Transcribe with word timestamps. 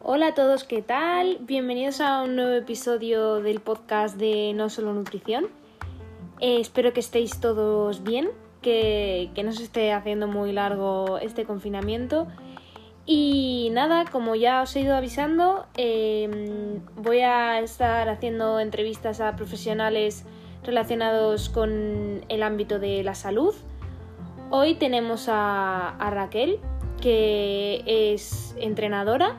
Hola 0.00 0.28
a 0.28 0.34
todos, 0.34 0.62
¿qué 0.62 0.82
tal? 0.82 1.38
Bienvenidos 1.40 2.00
a 2.00 2.22
un 2.22 2.36
nuevo 2.36 2.52
episodio 2.52 3.40
del 3.42 3.58
podcast 3.58 4.16
de 4.16 4.52
No 4.54 4.70
Solo 4.70 4.94
Nutrición. 4.94 5.46
Eh, 6.38 6.60
espero 6.60 6.92
que 6.92 7.00
estéis 7.00 7.40
todos 7.40 8.04
bien, 8.04 8.30
que, 8.62 9.32
no 9.44 9.50
se 9.50 9.64
esté 9.64 9.92
haciendo 9.92 10.28
muy 10.28 10.52
largo 10.52 11.18
este 11.18 11.44
confinamiento. 11.44 12.28
Y 13.04 13.70
nada, 13.72 14.04
como 14.04 14.36
ya 14.36 14.62
os 14.62 14.76
he 14.76 14.82
ido 14.82 14.94
avisando, 14.94 15.66
em, 15.76 16.84
voy 16.94 17.22
a 17.22 17.58
estar 17.58 18.08
haciendo 18.08 18.60
entrevistas 18.60 19.20
a 19.20 19.34
profesionales 19.34 20.24
relacionados 20.62 21.48
con 21.48 22.24
el 22.28 22.42
ámbito 22.44 22.78
de 22.78 23.02
la 23.02 23.16
salud. 23.16 23.56
Hoy 24.50 24.76
tenemos 24.76 25.26
a 25.28 26.10
Raquel, 26.10 26.58
que 27.00 27.82
es 27.86 28.56
entrenadora 28.58 29.36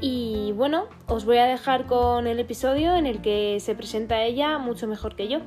y 0.00 0.52
bueno, 0.52 0.84
os 1.08 1.24
voy 1.24 1.38
a 1.38 1.46
dejar 1.46 1.86
con 1.86 2.26
el 2.26 2.38
episodio 2.38 2.94
en 2.94 3.06
el 3.06 3.22
que 3.22 3.58
se 3.60 3.74
presenta 3.74 4.22
ella 4.22 4.58
mucho 4.58 4.86
mejor 4.86 5.16
que 5.16 5.28
yo. 5.28 5.38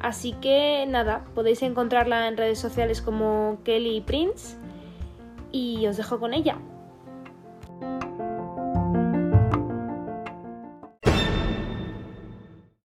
Así 0.00 0.32
que 0.32 0.84
nada, 0.88 1.24
podéis 1.36 1.62
encontrarla 1.62 2.26
en 2.26 2.36
redes 2.36 2.58
sociales 2.58 3.00
como 3.00 3.58
Kelly 3.64 4.00
Prince 4.00 4.56
y 5.52 5.86
os 5.86 5.96
dejo 5.96 6.18
con 6.18 6.34
ella. 6.34 6.58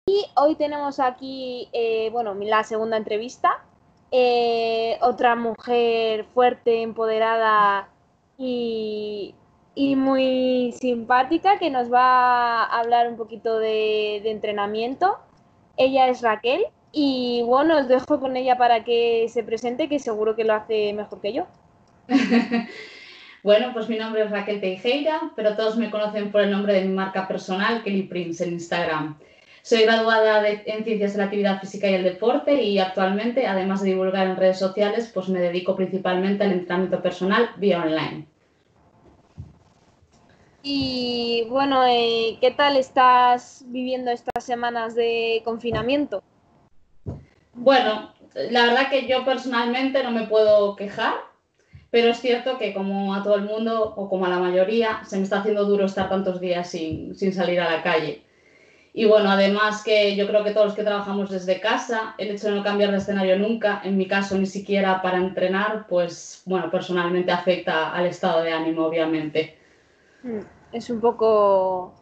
Y 0.06 0.24
hoy 0.36 0.54
tenemos 0.56 1.00
aquí, 1.00 1.68
eh, 1.74 2.10
bueno, 2.12 2.36
la 2.36 2.64
segunda 2.64 2.98
entrevista. 2.98 3.67
Eh, 4.12 4.98
otra 5.02 5.36
mujer 5.36 6.26
fuerte, 6.34 6.82
empoderada 6.82 7.90
y 8.38 9.96
muy 9.96 10.74
simpática 10.80 11.60
que 11.60 11.70
nos 11.70 11.92
va 11.92 12.64
a 12.64 12.80
hablar 12.80 13.08
un 13.10 13.16
poquito 13.16 13.60
de, 13.60 14.18
entrenamiento. 14.30 15.20
Ella 15.78 16.08
es 16.08 16.22
Raquel 16.22 16.64
y 16.92 17.44
bueno, 17.46 17.78
os 17.78 17.88
dejo 17.88 18.20
con 18.20 18.36
ella 18.38 18.58
para 18.58 18.84
que 18.84 19.28
se 19.30 19.44
presente, 19.44 19.88
que 19.88 20.00
seguro 20.00 20.36
que 20.36 20.46
lo 20.46 20.54
hace 20.54 20.94
mejor 20.94 21.22
que 21.22 21.34
yo. 21.34 21.48
bueno, 23.44 23.72
pues 23.74 23.88
mi 23.88 23.98
nombre 23.98 24.24
es 24.24 24.32
Raquel 24.32 24.62
Teijeira, 24.62 25.32
pero 25.36 25.56
todos 25.56 25.78
me 25.78 25.92
conocen 25.92 26.32
por 26.32 26.42
el 26.42 26.52
nombre 26.52 26.74
de 26.74 26.86
mi 26.86 26.94
marca 26.94 27.28
personal, 27.28 27.84
Kelly 27.84 28.04
Prince, 28.04 28.44
en 28.44 28.54
Instagram. 28.54 29.20
Soy 29.68 29.82
graduada 29.82 30.48
en 30.48 30.86
Ciencias 30.86 31.12
de 31.12 31.18
la 31.18 31.26
Actividad 31.26 31.60
Física 31.60 31.90
y 31.90 31.96
el 31.96 32.04
Deporte 32.06 32.64
y 32.64 32.80
actualmente, 32.80 33.48
además 33.48 33.82
de 33.82 33.90
divulgar 33.90 34.26
en 34.26 34.38
redes 34.38 34.60
sociales, 34.60 35.12
pues 35.14 35.28
me 35.28 35.42
dedico 35.42 35.76
principalmente 35.76 36.46
al 36.46 36.54
entrenamiento 36.54 37.02
personal 37.02 37.50
vía 37.58 37.82
online. 37.82 38.26
Y 40.64 41.46
bueno, 41.50 41.86
eh, 41.86 42.38
¿qué 42.40 42.52
tal 42.52 42.78
estás 42.78 43.66
viviendo 43.68 44.10
estas 44.10 44.46
semanas 44.46 44.96
de 44.96 45.42
confinamiento? 45.44 46.24
Bueno, 47.54 48.14
la 48.36 48.68
verdad 48.68 48.90
que 48.90 49.06
yo 49.06 49.26
personalmente 49.26 50.02
no 50.02 50.12
me 50.12 50.28
puedo 50.28 50.78
quejar, 50.78 51.16
pero 51.92 52.12
es 52.12 52.22
cierto 52.22 52.58
que 52.58 52.74
como 52.74 53.14
a 53.14 53.22
todo 53.22 53.36
el 53.36 53.44
mundo 53.44 53.96
o 53.98 54.08
como 54.08 54.28
a 54.28 54.30
la 54.30 54.40
mayoría, 54.40 55.02
se 55.06 55.18
me 55.18 55.24
está 55.24 55.40
haciendo 55.42 55.66
duro 55.66 55.88
estar 55.88 56.08
tantos 56.08 56.40
días 56.40 56.70
sin, 56.70 57.16
sin 57.16 57.34
salir 57.34 57.60
a 57.60 57.70
la 57.70 57.84
calle. 57.84 58.24
Y 58.94 59.06
bueno, 59.06 59.30
además 59.30 59.84
que 59.84 60.16
yo 60.16 60.28
creo 60.28 60.44
que 60.44 60.52
todos 60.52 60.68
los 60.68 60.76
que 60.76 60.84
trabajamos 60.84 61.30
desde 61.30 61.60
casa, 61.60 62.16
el 62.18 62.32
hecho 62.32 62.48
de 62.48 62.56
no 62.56 62.64
cambiar 62.64 62.92
de 62.92 62.98
escenario 62.98 63.38
nunca, 63.38 63.82
en 63.84 63.98
mi 63.98 64.08
caso 64.08 64.38
ni 64.38 64.46
siquiera 64.46 65.02
para 65.02 65.18
entrenar, 65.18 65.86
pues 65.88 66.42
bueno, 66.46 66.72
personalmente 66.72 67.32
afecta 67.32 67.94
al 67.94 68.08
estado 68.08 68.42
de 68.42 68.52
ánimo, 68.52 68.86
obviamente. 68.86 69.58
Mm 70.24 70.42
es 70.72 70.90
un 70.90 71.00
poco 71.00 71.94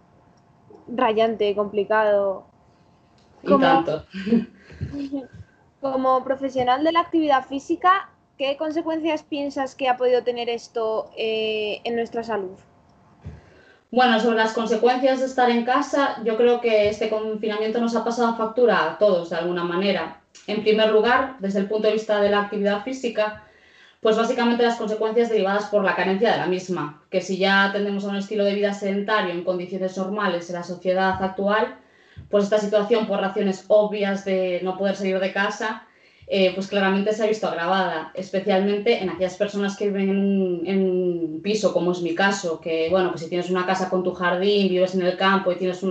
rayante, 0.87 1.55
complicado. 1.55 2.45
Como, 3.43 3.59
tanto. 3.59 4.05
como 5.81 6.23
profesional 6.23 6.83
de 6.83 6.91
la 6.91 7.01
actividad 7.01 7.45
física, 7.45 8.09
¿qué 8.37 8.57
consecuencias 8.57 9.23
piensas 9.23 9.75
que 9.75 9.87
ha 9.87 9.97
podido 9.97 10.23
tener 10.23 10.49
esto 10.49 11.11
eh, 11.17 11.81
en 11.83 11.95
nuestra 11.95 12.23
salud? 12.23 12.57
Bueno, 13.95 14.19
sobre 14.19 14.35
las 14.35 14.51
consecuencias 14.51 15.21
de 15.21 15.25
estar 15.25 15.49
en 15.49 15.63
casa, 15.63 16.21
yo 16.25 16.35
creo 16.35 16.59
que 16.59 16.89
este 16.89 17.09
confinamiento 17.09 17.79
nos 17.79 17.95
ha 17.95 18.03
pasado 18.03 18.35
factura 18.35 18.83
a 18.83 18.97
todos 18.97 19.29
de 19.29 19.37
alguna 19.37 19.63
manera. 19.63 20.19
En 20.47 20.63
primer 20.63 20.91
lugar, 20.91 21.37
desde 21.39 21.59
el 21.59 21.69
punto 21.69 21.87
de 21.87 21.93
vista 21.93 22.19
de 22.19 22.29
la 22.29 22.41
actividad 22.41 22.83
física, 22.83 23.45
pues 24.01 24.17
básicamente 24.17 24.63
las 24.63 24.75
consecuencias 24.75 25.29
derivadas 25.29 25.67
por 25.67 25.85
la 25.85 25.95
carencia 25.95 26.33
de 26.33 26.39
la 26.39 26.45
misma, 26.45 27.03
que 27.09 27.21
si 27.21 27.37
ya 27.37 27.69
tendemos 27.71 28.03
a 28.03 28.09
un 28.09 28.17
estilo 28.17 28.43
de 28.43 28.55
vida 28.55 28.73
sedentario 28.73 29.33
en 29.33 29.45
condiciones 29.45 29.97
normales 29.97 30.49
en 30.49 30.57
la 30.57 30.63
sociedad 30.63 31.23
actual, 31.23 31.77
pues 32.29 32.43
esta 32.43 32.57
situación 32.57 33.07
por 33.07 33.21
razones 33.21 33.63
obvias 33.69 34.25
de 34.25 34.59
no 34.61 34.77
poder 34.77 34.97
salir 34.97 35.21
de 35.21 35.31
casa, 35.31 35.87
eh, 36.27 36.51
pues 36.55 36.67
claramente 36.67 37.13
se 37.13 37.23
ha 37.23 37.27
visto 37.27 37.47
agravada, 37.47 38.11
especialmente 38.15 39.01
en 39.01 39.09
aquellas 39.09 39.35
personas 39.35 39.77
que 39.77 39.87
viven 39.87 40.63
en 40.65 40.81
un, 40.81 41.41
piso, 41.43 41.73
como 41.73 41.91
es 41.91 42.01
mi 42.01 42.15
caso, 42.15 42.59
que 42.59 42.89
bueno, 42.89 43.11
que 43.11 43.19
si 43.19 43.29
tienes 43.29 43.49
una 43.51 43.65
casa 43.65 43.89
con 43.89 44.03
tu 44.03 44.13
jardín, 44.13 44.69
vives 44.69 44.95
en 44.95 45.03
el 45.03 45.15
campo 45.15 45.51
y 45.51 45.57
tienes 45.57 45.81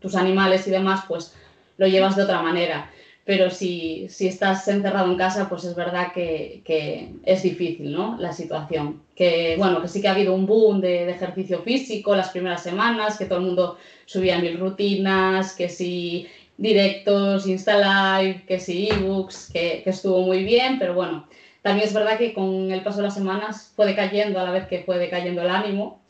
tus 0.00 0.14
animales 0.14 0.66
y 0.66 0.70
demás, 0.70 1.04
pues 1.06 1.34
lo 1.76 1.86
llevas 1.86 2.16
de 2.16 2.22
otra 2.22 2.40
manera 2.40 2.90
pero 3.26 3.50
si, 3.50 4.06
si, 4.08 4.28
estás 4.28 4.68
encerrado 4.68 5.10
en 5.10 5.18
casa, 5.18 5.48
pues 5.48 5.64
es 5.64 5.74
verdad 5.74 6.12
que, 6.12 6.62
que, 6.64 7.10
es 7.24 7.42
difícil, 7.42 7.90
¿no? 7.92 8.16
La 8.20 8.32
situación. 8.32 9.02
Que, 9.16 9.56
bueno, 9.58 9.82
que 9.82 9.88
sí 9.88 10.00
que 10.00 10.06
ha 10.06 10.12
habido 10.12 10.32
un 10.32 10.46
boom 10.46 10.80
de, 10.80 11.06
de, 11.06 11.10
ejercicio 11.10 11.60
físico 11.62 12.14
las 12.14 12.28
primeras 12.28 12.62
semanas, 12.62 13.18
que 13.18 13.24
todo 13.24 13.40
el 13.40 13.46
mundo 13.46 13.78
subía 14.04 14.38
mil 14.38 14.60
rutinas, 14.60 15.56
que 15.56 15.68
si 15.68 16.28
directos, 16.58 17.46
Insta 17.46 17.76
Live, 17.76 18.44
que 18.46 18.58
si 18.58 18.88
ebooks, 18.88 19.50
que, 19.52 19.82
estuvo 19.84 20.20
muy 20.22 20.44
bien, 20.44 20.78
pero 20.78 20.94
bueno, 20.94 21.28
también 21.62 21.86
es 21.86 21.94
verdad 21.94 22.18
que 22.18 22.32
con 22.32 22.70
el 22.70 22.82
paso 22.82 22.98
de 22.98 23.04
las 23.04 23.14
semanas 23.14 23.72
fue 23.74 23.86
decayendo 23.86 24.40
a 24.40 24.44
la 24.44 24.52
vez 24.52 24.66
que 24.66 24.82
fue 24.82 24.98
decayendo 24.98 25.42
el 25.42 25.50
ánimo 25.50 26.00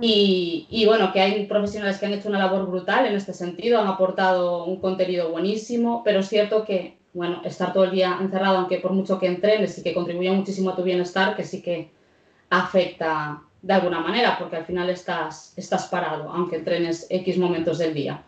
y, 0.00 0.84
bueno, 0.86 1.12
que 1.12 1.20
hay 1.20 1.46
profesionales 1.46 1.98
que 1.98 2.06
han 2.06 2.12
hecho 2.12 2.28
una 2.28 2.38
labor 2.38 2.68
brutal 2.68 3.06
en 3.06 3.16
este 3.16 3.34
sentido, 3.34 3.80
han 3.80 3.88
aportado 3.88 4.64
un 4.64 4.76
contenido 4.76 5.30
buenísimo, 5.30 6.02
pero 6.04 6.20
es 6.20 6.28
cierto 6.28 6.64
que, 6.64 6.96
bueno, 7.14 7.42
estar 7.44 7.72
todo 7.72 7.84
el 7.84 7.90
día 7.90 8.16
encerrado, 8.20 8.58
aunque 8.58 8.78
por 8.78 8.92
mucho 8.92 9.18
que 9.18 9.26
entrenes 9.26 9.76
y 9.76 9.82
que 9.82 9.94
contribuya 9.94 10.32
muchísimo 10.32 10.70
a 10.70 10.76
tu 10.76 10.84
bienestar, 10.84 11.34
que 11.34 11.42
sí 11.42 11.62
que 11.62 11.90
afecta 12.48 13.42
de 13.60 13.74
alguna 13.74 13.98
manera, 13.98 14.38
porque 14.38 14.54
al 14.54 14.64
final 14.64 14.88
estás, 14.88 15.52
estás 15.56 15.88
parado, 15.88 16.30
aunque 16.30 16.56
entrenes 16.56 17.08
X 17.10 17.36
momentos 17.36 17.78
del 17.78 17.92
día. 17.92 18.22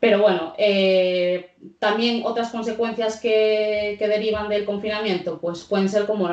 Pero 0.00 0.22
bueno, 0.22 0.54
eh, 0.58 1.50
también 1.80 2.22
otras 2.24 2.50
consecuencias 2.50 3.20
que, 3.20 3.96
derivan 3.98 4.48
del 4.48 4.64
confinamiento, 4.64 5.40
pues 5.40 5.64
pueden 5.64 5.88
ser 5.88 6.06
como 6.06 6.28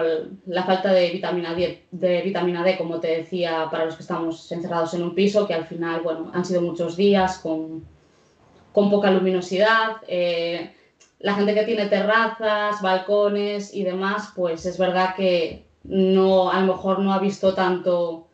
la 0.46 0.64
falta 0.64 0.94
de 0.94 1.10
vitamina, 1.10 1.56
D, 1.56 1.84
de 1.90 2.22
vitamina 2.22 2.64
D, 2.64 2.78
como 2.78 3.00
te 3.00 3.08
decía, 3.08 3.68
para 3.72 3.86
los 3.86 3.96
que 3.96 4.04
estamos 4.04 4.52
encerrados 4.52 4.94
en 4.94 5.02
un 5.02 5.16
piso, 5.16 5.48
que 5.48 5.56
al 5.56 5.66
final, 5.66 6.02
bueno, 6.02 6.30
han 6.34 6.46
sido 6.46 6.62
muchos 6.62 6.96
días 6.96 7.40
con, 7.40 7.84
con 8.72 8.92
poca 8.92 9.10
luminosidad. 9.10 9.98
Eh, 10.08 10.72
la 11.20 11.34
gente 11.34 11.56
que 11.56 11.64
tiene 11.64 11.88
terrazas, 11.88 12.84
balcones 12.84 13.74
y 13.74 13.84
demás, 13.84 14.30
pues 14.36 14.68
es 14.68 14.78
verdad 14.78 15.16
que 15.16 15.66
no, 15.84 16.52
a 16.52 16.60
lo 16.60 16.74
mejor 16.74 17.00
no 17.00 17.14
ha 17.14 17.20
visto 17.20 17.56
tanto 17.56 18.25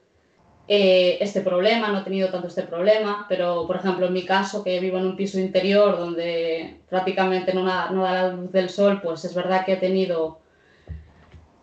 eh, 0.74 1.18
este 1.20 1.42
problema, 1.42 1.90
no 1.90 2.00
he 2.00 2.04
tenido 2.04 2.30
tanto 2.30 2.48
este 2.48 2.64
problema, 2.64 3.26
pero 3.28 3.68
por 3.68 3.76
ejemplo 3.76 4.06
en 4.06 4.14
mi 4.14 4.24
caso, 4.24 4.64
que 4.64 4.80
vivo 4.80 5.00
en 5.00 5.06
un 5.06 5.18
piso 5.18 5.38
interior 5.38 5.98
donde 5.98 6.78
prácticamente 6.90 7.54
no 7.54 7.66
da, 7.66 7.90
no 7.90 8.04
da 8.04 8.14
la 8.14 8.30
luz 8.30 8.54
del 8.54 8.70
sol, 8.70 9.02
pues 9.04 9.26
es 9.26 9.36
verdad 9.36 9.66
que 9.66 9.74
he 9.74 9.76
tenido 9.76 10.40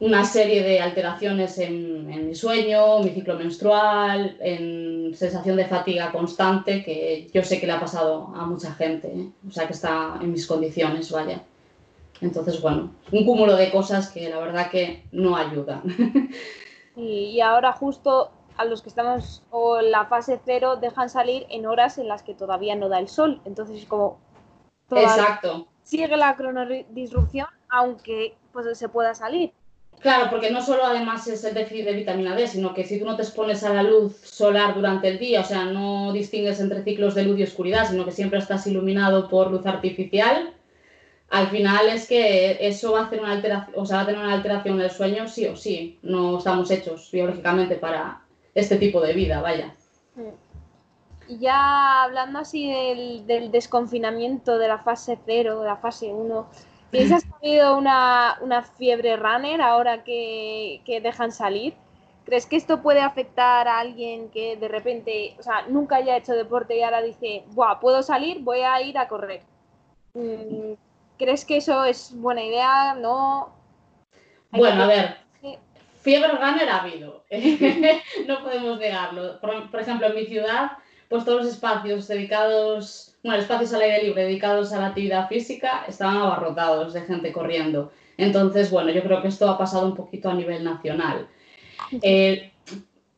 una 0.00 0.26
serie 0.26 0.62
de 0.62 0.80
alteraciones 0.80 1.56
en, 1.56 2.12
en, 2.12 2.26
mi 2.26 2.34
sueño, 2.34 2.98
mi 2.98 3.08
ciclo 3.08 3.38
menstrual, 3.38 4.36
en 4.40 5.14
sensación 5.14 5.56
de 5.56 5.64
fatiga 5.64 6.12
constante, 6.12 6.84
que 6.84 7.28
yo 7.32 7.42
sé 7.42 7.58
que 7.58 7.66
le 7.66 7.72
ha 7.72 7.80
pasado 7.80 8.30
a 8.36 8.44
mucha 8.44 8.74
gente, 8.74 9.08
¿eh? 9.08 9.30
o 9.48 9.50
sea 9.50 9.66
que 9.66 9.72
está 9.72 10.18
en 10.20 10.32
mis 10.32 10.46
condiciones, 10.46 11.10
vaya. 11.10 11.40
Entonces, 12.20 12.60
bueno, 12.60 12.90
un 13.10 13.24
cúmulo 13.24 13.56
de 13.56 13.70
cosas 13.70 14.10
que 14.10 14.28
la 14.28 14.38
verdad 14.38 14.70
que 14.70 15.04
no 15.12 15.34
ayudan. 15.34 15.82
y 16.94 17.40
ahora 17.40 17.72
justo 17.72 18.32
a 18.58 18.64
los 18.64 18.82
que 18.82 18.90
estamos 18.90 19.42
o 19.50 19.78
en 19.80 19.90
la 19.90 20.06
fase 20.06 20.40
cero 20.44 20.76
dejan 20.76 21.08
salir 21.08 21.46
en 21.48 21.66
horas 21.66 21.96
en 21.96 22.08
las 22.08 22.22
que 22.22 22.34
todavía 22.34 22.76
no 22.76 22.88
da 22.88 22.98
el 22.98 23.08
sol. 23.08 23.40
Entonces, 23.44 23.86
como 23.86 24.18
Exacto. 24.90 25.68
sigue 25.82 26.16
la 26.16 26.36
cronodisrupción, 26.36 27.46
aunque 27.70 28.36
pues, 28.52 28.76
se 28.76 28.88
pueda 28.88 29.14
salir. 29.14 29.52
Claro, 30.00 30.30
porque 30.30 30.50
no 30.50 30.60
solo 30.60 30.84
además 30.84 31.26
es 31.26 31.42
el 31.44 31.54
déficit 31.54 31.84
de 31.84 31.92
vitamina 31.92 32.36
D, 32.36 32.46
sino 32.46 32.72
que 32.72 32.84
si 32.84 33.00
tú 33.00 33.04
no 33.04 33.16
te 33.16 33.22
expones 33.22 33.64
a 33.64 33.72
la 33.72 33.82
luz 33.82 34.16
solar 34.22 34.74
durante 34.74 35.08
el 35.08 35.18
día, 35.18 35.40
o 35.40 35.44
sea, 35.44 35.64
no 35.64 36.12
distingues 36.12 36.60
entre 36.60 36.84
ciclos 36.84 37.14
de 37.14 37.24
luz 37.24 37.38
y 37.38 37.42
oscuridad, 37.42 37.88
sino 37.88 38.04
que 38.04 38.12
siempre 38.12 38.38
estás 38.38 38.66
iluminado 38.68 39.28
por 39.28 39.50
luz 39.50 39.66
artificial, 39.66 40.54
al 41.30 41.48
final 41.48 41.88
es 41.88 42.06
que 42.06 42.58
eso 42.60 42.92
va 42.92 43.00
a 43.00 43.04
hacer 43.06 43.20
una 43.20 43.32
alteración, 43.32 43.74
o 43.76 43.84
sea, 43.84 43.98
va 43.98 44.02
a 44.04 44.06
tener 44.06 44.20
una 44.20 44.34
alteración 44.34 44.76
en 44.76 44.82
el 44.82 44.90
sueño 44.90 45.28
sí 45.28 45.46
o 45.46 45.56
sí. 45.56 45.98
No 46.02 46.38
estamos 46.38 46.70
hechos 46.70 47.10
biológicamente 47.12 47.74
para 47.74 48.22
este 48.60 48.76
tipo 48.76 49.00
de 49.00 49.12
vida, 49.12 49.40
vaya. 49.40 49.74
Y 51.28 51.38
ya 51.38 52.04
hablando 52.04 52.38
así 52.38 52.72
del, 53.26 53.50
desconfinamiento 53.50 54.58
de 54.58 54.68
la 54.68 54.78
fase 54.78 55.18
0, 55.24 55.60
de 55.60 55.66
la 55.66 55.76
fase 55.76 56.06
1, 56.06 56.46
¿piensas 56.90 57.22
que 57.24 57.30
ha 57.30 57.36
habido 57.36 57.78
una, 57.78 58.38
una 58.40 58.62
fiebre 58.62 59.16
runner 59.16 59.60
ahora 59.60 60.04
que, 60.04 60.80
que, 60.84 61.00
dejan 61.00 61.32
salir? 61.32 61.74
¿Crees 62.24 62.46
que 62.46 62.56
esto 62.56 62.82
puede 62.82 63.00
afectar 63.00 63.68
a 63.68 63.78
alguien 63.78 64.30
que 64.30 64.56
de 64.56 64.68
repente, 64.68 65.36
o 65.38 65.42
sea, 65.42 65.66
nunca 65.68 65.96
haya 65.96 66.16
hecho 66.16 66.32
deporte 66.32 66.76
y 66.76 66.82
ahora 66.82 67.02
dice, 67.02 67.44
Buah, 67.52 67.80
puedo 67.80 68.02
salir, 68.02 68.40
voy 68.40 68.60
a 68.60 68.80
ir 68.82 68.98
a 68.98 69.08
correr? 69.08 69.42
Mm, 70.14 70.74
¿Crees 71.18 71.44
que 71.44 71.58
eso 71.58 71.84
es 71.84 72.12
buena 72.14 72.42
idea? 72.42 72.94
¿No? 72.94 73.50
Bueno, 74.50 74.84
a 74.84 74.86
ver, 74.86 75.16
fiebre 76.00 76.32
runner 76.32 76.68
ha 76.68 76.82
habido, 76.82 77.24
no 78.26 78.42
podemos 78.42 78.78
negarlo. 78.78 79.40
Por, 79.40 79.80
ejemplo, 79.80 80.08
en 80.08 80.14
mi 80.14 80.26
ciudad, 80.26 80.72
pues 81.08 81.24
todos 81.24 81.44
los 81.44 81.52
espacios 81.52 82.08
dedicados, 82.08 83.16
bueno, 83.22 83.40
espacios 83.40 83.72
al 83.72 83.82
aire 83.82 84.04
libre 84.04 84.24
dedicados 84.24 84.72
a 84.72 84.80
la 84.80 84.86
actividad 84.88 85.28
física 85.28 85.84
estaban 85.88 86.16
abarrotados 86.16 86.92
de 86.92 87.02
gente 87.02 87.32
corriendo. 87.32 87.92
Entonces, 88.16 88.70
bueno, 88.70 88.90
yo 88.90 89.02
creo 89.02 89.22
que 89.22 89.28
esto 89.28 89.48
ha 89.48 89.58
pasado 89.58 89.86
un 89.86 89.94
poquito 89.94 90.30
a 90.30 90.34
nivel 90.34 90.64
nacional. 90.64 91.28
Eh, 92.02 92.52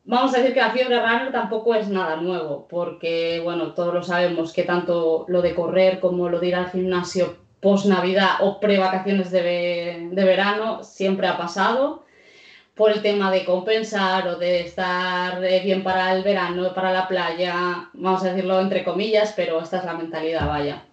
vamos 0.05 0.33
a 0.33 0.37
decir 0.37 0.53
que 0.53 0.59
la 0.59 0.71
fiebre 0.71 0.99
runner 0.99 1.31
tampoco 1.31 1.73
es 1.75 1.87
nada 1.87 2.17
nuevo, 2.17 2.67
porque, 2.69 3.41
bueno, 3.43 3.73
todos 3.73 3.93
lo 3.93 4.03
sabemos 4.03 4.53
que 4.53 4.63
tanto 4.63 5.25
lo 5.27 5.41
de 5.41 5.55
correr 5.55 5.99
como 5.99 6.29
lo 6.29 6.39
de 6.39 6.47
ir 6.47 6.55
al 6.55 6.69
gimnasio 6.69 7.37
post 7.59 7.85
Navidad 7.85 8.37
o 8.41 8.59
pre 8.59 8.79
vacaciones 8.79 9.31
de, 9.31 10.09
de 10.11 10.25
verano 10.25 10.83
siempre 10.83 11.27
ha 11.27 11.37
pasado 11.37 12.03
por 12.81 12.91
el 12.91 13.03
tema 13.03 13.29
de 13.29 13.45
compensar 13.45 14.27
o 14.27 14.37
de 14.37 14.61
estar 14.61 15.45
eh, 15.45 15.61
bien 15.63 15.83
para 15.83 16.15
el 16.15 16.23
verano, 16.23 16.73
para 16.73 16.91
la 16.91 17.07
playa, 17.07 17.91
vamos 17.93 18.23
a 18.23 18.29
decirlo 18.29 18.59
entre 18.59 18.83
comillas, 18.83 19.33
pero 19.35 19.61
esta 19.61 19.77
es 19.77 19.85
la 19.85 19.93
mentalidad, 19.93 20.47
vaya. 20.47 20.83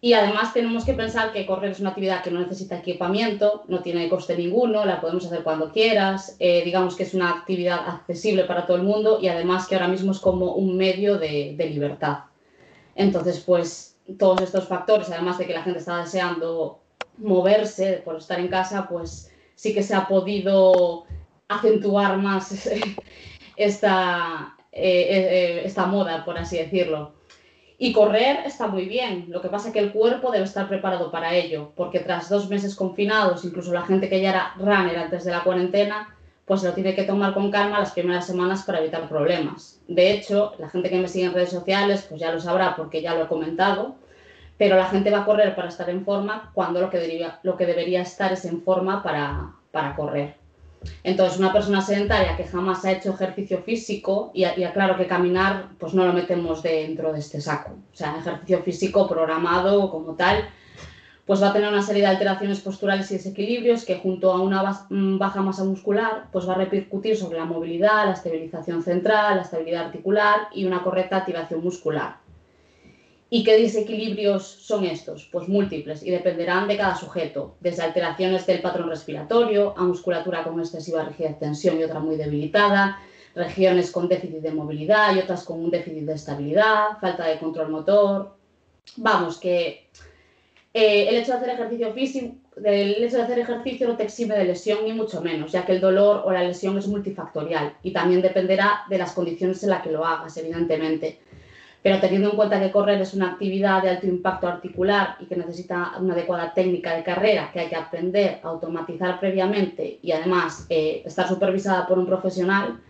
Y 0.00 0.12
además 0.12 0.54
tenemos 0.54 0.84
que 0.84 0.94
pensar 0.94 1.32
que 1.32 1.44
correr 1.44 1.72
es 1.72 1.80
una 1.80 1.88
actividad 1.88 2.22
que 2.22 2.30
no 2.30 2.38
necesita 2.38 2.78
equipamiento, 2.78 3.64
no 3.66 3.80
tiene 3.82 4.08
coste 4.08 4.36
ninguno, 4.36 4.84
la 4.84 5.00
podemos 5.00 5.26
hacer 5.26 5.42
cuando 5.42 5.72
quieras, 5.72 6.36
eh, 6.38 6.62
digamos 6.64 6.94
que 6.94 7.02
es 7.02 7.14
una 7.14 7.30
actividad 7.30 7.80
accesible 7.84 8.44
para 8.44 8.64
todo 8.64 8.76
el 8.76 8.84
mundo 8.84 9.18
y 9.20 9.26
además 9.26 9.66
que 9.66 9.74
ahora 9.74 9.88
mismo 9.88 10.12
es 10.12 10.20
como 10.20 10.52
un 10.52 10.76
medio 10.76 11.18
de, 11.18 11.56
de 11.56 11.66
libertad. 11.66 12.18
Entonces, 12.94 13.40
pues 13.40 13.96
todos 14.20 14.40
estos 14.40 14.68
factores, 14.68 15.10
además 15.10 15.36
de 15.38 15.46
que 15.46 15.54
la 15.54 15.64
gente 15.64 15.80
está 15.80 15.98
deseando 15.98 16.78
moverse 17.18 18.02
por 18.04 18.18
estar 18.18 18.38
en 18.38 18.46
casa, 18.46 18.86
pues 18.88 19.31
sí 19.62 19.72
que 19.72 19.84
se 19.84 19.94
ha 19.94 20.08
podido 20.08 21.04
acentuar 21.46 22.18
más 22.18 22.68
esta, 23.56 24.56
eh, 24.72 25.06
eh, 25.08 25.62
esta 25.64 25.86
moda, 25.86 26.24
por 26.24 26.36
así 26.36 26.58
decirlo. 26.58 27.12
Y 27.78 27.92
correr 27.92 28.40
está 28.44 28.66
muy 28.66 28.86
bien, 28.86 29.26
lo 29.28 29.40
que 29.40 29.48
pasa 29.48 29.68
es 29.68 29.72
que 29.72 29.78
el 29.78 29.92
cuerpo 29.92 30.32
debe 30.32 30.46
estar 30.46 30.68
preparado 30.68 31.12
para 31.12 31.36
ello, 31.36 31.72
porque 31.76 32.00
tras 32.00 32.28
dos 32.28 32.48
meses 32.48 32.74
confinados, 32.74 33.44
incluso 33.44 33.72
la 33.72 33.86
gente 33.86 34.08
que 34.08 34.20
ya 34.20 34.30
era 34.30 34.54
runner 34.58 34.98
antes 34.98 35.22
de 35.24 35.30
la 35.30 35.44
cuarentena, 35.44 36.12
pues 36.44 36.64
lo 36.64 36.72
tiene 36.72 36.96
que 36.96 37.04
tomar 37.04 37.32
con 37.32 37.52
calma 37.52 37.78
las 37.78 37.92
primeras 37.92 38.26
semanas 38.26 38.64
para 38.64 38.80
evitar 38.80 39.08
problemas. 39.08 39.80
De 39.86 40.10
hecho, 40.10 40.54
la 40.58 40.70
gente 40.70 40.90
que 40.90 40.98
me 40.98 41.06
sigue 41.06 41.26
en 41.26 41.34
redes 41.34 41.50
sociales, 41.50 42.04
pues 42.08 42.20
ya 42.20 42.32
lo 42.32 42.40
sabrá 42.40 42.74
porque 42.74 43.00
ya 43.00 43.14
lo 43.14 43.24
he 43.24 43.28
comentado, 43.28 43.94
pero 44.62 44.76
la 44.76 44.86
gente 44.86 45.10
va 45.10 45.22
a 45.22 45.24
correr 45.24 45.56
para 45.56 45.70
estar 45.70 45.90
en 45.90 46.04
forma 46.04 46.52
cuando 46.54 46.80
lo 46.80 46.88
que 46.88 47.00
debería, 47.00 48.00
estar 48.00 48.32
es 48.32 48.44
en 48.44 48.62
forma 48.62 49.02
para, 49.02 49.50
para 49.72 49.96
correr. 49.96 50.36
Entonces, 51.02 51.40
una 51.40 51.52
persona 51.52 51.80
sedentaria 51.80 52.36
que 52.36 52.44
jamás 52.44 52.84
ha 52.84 52.92
hecho 52.92 53.10
ejercicio 53.10 53.58
físico, 53.64 54.30
y, 54.32 54.42
y 54.44 54.62
aclaro 54.62 54.96
que 54.96 55.08
caminar, 55.08 55.70
pues 55.80 55.94
no 55.94 56.06
lo 56.06 56.12
metemos 56.12 56.62
dentro 56.62 57.12
de 57.12 57.18
este 57.18 57.40
saco. 57.40 57.72
O 57.72 57.96
sea, 57.96 58.16
ejercicio 58.20 58.62
físico 58.62 59.08
programado 59.08 59.90
como 59.90 60.14
tal, 60.14 60.48
pues 61.26 61.42
va 61.42 61.48
a 61.48 61.52
tener 61.52 61.68
una 61.68 61.82
serie 61.82 62.02
de 62.02 62.08
alteraciones 62.08 62.60
posturales 62.60 63.10
y 63.10 63.14
desequilibrios 63.14 63.84
que 63.84 63.98
junto 63.98 64.32
a 64.32 64.40
una 64.40 64.86
mm, 64.88 65.18
baja 65.18 65.42
masa 65.42 65.64
muscular, 65.64 66.26
pues 66.30 66.48
va 66.48 66.52
a 66.52 66.58
repercutir 66.58 67.16
sobre 67.16 67.38
la 67.38 67.46
movilidad, 67.46 68.06
la 68.06 68.12
estabilización 68.12 68.84
central, 68.84 69.38
la 69.38 69.42
estabilidad 69.42 69.86
articular 69.86 70.42
y 70.54 70.66
una 70.66 70.84
correcta 70.84 71.16
activación 71.16 71.64
muscular. 71.64 72.21
¿Y 73.34 73.44
qué 73.44 73.58
desequilibrios 73.58 74.42
son 74.46 74.84
estos? 74.84 75.26
Pues 75.32 75.48
múltiples 75.48 76.02
y 76.02 76.10
dependerán 76.10 76.68
de 76.68 76.76
cada 76.76 76.94
sujeto, 76.94 77.56
desde 77.60 77.82
alteraciones 77.82 78.44
del 78.44 78.60
patrón 78.60 78.90
respiratorio 78.90 79.72
a 79.74 79.84
musculatura 79.84 80.44
con 80.44 80.60
excesiva 80.60 81.02
rigidez, 81.02 81.38
tensión 81.38 81.80
y 81.80 81.84
otra 81.84 81.98
muy 81.98 82.16
debilitada, 82.16 83.00
regiones 83.34 83.90
con 83.90 84.06
déficit 84.06 84.42
de 84.42 84.52
movilidad 84.52 85.16
y 85.16 85.20
otras 85.20 85.44
con 85.44 85.64
un 85.64 85.70
déficit 85.70 86.02
de 86.02 86.12
estabilidad, 86.12 86.98
falta 87.00 87.24
de 87.24 87.38
control 87.38 87.70
motor. 87.70 88.36
Vamos, 88.96 89.38
que 89.38 89.88
eh, 90.74 91.08
el 91.08 91.16
hecho 91.16 91.32
de 91.32 91.38
hacer 91.38 91.48
ejercicio 91.54 91.94
físico, 91.94 92.34
el 92.62 93.02
hecho 93.02 93.16
de 93.16 93.22
hacer 93.22 93.38
ejercicio 93.38 93.88
no 93.88 93.96
te 93.96 94.02
exime 94.02 94.36
de 94.36 94.44
lesión 94.44 94.84
ni 94.84 94.92
mucho 94.92 95.22
menos, 95.22 95.52
ya 95.52 95.64
que 95.64 95.72
el 95.72 95.80
dolor 95.80 96.20
o 96.26 96.32
la 96.32 96.44
lesión 96.44 96.76
es 96.76 96.86
multifactorial 96.86 97.78
y 97.82 97.94
también 97.94 98.20
dependerá 98.20 98.82
de 98.90 98.98
las 98.98 99.12
condiciones 99.12 99.62
en 99.62 99.70
las 99.70 99.82
que 99.82 99.90
lo 99.90 100.04
hagas, 100.04 100.36
evidentemente. 100.36 101.18
Pero 101.82 101.98
teniendo 101.98 102.30
en 102.30 102.36
cuenta 102.36 102.60
que 102.60 102.70
correr 102.70 103.00
es 103.00 103.12
una 103.12 103.32
actividad 103.32 103.82
de 103.82 103.90
alto 103.90 104.06
impacto 104.06 104.46
articular 104.46 105.16
y 105.18 105.26
que 105.26 105.36
necesita 105.36 105.92
una 105.98 106.14
adecuada 106.14 106.54
técnica 106.54 106.94
de 106.94 107.02
carrera 107.02 107.50
que 107.52 107.60
hay 107.60 107.68
que 107.68 107.76
aprender 107.76 108.40
a 108.42 108.48
automatizar 108.48 109.18
previamente 109.18 109.98
y 110.00 110.12
además 110.12 110.66
eh, 110.68 111.02
estar 111.04 111.26
supervisada 111.26 111.88
por 111.88 111.98
un 111.98 112.06
profesional, 112.06 112.80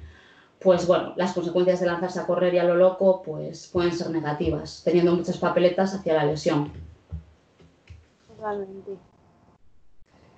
pues 0.60 0.86
bueno, 0.86 1.14
las 1.16 1.32
consecuencias 1.32 1.80
de 1.80 1.86
lanzarse 1.86 2.20
a 2.20 2.26
correr 2.26 2.52
y 2.52 2.58
a 2.58 2.64
lo 2.64 2.76
loco 2.76 3.22
pues 3.22 3.68
pueden 3.72 3.92
ser 3.92 4.10
negativas, 4.10 4.82
teniendo 4.84 5.16
muchas 5.16 5.38
papeletas 5.38 5.94
hacia 5.94 6.14
la 6.14 6.26
lesión. 6.26 6.70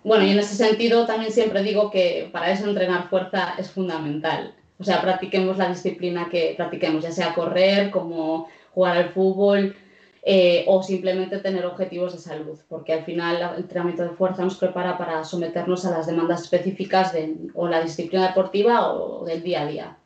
Bueno, 0.04 0.24
y 0.26 0.30
en 0.30 0.38
ese 0.38 0.54
sentido 0.54 1.06
también 1.06 1.32
siempre 1.32 1.62
digo 1.62 1.90
que 1.90 2.28
para 2.30 2.52
eso 2.52 2.68
entrenar 2.68 3.08
fuerza 3.08 3.54
es 3.58 3.70
fundamental. 3.70 4.54
O 4.78 4.84
sea, 4.84 5.00
practiquemos 5.00 5.56
la 5.56 5.68
disciplina 5.68 6.28
que 6.28 6.54
practiquemos, 6.56 7.02
ya 7.02 7.12
sea 7.12 7.34
correr, 7.34 7.90
como 7.90 8.48
jugar 8.74 8.96
al 8.96 9.10
fútbol 9.10 9.76
eh, 10.22 10.64
o 10.66 10.82
simplemente 10.82 11.38
tener 11.38 11.66
objetivos 11.66 12.12
de 12.12 12.18
salud, 12.18 12.58
porque 12.68 12.92
al 12.94 13.04
final 13.04 13.36
el 13.36 13.60
entrenamiento 13.60 14.02
de 14.02 14.16
fuerza 14.16 14.42
nos 14.42 14.56
prepara 14.56 14.96
para 14.96 15.22
someternos 15.22 15.84
a 15.84 15.90
las 15.90 16.06
demandas 16.06 16.42
específicas 16.42 17.12
de 17.12 17.36
o 17.54 17.68
la 17.68 17.82
disciplina 17.82 18.28
deportiva 18.28 18.92
o 18.92 19.24
del 19.24 19.42
día 19.42 19.62
a 19.62 19.66
día. 19.66 19.98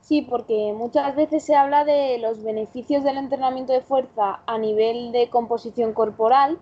Sí, 0.00 0.22
porque 0.22 0.72
muchas 0.74 1.14
veces 1.16 1.44
se 1.44 1.54
habla 1.54 1.84
de 1.84 2.18
los 2.18 2.42
beneficios 2.42 3.04
del 3.04 3.18
entrenamiento 3.18 3.74
de 3.74 3.82
fuerza 3.82 4.40
a 4.46 4.56
nivel 4.56 5.12
de 5.12 5.28
composición 5.28 5.92
corporal, 5.92 6.56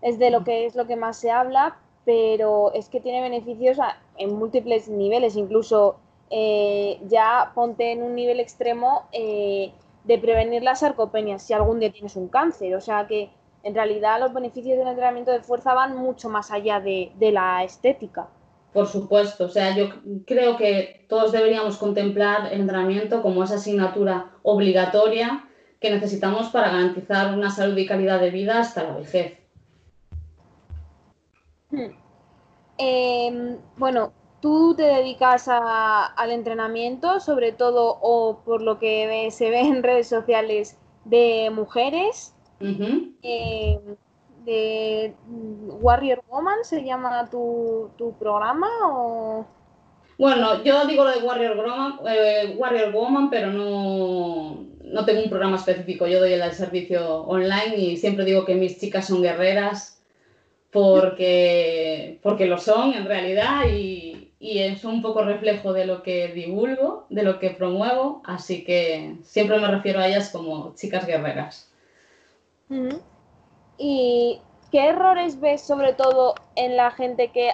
es 0.00 0.18
de 0.18 0.30
lo 0.30 0.44
que 0.44 0.66
es 0.66 0.76
lo 0.76 0.86
que 0.86 0.94
más 0.94 1.16
se 1.16 1.30
habla, 1.30 1.78
pero 2.04 2.72
es 2.72 2.88
que 2.88 3.00
tiene 3.00 3.20
beneficios 3.20 3.78
en 4.18 4.34
múltiples 4.34 4.88
niveles, 4.88 5.34
incluso 5.34 5.96
eh, 6.36 6.98
ya 7.06 7.52
ponte 7.54 7.92
en 7.92 8.02
un 8.02 8.16
nivel 8.16 8.40
extremo 8.40 9.08
eh, 9.12 9.70
de 10.02 10.18
prevenir 10.18 10.64
la 10.64 10.74
sarcopenia 10.74 11.38
si 11.38 11.52
algún 11.52 11.78
día 11.78 11.92
tienes 11.92 12.16
un 12.16 12.26
cáncer. 12.26 12.74
O 12.74 12.80
sea 12.80 13.06
que 13.06 13.30
en 13.62 13.72
realidad 13.72 14.18
los 14.18 14.34
beneficios 14.34 14.76
del 14.76 14.88
entrenamiento 14.88 15.30
de 15.30 15.42
fuerza 15.42 15.74
van 15.74 15.96
mucho 15.96 16.28
más 16.28 16.50
allá 16.50 16.80
de 16.80 17.30
la 17.30 17.62
estética. 17.62 18.26
Por 18.72 18.88
supuesto, 18.88 19.44
o 19.44 19.48
sea, 19.48 19.76
yo 19.76 19.90
creo 20.26 20.56
que 20.56 21.06
todos 21.08 21.30
deberíamos 21.30 21.76
contemplar 21.76 22.52
el 22.52 22.62
entrenamiento 22.62 23.22
como 23.22 23.44
esa 23.44 23.54
asignatura 23.54 24.32
obligatoria 24.42 25.44
que 25.78 25.90
necesitamos 25.90 26.48
para 26.48 26.70
garantizar 26.70 27.32
una 27.32 27.50
salud 27.52 27.78
y 27.78 27.86
calidad 27.86 28.18
de 28.18 28.30
vida 28.30 28.58
hasta 28.58 28.82
la 28.82 28.96
vejez. 28.96 29.38
Hmm. 31.70 31.92
Em, 32.76 33.58
bueno, 33.76 34.12
tú 34.44 34.74
te 34.76 34.82
dedicas 34.82 35.48
al 35.48 36.30
entrenamiento, 36.30 37.18
sobre 37.18 37.52
todo, 37.52 37.96
o 38.02 38.42
por 38.44 38.60
lo 38.60 38.78
que 38.78 39.28
se 39.30 39.48
ve 39.48 39.60
en 39.60 39.82
redes 39.82 40.06
sociales, 40.06 40.76
de 41.06 41.50
mujeres 41.50 42.34
de 42.60 43.80
Warrior 45.80 46.22
Woman, 46.28 46.58
¿se 46.62 46.84
llama 46.84 47.30
tu, 47.30 47.90
programa? 48.18 48.68
O... 48.86 49.46
Bueno, 50.18 50.62
yo 50.62 50.86
digo 50.88 51.04
lo 51.04 51.18
de 51.18 51.26
Warrior 51.26 51.56
Woman, 51.56 52.00
eh, 52.06 52.54
Warrior 52.58 52.92
Woman 52.92 53.30
pero 53.30 53.50
no, 53.50 54.66
no 54.82 55.04
tengo 55.06 55.22
un 55.22 55.30
programa 55.30 55.56
específico. 55.56 56.06
Yo 56.06 56.20
doy 56.20 56.34
el 56.34 56.52
servicio 56.52 57.22
online 57.22 57.78
y 57.78 57.96
siempre 57.96 58.26
digo 58.26 58.44
que 58.44 58.56
mis 58.56 58.78
chicas 58.78 59.06
son 59.06 59.22
guerreras 59.22 60.02
porque, 60.70 62.18
porque 62.22 62.44
lo 62.44 62.58
son 62.58 62.92
en 62.92 63.06
realidad 63.06 63.62
y, 63.72 64.13
y 64.44 64.58
es 64.58 64.84
un 64.84 65.00
poco 65.00 65.22
reflejo 65.22 65.72
de 65.72 65.86
lo 65.86 66.02
que 66.02 66.28
divulgo, 66.28 67.06
de 67.08 67.22
lo 67.22 67.38
que 67.38 67.48
promuevo, 67.48 68.20
así 68.26 68.62
que 68.62 69.16
siempre 69.22 69.58
me 69.58 69.68
refiero 69.68 70.00
a 70.00 70.06
ellas 70.06 70.28
como 70.28 70.74
chicas 70.74 71.06
guerreras. 71.06 71.72
¿Y 73.78 74.42
qué 74.70 74.88
errores 74.88 75.40
ves 75.40 75.62
sobre 75.62 75.94
todo 75.94 76.34
en 76.56 76.76
la 76.76 76.90
gente 76.90 77.28
que 77.28 77.52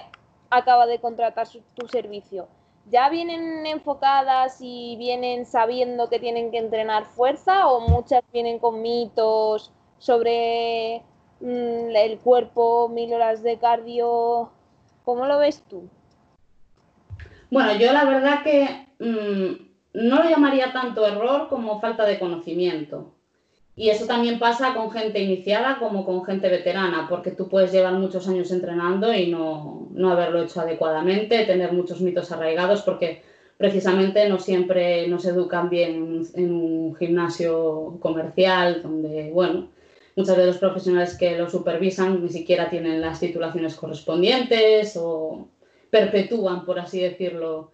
acaba 0.49 0.85
de 0.85 0.99
contratar 0.99 1.47
tu 1.75 1.87
servicio? 1.87 2.49
¿Ya 2.89 3.07
vienen 3.07 3.65
enfocadas 3.65 4.57
y 4.59 4.97
vienen 4.97 5.45
sabiendo 5.45 6.09
que 6.09 6.19
tienen 6.19 6.51
que 6.51 6.57
entrenar 6.57 7.05
fuerza 7.05 7.69
o 7.69 7.87
muchas 7.87 8.21
vienen 8.33 8.59
con 8.59 8.81
mitos 8.81 9.71
sobre 9.97 11.03
mm, 11.39 11.95
el 11.95 12.19
cuerpo, 12.19 12.89
mil 12.89 13.13
horas 13.13 13.43
de 13.43 13.57
cardio? 13.59 14.49
¿Cómo 15.05 15.25
lo 15.25 15.37
ves 15.37 15.63
tú? 15.69 15.87
Bueno, 17.51 17.77
yo 17.77 17.91
la 17.91 18.05
verdad 18.05 18.43
que 18.43 18.87
mm, 18.99 19.99
no 20.07 20.23
lo 20.23 20.29
llamaría 20.29 20.71
tanto 20.71 21.05
error 21.05 21.49
como 21.49 21.81
falta 21.81 22.05
de 22.05 22.17
conocimiento. 22.17 23.13
Y 23.75 23.89
eso 23.89 24.05
también 24.05 24.39
pasa 24.39 24.73
con 24.73 24.89
gente 24.89 25.19
iniciada 25.19 25.77
como 25.77 26.05
con 26.05 26.23
gente 26.23 26.47
veterana, 26.47 27.07
porque 27.09 27.31
tú 27.31 27.49
puedes 27.49 27.73
llevar 27.73 27.93
muchos 27.93 28.27
años 28.29 28.51
entrenando 28.51 29.13
y 29.13 29.27
no, 29.27 29.89
haberlo 30.09 30.43
hecho 30.43 30.61
adecuadamente, 30.61 31.45
tener 31.45 31.73
muchos 31.73 31.99
mitos 31.99 32.31
arraigados, 32.31 32.83
porque 32.83 33.21
precisamente 33.57 34.29
no 34.29 34.39
siempre 34.39 35.07
nos 35.09 35.25
educan 35.25 35.69
bien 35.69 36.23
en 36.35 36.53
un 36.53 36.95
gimnasio 36.95 37.97
comercial, 37.99 38.81
donde, 38.81 39.29
bueno, 39.33 39.67
muchos 40.15 40.37
de 40.37 40.45
los 40.45 40.57
profesionales 40.57 41.17
que 41.17 41.37
lo 41.37 41.49
supervisan 41.49 42.23
ni 42.23 42.29
siquiera 42.29 42.69
tienen 42.69 43.01
las 43.01 43.19
titulaciones 43.19 43.75
correspondientes 43.75 44.97
o 44.97 45.47
perpetúan, 45.91 46.65
por 46.65 46.79
así 46.79 46.99
decirlo, 47.01 47.71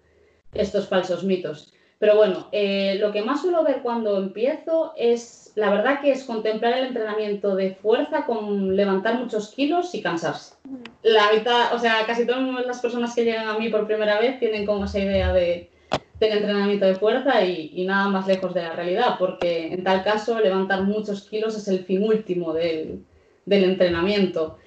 estos 0.54 0.90
falsos 0.90 1.24
mitos. 1.24 1.72
Pero 2.00 2.16
bueno, 2.16 2.48
eh, 2.52 2.98
lo 3.00 3.12
que 3.12 3.24
más 3.24 3.42
suelo 3.42 3.64
ver 3.64 3.82
cuando 3.82 4.18
empiezo 4.18 4.94
es, 4.98 5.52
la 5.56 5.72
verdad 5.72 6.02
que 6.02 6.12
es 6.12 6.26
contemplar 6.26 6.78
el 6.78 6.88
entrenamiento 6.88 7.56
de 7.56 7.74
fuerza 7.76 8.26
con 8.26 8.76
levantar 8.76 9.18
muchos 9.18 9.50
kilos 9.50 9.96
y 9.96 10.02
cansarse. 10.02 10.56
La 11.02 11.32
mitad, 11.32 11.74
o 11.74 11.80
sea, 11.80 12.06
casi 12.06 12.28
todas 12.28 12.66
las 12.66 12.82
personas 12.82 13.16
que 13.16 13.24
llegan 13.24 13.48
a 13.48 13.58
mí 13.58 13.70
por 13.70 13.88
primera 13.88 14.20
vez 14.20 14.40
tienen 14.40 14.66
como 14.66 14.86
esa 14.86 15.00
idea 15.00 15.34
de, 15.34 15.72
del 16.20 16.34
entrenamiento 16.34 16.86
de 16.86 16.96
fuerza 16.96 17.44
y, 17.44 17.72
y, 17.74 17.86
nada 17.86 18.10
más 18.10 18.28
lejos 18.28 18.54
de 18.54 18.62
la 18.62 18.74
realidad, 18.74 19.16
porque 19.18 19.74
en 19.74 19.84
tal 19.84 20.04
caso 20.04 20.40
levantar 20.40 20.84
muchos 20.84 21.28
kilos 21.28 21.58
es 21.58 21.68
el 21.68 21.84
fin 21.84 22.04
último 22.04 22.54
del, 22.54 23.04
del 23.46 23.64
entrenamiento 23.64 24.60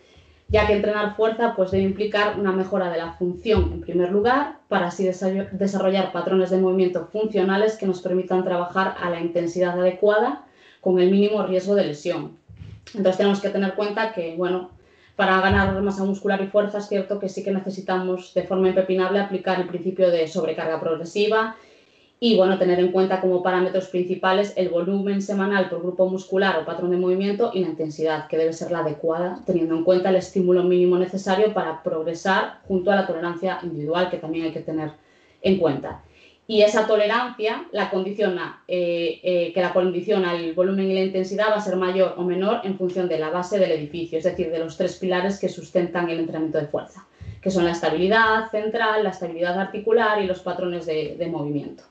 ya 0.51 0.67
que 0.67 0.75
entrenar 0.75 1.15
fuerza 1.17 1.55
pues, 1.55 1.71
debe 1.71 1.85
implicar 1.85 2.39
una 2.39 2.53
mejora 2.53 2.91
de 2.91 2.99
la 2.99 3.13
función 3.13 3.73
en 3.73 3.81
primer 3.81 4.11
lugar, 4.11 4.57
para 4.69 4.89
así 4.89 5.05
desarrollar 5.05 6.13
patrones 6.13 6.51
de 6.51 6.59
movimiento 6.59 7.09
funcionales 7.13 7.77
que 7.77 7.87
nos 7.87 8.03
permitan 8.03 8.45
trabajar 8.45 8.97
a 9.01 9.11
la 9.11 9.21
intensidad 9.21 9.79
adecuada 9.79 10.45
con 10.81 10.99
el 10.99 11.11
mínimo 11.11 11.45
riesgo 11.45 11.75
de 11.75 11.87
lesión. 11.87 12.37
Entonces 12.95 13.19
tenemos 13.19 13.41
que 13.41 13.51
tener 13.51 13.75
cuenta 13.75 14.13
que, 14.13 14.35
bueno, 14.37 14.71
para 15.15 15.41
ganar 15.41 15.81
masa 15.83 16.05
muscular 16.05 16.41
y 16.43 16.47
fuerza 16.47 16.79
es 16.79 16.89
cierto 16.89 17.21
que 17.21 17.29
sí 17.29 17.45
que 17.45 17.53
necesitamos 17.53 18.35
de 18.35 18.43
forma 18.43 18.69
impepinable 18.69 19.21
aplicar 19.21 19.61
el 19.61 19.69
principio 19.69 20.11
de 20.11 20.27
sobrecarga 20.27 20.81
progresiva 20.81 21.57
y 22.23 22.37
bueno, 22.37 22.59
tener 22.59 22.79
en 22.79 22.93
cuenta 22.93 23.19
como 23.23 23.43
parámetros 23.43 23.89
principales 23.89 24.53
el 24.57 24.69
volumen 24.69 25.23
semanal 25.23 25.71
por 25.71 25.81
grupo 25.81 26.07
muscular 26.07 26.59
o 26.59 26.67
patrón 26.67 26.91
de 26.91 26.99
movimiento 26.99 27.51
y 27.55 27.61
la 27.61 27.69
intensidad, 27.69 28.29
que 28.29 28.37
debe 28.37 28.53
ser 28.53 28.71
la 28.71 28.81
adecuada, 28.81 29.41
teniendo 29.47 29.75
en 29.75 29.85
cuenta 29.85 30.11
el 30.11 30.17
estímulo 30.17 30.63
mínimo 30.63 30.99
necesario 30.99 31.55
para 31.55 31.83
progresar 31.83 32.61
junto 32.69 32.93
a 32.93 32.97
la 32.97 33.07
tolerancia 33.07 33.59
individual, 33.63 34.11
que 34.11 34.19
también 34.19 34.45
hay 34.45 34.53
que 34.53 34.61
tener 34.61 34.91
en 35.41 35.57
cuenta. 35.57 36.03
Y 36.47 36.61
esa 36.61 36.87
tolerancia 36.87 37.65
la 37.73 37.89
condiciona, 37.89 38.65
eh, 38.69 39.21
eh, 39.23 39.53
que 39.55 39.63
la 39.63 39.73
condiciona 39.73 40.35
el 40.35 40.53
volumen 40.53 40.91
y 40.91 40.95
la 40.95 41.05
intensidad 41.05 41.51
va 41.51 41.55
a 41.55 41.61
ser 41.63 41.77
mayor 41.77 42.17
o 42.19 42.23
menor 42.23 42.61
en 42.65 42.77
función 42.77 43.09
de 43.09 43.19
la 43.19 43.31
base 43.31 43.59
del 43.59 43.73
edificio, 43.73 44.19
es 44.19 44.25
decir, 44.25 44.51
de 44.51 44.59
los 44.59 44.77
tres 44.77 44.99
pilares 44.99 45.39
que 45.39 45.49
sustentan 45.49 46.11
el 46.11 46.19
entrenamiento 46.19 46.59
de 46.59 46.67
fuerza, 46.67 47.07
que 47.41 47.51
son 47.51 47.65
la 47.65 47.71
estabilidad 47.71 48.51
central, 48.51 49.05
la 49.05 49.11
estabilidad 49.11 49.59
articular 49.59 50.21
y 50.23 50.27
los 50.27 50.41
patrones 50.41 50.85
de 50.85 51.29
movimiento. 51.31 51.90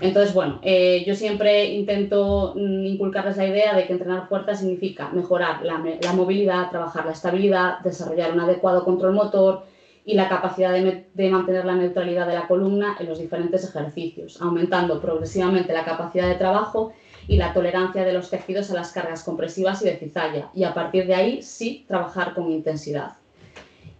Entonces, 0.00 0.34
bueno, 0.34 0.60
eh, 0.62 1.04
yo 1.06 1.14
siempre 1.14 1.66
intento 1.66 2.52
mm, 2.54 2.86
inculcarles 2.86 3.36
la 3.36 3.46
idea 3.46 3.74
de 3.74 3.86
que 3.86 3.94
entrenar 3.94 4.28
fuerza 4.28 4.54
significa 4.54 5.08
mejorar 5.10 5.62
la, 5.62 6.12
movilidad, 6.12 6.70
trabajar 6.70 7.06
la 7.06 7.12
estabilidad, 7.12 7.80
desarrollar 7.80 8.32
un 8.32 8.40
adecuado 8.40 8.84
control 8.84 9.14
motor 9.14 9.64
y 10.04 10.14
la 10.14 10.28
capacidad 10.28 10.72
de, 10.72 11.06
de, 11.12 11.30
mantener 11.30 11.64
la 11.64 11.74
neutralidad 11.74 12.26
de 12.26 12.34
la 12.34 12.46
columna 12.46 12.96
en 13.00 13.08
los 13.08 13.18
diferentes 13.18 13.64
ejercicios, 13.64 14.40
aumentando 14.40 15.00
progresivamente 15.00 15.72
la 15.72 15.84
capacidad 15.84 16.28
de 16.28 16.36
trabajo 16.36 16.92
y 17.26 17.38
la 17.38 17.52
tolerancia 17.52 18.04
de 18.04 18.12
los 18.12 18.30
tejidos 18.30 18.70
a 18.70 18.74
las 18.74 18.92
cargas 18.92 19.24
compresivas 19.24 19.82
y 19.82 19.86
de 19.86 19.96
cizalla. 19.96 20.50
Y 20.54 20.64
a 20.64 20.74
partir 20.74 21.06
de 21.06 21.14
ahí 21.14 21.42
sí 21.42 21.84
trabajar 21.88 22.34
con 22.34 22.52
intensidad. 22.52 23.14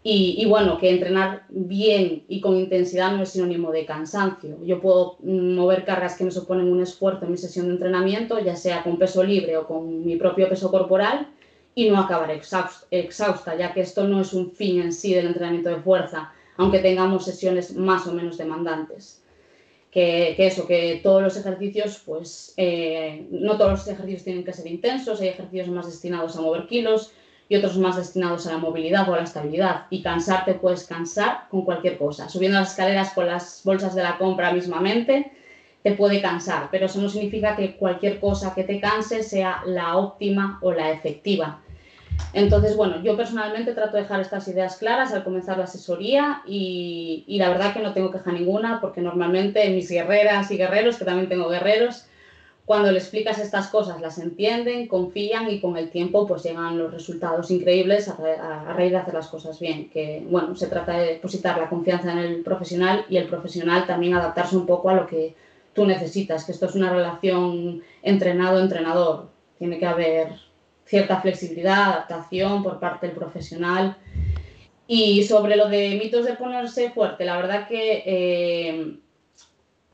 Y, 0.08 0.46
bueno, 0.46 0.78
que 0.78 0.90
entrenar 0.90 1.46
bien 1.48 2.22
y 2.28 2.40
con 2.40 2.56
intensidad 2.56 3.10
no 3.10 3.24
es 3.24 3.30
sinónimo 3.30 3.72
de 3.72 3.84
cansancio. 3.84 4.56
Yo 4.64 4.80
puedo 4.80 5.16
mover 5.20 5.84
cargas 5.84 6.16
que 6.16 6.22
me 6.22 6.30
suponen 6.30 6.70
un 6.70 6.80
esfuerzo 6.80 7.24
en 7.24 7.32
mi 7.32 7.36
sesión 7.36 7.66
de 7.66 7.72
entrenamiento, 7.72 8.38
ya 8.38 8.54
sea 8.54 8.84
con 8.84 9.00
peso 9.00 9.24
libre 9.24 9.56
o 9.56 9.66
con 9.66 10.06
mi 10.06 10.14
propio 10.14 10.48
peso 10.48 10.70
corporal, 10.70 11.26
y 11.74 11.90
no 11.90 11.98
acabar 11.98 12.30
exhausta, 12.30 13.56
ya 13.56 13.74
que 13.74 13.80
esto 13.80 14.06
no 14.06 14.20
es 14.20 14.32
un 14.32 14.52
fin 14.52 14.80
en 14.80 14.92
sí 14.92 15.12
del 15.12 15.26
entrenamiento 15.26 15.70
de 15.70 15.82
fuerza, 15.82 16.32
aunque 16.56 16.78
tengamos 16.78 17.24
sesiones 17.24 17.74
más 17.74 18.06
o 18.06 18.12
menos 18.12 18.38
demandantes. 18.38 19.24
Que, 19.90 20.36
eso, 20.38 20.68
que 20.68 21.00
todos 21.02 21.20
los 21.20 21.36
ejercicios, 21.36 22.00
pues 22.06 22.54
eh, 22.56 23.26
no 23.32 23.56
todos 23.56 23.72
los 23.72 23.88
ejercicios 23.88 24.22
tienen 24.22 24.44
que 24.44 24.52
ser 24.52 24.68
intensos, 24.68 25.20
hay 25.20 25.28
ejercicios 25.28 25.66
más 25.66 25.86
destinados 25.86 26.36
a 26.36 26.42
mover 26.42 26.68
kilos, 26.68 27.10
y 27.48 27.56
otros 27.56 27.76
más 27.78 27.96
destinados 27.96 28.46
a 28.46 28.52
la 28.52 28.58
movilidad 28.58 29.08
o 29.08 29.14
a 29.14 29.18
la 29.18 29.24
estabilidad. 29.24 29.86
Y 29.90 30.02
cansarte 30.02 30.54
puedes 30.54 30.84
cansar 30.84 31.46
con 31.50 31.64
cualquier 31.64 31.98
cosa. 31.98 32.28
Subiendo 32.28 32.58
las 32.58 32.70
escaleras 32.70 33.12
con 33.12 33.26
las 33.26 33.60
bolsas 33.64 33.94
de 33.94 34.02
la 34.02 34.18
compra 34.18 34.52
mismamente 34.52 35.32
te 35.82 35.92
puede 35.92 36.20
cansar, 36.20 36.68
pero 36.72 36.86
eso 36.86 37.00
no 37.00 37.08
significa 37.08 37.54
que 37.54 37.76
cualquier 37.76 38.18
cosa 38.18 38.54
que 38.54 38.64
te 38.64 38.80
canse 38.80 39.22
sea 39.22 39.62
la 39.66 39.96
óptima 39.96 40.58
o 40.60 40.72
la 40.72 40.90
efectiva. 40.90 41.60
Entonces, 42.32 42.76
bueno, 42.76 43.02
yo 43.02 43.16
personalmente 43.16 43.72
trato 43.72 43.96
de 43.96 44.02
dejar 44.02 44.20
estas 44.20 44.48
ideas 44.48 44.76
claras 44.78 45.12
al 45.12 45.22
comenzar 45.22 45.58
la 45.58 45.64
asesoría 45.64 46.42
y, 46.44 47.24
y 47.28 47.38
la 47.38 47.50
verdad 47.50 47.72
que 47.72 47.80
no 47.80 47.92
tengo 47.92 48.10
queja 48.10 48.32
ninguna 48.32 48.80
porque 48.80 49.00
normalmente 49.00 49.68
mis 49.70 49.88
guerreras 49.88 50.50
y 50.50 50.56
guerreros, 50.56 50.96
que 50.96 51.04
también 51.04 51.28
tengo 51.28 51.48
guerreros, 51.48 52.06
cuando 52.66 52.90
le 52.90 52.98
explicas 52.98 53.38
estas 53.38 53.68
cosas 53.68 54.00
las 54.00 54.18
entienden, 54.18 54.88
confían 54.88 55.48
y 55.48 55.60
con 55.60 55.76
el 55.76 55.88
tiempo 55.88 56.26
pues 56.26 56.42
llegan 56.42 56.76
los 56.76 56.92
resultados 56.92 57.52
increíbles 57.52 58.08
a, 58.08 58.74
raíz 58.74 58.90
de 58.90 58.96
hacer 58.96 59.14
las 59.14 59.28
cosas 59.28 59.60
bien. 59.60 59.88
Que 59.88 60.26
bueno, 60.28 60.56
se 60.56 60.66
trata 60.66 60.98
de 60.98 61.06
depositar 61.12 61.56
la 61.58 61.68
confianza 61.68 62.10
en 62.10 62.18
el 62.18 62.42
profesional 62.42 63.06
y 63.08 63.18
el 63.18 63.28
profesional 63.28 63.86
también 63.86 64.14
adaptarse 64.14 64.56
un 64.56 64.66
poco 64.66 64.90
a 64.90 64.94
lo 64.94 65.06
que 65.06 65.36
tú 65.74 65.86
necesitas, 65.86 66.44
que 66.44 66.50
esto 66.50 66.66
es 66.66 66.74
una 66.74 66.92
relación 66.92 67.82
entrenado-entrenador. 68.02 69.28
Tiene 69.60 69.78
que 69.78 69.86
haber 69.86 70.32
cierta 70.86 71.20
flexibilidad, 71.20 71.84
adaptación 71.84 72.64
por 72.64 72.80
parte 72.80 73.06
del 73.06 73.14
profesional. 73.14 73.96
Y 74.88 75.22
sobre 75.22 75.54
lo 75.54 75.68
de 75.68 76.00
mitos 76.02 76.24
de 76.24 76.34
ponerse 76.34 76.90
fuerte, 76.90 77.24
la 77.24 77.36
verdad 77.36 77.68
que 77.68 78.02
eh, 78.04 78.96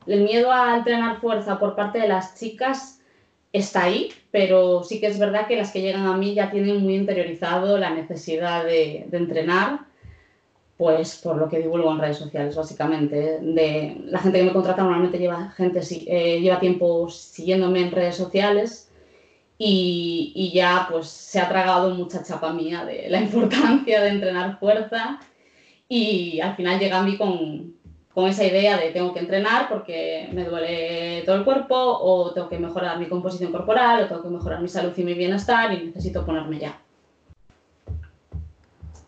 el 0.07 0.21
miedo 0.21 0.51
a 0.51 0.77
entrenar 0.77 1.19
fuerza 1.19 1.59
por 1.59 1.75
parte 1.75 1.99
de 1.99 2.07
las 2.07 2.37
chicas 2.39 3.01
está 3.53 3.83
ahí, 3.83 4.11
pero 4.31 4.83
sí 4.83 4.99
que 4.99 5.07
es 5.07 5.19
verdad 5.19 5.47
que 5.47 5.55
las 5.55 5.71
que 5.71 5.81
llegan 5.81 6.07
a 6.07 6.17
mí 6.17 6.33
ya 6.33 6.49
tienen 6.49 6.81
muy 6.81 6.95
interiorizado 6.95 7.77
la 7.77 7.91
necesidad 7.91 8.65
de, 8.65 9.07
entrenar, 9.11 9.81
pues 10.75 11.15
por 11.23 11.37
lo 11.37 11.47
que 11.47 11.59
divulgo 11.59 11.91
en 11.91 11.99
redes 11.99 12.17
sociales, 12.17 12.55
básicamente. 12.55 13.39
De, 13.39 14.01
la 14.05 14.19
gente 14.19 14.39
que 14.39 14.45
me 14.45 14.53
contrata 14.53 14.81
normalmente 14.81 15.19
lleva, 15.19 15.51
gente, 15.51 15.81
eh, 16.07 16.41
lleva 16.41 16.59
tiempo 16.59 17.07
siguiéndome 17.09 17.81
en 17.81 17.91
redes 17.91 18.15
sociales 18.15 18.89
y, 19.57 20.51
ya 20.53 20.87
pues 20.89 21.07
se 21.07 21.39
ha 21.39 21.47
tragado 21.47 21.91
mucha 21.91 22.23
chapa 22.23 22.51
mía 22.53 22.85
de 22.85 23.07
la 23.09 23.21
importancia 23.21 24.01
de 24.01 24.09
entrenar 24.09 24.59
fuerza 24.59 25.19
y 25.87 26.39
al 26.41 26.55
final 26.55 26.79
llega 26.79 26.99
a 26.99 27.03
mí 27.03 27.17
con, 27.17 27.75
con 28.13 28.27
esa 28.27 28.43
idea 28.43 28.77
de 28.77 28.91
tengo 28.91 29.13
que 29.13 29.19
entrenar 29.19 29.67
porque 29.69 30.29
me 30.33 30.45
duele 30.45 31.23
todo 31.25 31.35
el 31.35 31.43
cuerpo 31.43 31.75
o 31.75 32.31
tengo 32.31 32.47
que 32.47 32.59
mejorar 32.59 32.99
mi 32.99 33.07
composición 33.07 33.51
corporal 33.51 34.03
o 34.03 34.07
tengo 34.07 34.21
que 34.21 34.29
mejorar 34.29 34.61
mi 34.61 34.67
salud 34.67 34.93
y 34.95 35.03
mi 35.03 35.15
bienestar 35.15 35.73
y 35.73 35.85
necesito 35.85 36.25
ponerme 36.25 36.59
ya. 36.59 36.79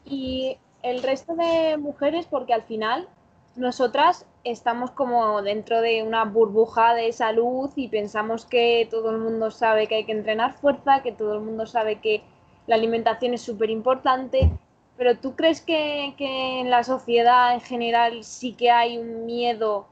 Y 0.05 0.57
el 0.81 1.03
resto 1.03 1.35
de 1.35 1.77
mujeres, 1.77 2.27
porque 2.29 2.53
al 2.53 2.63
final 2.63 3.07
nosotras 3.55 4.25
estamos 4.43 4.91
como 4.91 5.41
dentro 5.41 5.81
de 5.81 6.03
una 6.03 6.25
burbuja 6.25 6.93
de 6.93 7.11
salud 7.11 7.71
y 7.75 7.87
pensamos 7.87 8.45
que 8.45 8.87
todo 8.91 9.11
el 9.11 9.17
mundo 9.17 9.49
sabe 9.49 9.87
que 9.87 9.95
hay 9.95 10.05
que 10.05 10.11
entrenar 10.11 10.53
fuerza, 10.53 11.01
que 11.01 11.11
todo 11.11 11.33
el 11.33 11.41
mundo 11.41 11.65
sabe 11.65 11.99
que 12.01 12.21
la 12.67 12.75
alimentación 12.75 13.33
es 13.33 13.41
súper 13.41 13.69
importante, 13.69 14.51
pero 14.97 15.17
¿tú 15.17 15.35
crees 15.35 15.61
que, 15.61 16.13
en 16.17 16.69
la 16.69 16.83
sociedad 16.83 17.53
en 17.53 17.61
general 17.61 18.23
sí 18.23 18.53
que 18.53 18.71
hay 18.71 18.97
un 18.97 19.25
miedo 19.25 19.87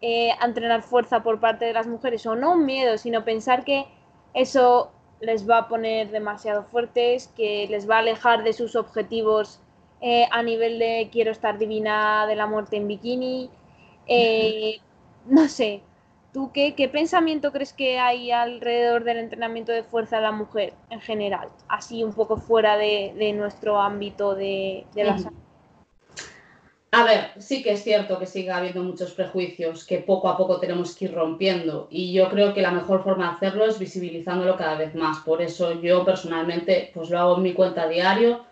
eh, 0.00 0.30
a 0.40 0.46
entrenar 0.46 0.82
fuerza 0.82 1.22
por 1.22 1.40
parte 1.40 1.64
de 1.64 1.72
las 1.72 1.86
mujeres? 1.86 2.26
O 2.26 2.34
no 2.34 2.52
un 2.52 2.66
miedo, 2.66 2.98
sino 2.98 3.24
pensar 3.24 3.64
que 3.64 3.86
eso 4.34 4.90
les 5.20 5.48
va 5.48 5.58
a 5.58 5.68
poner 5.68 6.10
demasiado 6.10 6.64
fuertes, 6.64 7.28
que 7.36 7.66
les 7.68 7.88
va 7.88 7.96
a 7.96 7.98
alejar 8.00 8.44
de 8.44 8.52
sus 8.52 8.76
objetivos 8.76 9.60
eh, 10.00 10.28
a 10.30 10.42
nivel 10.42 10.78
de 10.78 11.08
quiero 11.10 11.32
estar 11.32 11.58
divina 11.58 12.26
de 12.26 12.36
la 12.36 12.46
muerte 12.46 12.76
en 12.76 12.88
bikini. 12.88 13.50
Eh, 14.06 14.80
no 15.26 15.48
sé, 15.48 15.82
¿tú 16.32 16.50
qué, 16.52 16.74
qué, 16.74 16.88
pensamiento 16.88 17.52
crees 17.52 17.72
que 17.72 17.98
hay 17.98 18.30
alrededor 18.30 19.04
del 19.04 19.18
entrenamiento 19.18 19.72
de 19.72 19.82
fuerza 19.82 20.16
de 20.16 20.22
la 20.22 20.32
mujer 20.32 20.74
en 20.90 21.00
general? 21.00 21.48
Así 21.68 22.04
un 22.04 22.12
poco 22.12 22.36
fuera 22.36 22.76
de, 22.76 23.14
de 23.16 23.32
nuestro 23.32 23.80
ámbito 23.80 24.34
de, 24.34 24.86
de 24.94 25.04
la 25.04 25.18
salud. 25.18 25.38
A 26.90 27.04
ver, 27.04 27.32
sí 27.38 27.62
que 27.62 27.72
es 27.72 27.84
cierto 27.84 28.18
que 28.18 28.24
sigue 28.24 28.50
habiendo 28.50 28.82
muchos 28.82 29.12
prejuicios 29.12 29.84
que 29.84 29.98
poco 29.98 30.28
a 30.28 30.38
poco 30.38 30.58
tenemos 30.58 30.96
que 30.96 31.04
ir 31.04 31.14
rompiendo 31.14 31.86
y 31.90 32.14
yo 32.14 32.30
creo 32.30 32.54
que 32.54 32.62
la 32.62 32.70
mejor 32.70 33.04
forma 33.04 33.28
de 33.28 33.36
hacerlo 33.36 33.66
es 33.66 33.78
visibilizándolo 33.78 34.56
cada 34.56 34.78
vez 34.78 34.94
más. 34.94 35.18
Por 35.18 35.42
eso 35.42 35.78
yo 35.82 36.06
personalmente 36.06 36.90
pues 36.94 37.10
lo 37.10 37.18
hago 37.18 37.36
en 37.36 37.42
mi 37.42 37.52
cuenta 37.52 37.86
diario, 37.88 38.46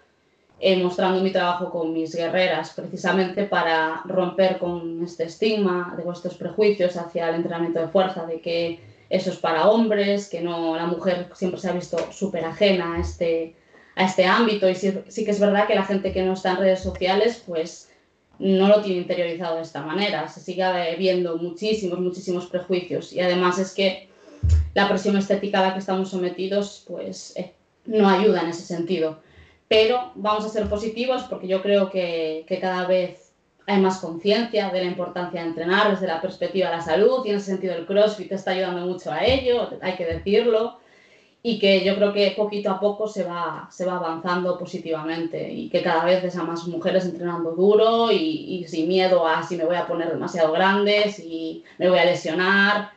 eh, 0.58 0.82
mostrando 0.82 1.20
mi 1.20 1.30
trabajo 1.30 1.70
con 1.70 1.92
mis 1.92 2.14
guerreras, 2.14 2.72
precisamente 2.74 3.44
para 3.44 4.00
romper 4.06 4.58
con 4.58 5.04
este 5.04 5.24
estigma 5.24 5.94
de 5.96 6.04
vuestros 6.04 6.34
prejuicios 6.34 6.96
hacia 6.96 7.28
el 7.28 7.36
entrenamiento 7.36 7.78
de 7.80 7.88
fuerza, 7.88 8.24
de 8.24 8.40
que 8.40 8.80
eso 9.10 9.30
es 9.30 9.36
para 9.36 9.68
hombres, 9.68 10.28
que 10.28 10.40
no 10.40 10.74
la 10.74 10.86
mujer 10.86 11.28
siempre 11.34 11.60
se 11.60 11.68
ha 11.68 11.72
visto 11.72 11.98
súper 12.10 12.44
ajena 12.44 12.94
a 12.94 13.00
este, 13.00 13.54
a 13.94 14.04
este 14.04 14.24
ámbito 14.24 14.68
y 14.68 14.74
sí, 14.74 14.98
sí 15.08 15.24
que 15.24 15.30
es 15.30 15.40
verdad 15.40 15.66
que 15.66 15.74
la 15.74 15.84
gente 15.84 16.12
que 16.12 16.22
no 16.22 16.32
está 16.32 16.52
en 16.52 16.58
redes 16.58 16.82
sociales 16.82 17.42
pues 17.46 17.90
no 18.38 18.68
lo 18.68 18.82
tiene 18.82 19.00
interiorizado 19.00 19.56
de 19.56 19.62
esta 19.62 19.82
manera. 19.82 20.28
Se 20.28 20.40
sigue 20.40 20.64
viendo 20.98 21.36
muchísimos, 21.36 21.98
muchísimos 22.00 22.46
prejuicios 22.46 23.12
y 23.12 23.20
además 23.20 23.58
es 23.58 23.72
que 23.72 24.08
la 24.74 24.88
presión 24.88 25.16
estética 25.16 25.60
a 25.60 25.68
la 25.68 25.72
que 25.74 25.80
estamos 25.80 26.10
sometidos 26.10 26.84
pues 26.86 27.34
eh, 27.36 27.52
no 27.84 28.08
ayuda 28.08 28.42
en 28.42 28.48
ese 28.48 28.62
sentido. 28.62 29.18
Pero 29.68 30.12
vamos 30.14 30.44
a 30.44 30.48
ser 30.48 30.68
positivos 30.68 31.24
porque 31.24 31.48
yo 31.48 31.62
creo 31.62 31.90
que, 31.90 32.44
que 32.46 32.60
cada 32.60 32.86
vez 32.86 33.26
hay 33.66 33.80
más 33.80 33.98
conciencia 33.98 34.70
de 34.70 34.80
la 34.80 34.86
importancia 34.86 35.42
de 35.42 35.48
entrenar 35.48 35.90
desde 35.90 36.06
la 36.06 36.20
perspectiva 36.20 36.70
de 36.70 36.76
la 36.76 36.82
salud 36.82 37.24
y 37.24 37.30
en 37.30 37.36
ese 37.36 37.46
sentido 37.46 37.74
el 37.74 37.86
CrossFit 37.86 38.30
está 38.30 38.52
ayudando 38.52 38.86
mucho 38.86 39.10
a 39.10 39.24
ello, 39.24 39.68
hay 39.82 39.96
que 39.96 40.06
decirlo 40.06 40.78
y 41.42 41.58
que 41.58 41.84
yo 41.84 41.94
creo 41.94 42.12
que 42.12 42.34
poquito 42.36 42.70
a 42.70 42.80
poco 42.80 43.06
se 43.06 43.22
va, 43.22 43.68
se 43.70 43.84
va 43.84 43.96
avanzando 43.96 44.58
positivamente 44.58 45.48
y 45.48 45.68
que 45.68 45.82
cada 45.82 46.04
vez 46.04 46.22
ves 46.22 46.36
a 46.36 46.42
más 46.42 46.66
mujeres 46.66 47.04
entrenando 47.04 47.52
duro 47.52 48.10
y, 48.10 48.16
y, 48.16 48.68
sin 48.68 48.88
miedo 48.88 49.26
a 49.26 49.44
si 49.44 49.56
me 49.56 49.64
voy 49.64 49.76
a 49.76 49.86
poner 49.86 50.10
demasiado 50.10 50.52
grande, 50.52 51.10
si 51.12 51.62
me 51.78 51.88
voy 51.88 52.00
a 52.00 52.04
lesionar 52.04 52.90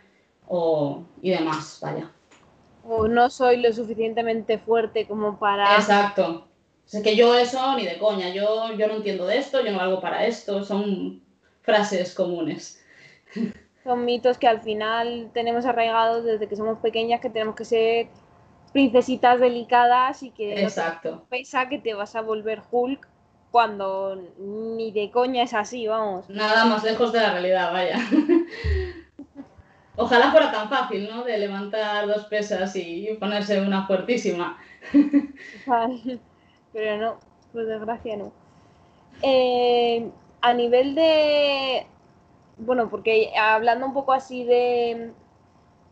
o, 0.47 1.03
y 1.21 1.29
demás, 1.29 1.77
vaya. 1.81 2.11
O 2.87 3.07
no 3.07 3.29
soy 3.29 3.57
lo 3.57 3.71
suficientemente 3.71 4.57
fuerte 4.57 5.05
como 5.05 5.37
para... 5.37 5.75
Exacto. 5.75 6.48
Es 6.91 7.03
que 7.03 7.15
yo 7.15 7.35
eso 7.35 7.75
ni 7.75 7.85
de 7.85 7.99
coña, 7.99 8.29
yo, 8.29 8.73
yo 8.73 8.87
no 8.87 8.95
entiendo 8.95 9.27
de 9.27 9.37
esto, 9.37 9.63
yo 9.63 9.71
no 9.71 9.79
hago 9.79 10.01
para 10.01 10.25
esto, 10.25 10.63
son 10.63 11.21
frases 11.61 12.15
comunes. 12.15 12.83
Son 13.83 14.05
mitos 14.05 14.37
que 14.37 14.47
al 14.47 14.61
final 14.61 15.29
tenemos 15.33 15.65
arraigados 15.65 16.25
desde 16.25 16.47
que 16.47 16.55
somos 16.55 16.79
pequeñas 16.79 17.21
que 17.21 17.29
tenemos 17.29 17.55
que 17.55 17.65
ser 17.65 18.07
princesitas 18.73 19.39
delicadas 19.39 20.23
y 20.23 20.31
que 20.31 20.61
Exacto. 20.61 21.25
pesa 21.29 21.69
que 21.69 21.79
te 21.79 21.93
vas 21.93 22.15
a 22.15 22.21
volver 22.21 22.61
Hulk 22.69 23.07
cuando 23.51 24.15
ni 24.37 24.91
de 24.91 25.09
coña 25.11 25.43
es 25.43 25.53
así, 25.53 25.87
vamos. 25.87 26.29
Nada 26.29 26.65
más 26.65 26.83
lejos 26.83 27.11
de 27.11 27.19
la 27.19 27.31
realidad, 27.31 27.71
vaya. 27.71 27.97
Ojalá 29.95 30.31
fuera 30.31 30.51
tan 30.51 30.69
fácil, 30.69 31.09
¿no? 31.09 31.23
De 31.23 31.37
levantar 31.37 32.07
dos 32.07 32.25
pesas 32.25 32.75
y 32.75 33.17
ponerse 33.19 33.59
una 33.59 33.85
fuertísima. 33.85 34.57
Pero 36.73 36.97
no, 36.97 37.19
por 37.51 37.65
desgracia 37.65 38.17
no. 38.17 38.31
Eh, 39.21 40.09
a 40.41 40.53
nivel 40.53 40.95
de. 40.95 41.85
Bueno, 42.57 42.89
porque 42.89 43.31
hablando 43.37 43.85
un 43.85 43.93
poco 43.93 44.13
así 44.13 44.43
de 44.43 45.13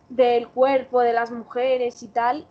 del 0.09 0.47
cuerpo 0.47 1.01
de 1.01 1.13
las 1.13 1.31
mujeres 1.31 2.01
y 2.03 2.07
tal, 2.07 2.45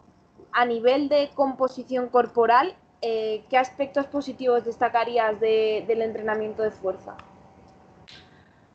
a 0.52 0.64
nivel 0.64 1.08
de 1.08 1.30
composición 1.34 2.08
corporal, 2.08 2.76
eh, 3.02 3.44
¿qué 3.48 3.58
aspectos 3.58 4.06
positivos 4.06 4.64
destacarías 4.64 5.38
de, 5.40 5.84
del 5.86 6.02
entrenamiento 6.02 6.62
de 6.62 6.70
fuerza? 6.70 7.16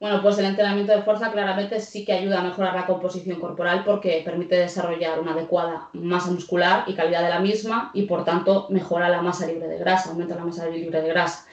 Bueno, 0.02 0.20
pues 0.24 0.40
el 0.40 0.46
entrenamiento 0.46 0.94
de 0.94 1.04
fuerza 1.04 1.32
claramente 1.32 1.80
sí 1.80 2.04
que 2.04 2.14
ayuda 2.14 2.40
a 2.40 2.44
mejorar 2.44 2.74
la 2.74 2.88
composición 2.88 3.40
corporal 3.40 3.84
porque 3.86 4.24
permite 4.26 4.56
desarrollar 4.56 5.20
una 5.20 5.34
adecuada 5.34 5.90
masa 5.94 6.32
muscular 6.32 6.86
y 6.88 6.96
calidad 6.96 7.22
de 7.22 7.30
la 7.30 7.40
misma 7.40 7.92
y 7.94 8.08
por 8.08 8.26
tanto 8.26 8.66
mejora 8.72 9.10
la 9.10 9.22
masa 9.22 9.46
libre 9.46 9.68
de 9.68 9.78
grasa, 9.78 10.10
aumenta 10.10 10.34
la 10.34 10.44
masa 10.44 10.68
libre 10.70 11.04
de 11.04 11.08
grasa. 11.08 11.46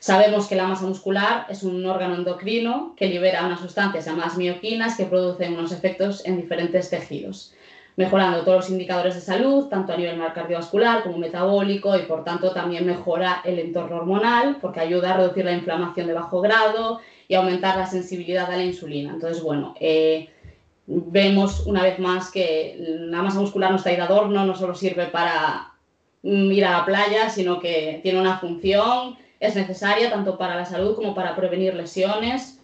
Sabemos 0.00 0.48
que 0.48 0.56
la 0.56 0.66
masa 0.66 0.86
muscular 0.86 1.46
es 1.48 1.62
un 1.62 1.86
órgano 1.86 2.16
endocrino 2.16 2.94
que 2.96 3.06
libera 3.06 3.46
unas 3.46 3.60
sustancias 3.60 4.06
llamadas 4.06 4.36
mioquinas 4.36 4.96
que 4.96 5.04
producen 5.04 5.56
unos 5.56 5.70
efectos 5.70 6.26
en 6.26 6.36
diferentes 6.36 6.90
tejidos 6.90 7.54
mejorando 7.96 8.40
todos 8.40 8.56
los 8.56 8.70
indicadores 8.70 9.14
de 9.14 9.20
salud, 9.20 9.68
tanto 9.68 9.92
a 9.92 9.96
nivel 9.96 10.20
cardiovascular 10.34 11.04
como 11.04 11.18
metabólico, 11.18 11.96
y 11.96 12.02
por 12.02 12.24
tanto 12.24 12.50
también 12.50 12.84
mejora 12.84 13.40
el 13.44 13.60
entorno 13.60 13.98
hormonal, 13.98 14.56
porque 14.60 14.80
ayuda 14.80 15.14
a 15.14 15.16
reducir 15.18 15.44
la 15.44 15.52
inflamación 15.52 16.08
de 16.08 16.12
bajo 16.12 16.40
grado 16.40 16.98
y 17.28 17.34
aumentar 17.34 17.76
la 17.76 17.86
sensibilidad 17.86 18.50
a 18.50 18.56
la 18.56 18.64
insulina. 18.64 19.12
Entonces, 19.12 19.42
bueno, 19.42 19.74
eh, 19.80 20.28
vemos 20.86 21.66
una 21.66 21.82
vez 21.82 21.98
más 21.98 22.30
que 22.30 22.76
la 22.78 23.22
masa 23.22 23.40
muscular 23.40 23.70
no 23.70 23.76
está 23.76 23.90
ahí 23.90 23.96
de 23.96 24.02
adorno, 24.02 24.44
no 24.44 24.54
solo 24.54 24.74
sirve 24.74 25.06
para 25.06 25.72
ir 26.22 26.64
a 26.64 26.78
la 26.78 26.84
playa, 26.84 27.28
sino 27.30 27.60
que 27.60 28.00
tiene 28.02 28.20
una 28.20 28.38
función, 28.38 29.16
es 29.40 29.56
necesaria 29.56 30.10
tanto 30.10 30.38
para 30.38 30.56
la 30.56 30.64
salud 30.64 30.94
como 30.94 31.14
para 31.14 31.36
prevenir 31.36 31.74
lesiones 31.74 32.60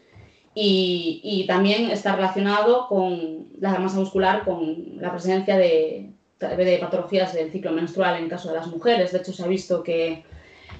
y, 0.55 1.45
también 1.47 1.91
está 1.91 2.17
relacionado 2.17 2.87
con 2.89 3.49
la 3.61 3.79
masa 3.79 3.99
muscular, 3.99 4.45
con 4.45 4.97
la 5.01 5.11
presencia 5.11 5.57
de, 5.57 6.11
de, 6.39 6.79
patologías 6.79 7.33
del 7.35 7.53
ciclo 7.53 7.73
menstrual 7.73 8.17
en 8.17 8.29
caso 8.29 8.49
de 8.49 8.57
las 8.57 8.67
mujeres. 8.67 9.13
De 9.13 9.19
hecho, 9.19 9.33
se 9.33 9.43
ha 9.43 9.47
visto 9.47 9.83
que 9.83 10.25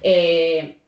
eh, 0.01 0.80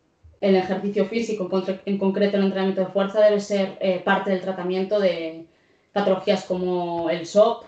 el 0.43 0.55
ejercicio 0.57 1.05
físico, 1.05 1.49
en, 1.85 1.97
concreto 1.97 2.35
el 2.35 2.43
entrenamiento 2.43 2.81
de 2.81 2.87
fuerza, 2.87 3.21
debe 3.21 3.39
ser 3.39 3.77
eh, 3.79 4.01
parte 4.03 4.31
del 4.31 4.41
tratamiento 4.41 4.99
de 4.99 5.45
patologías 5.93 6.43
como 6.43 7.09
el 7.09 7.25
SOP 7.25 7.63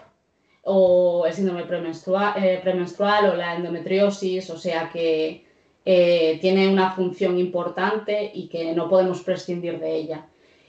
o 0.64 1.26
el 1.26 1.34
síndrome 1.34 1.64
premenstrual, 1.64 2.34
eh, 2.44 2.60
premenstrual 2.62 3.30
o 3.30 3.36
la 3.36 3.56
endometriosis, 3.56 4.50
o 4.50 4.58
sea 4.58 4.90
que 4.92 5.46
tiene 5.86 6.68
una 6.68 6.92
función 6.94 7.38
importante 7.38 8.32
y 8.34 8.48
que 8.48 8.74
no 8.74 8.90
podemos 8.90 9.22
prescindir 9.22 9.80
de 9.80 9.96
ella. 9.96 10.26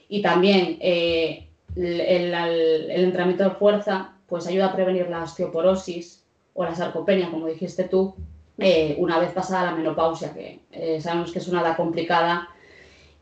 Y 0.07 0.21
también 0.21 0.77
eh, 0.79 1.49
el, 1.75 2.89
entrenamiento 2.91 3.43
de 3.43 3.51
fuerza 3.51 4.13
pues 4.27 4.47
ayuda 4.47 4.67
a 4.67 4.75
prevenir 4.75 5.09
la 5.09 5.23
osteoporosis 5.23 6.23
o 6.53 6.63
la 6.63 6.75
sarcopenia, 6.75 7.29
como 7.31 7.47
dijiste 7.47 7.85
tú, 7.85 8.15
eh, 8.57 8.95
una 8.97 9.19
vez 9.19 9.31
pasada 9.31 9.71
la 9.71 9.75
menopausia, 9.75 10.33
que 10.33 10.61
eh, 10.71 11.01
sabemos 11.01 11.31
que 11.31 11.39
es 11.39 11.47
una 11.47 11.61
edad 11.61 11.77
complicada 11.77 12.49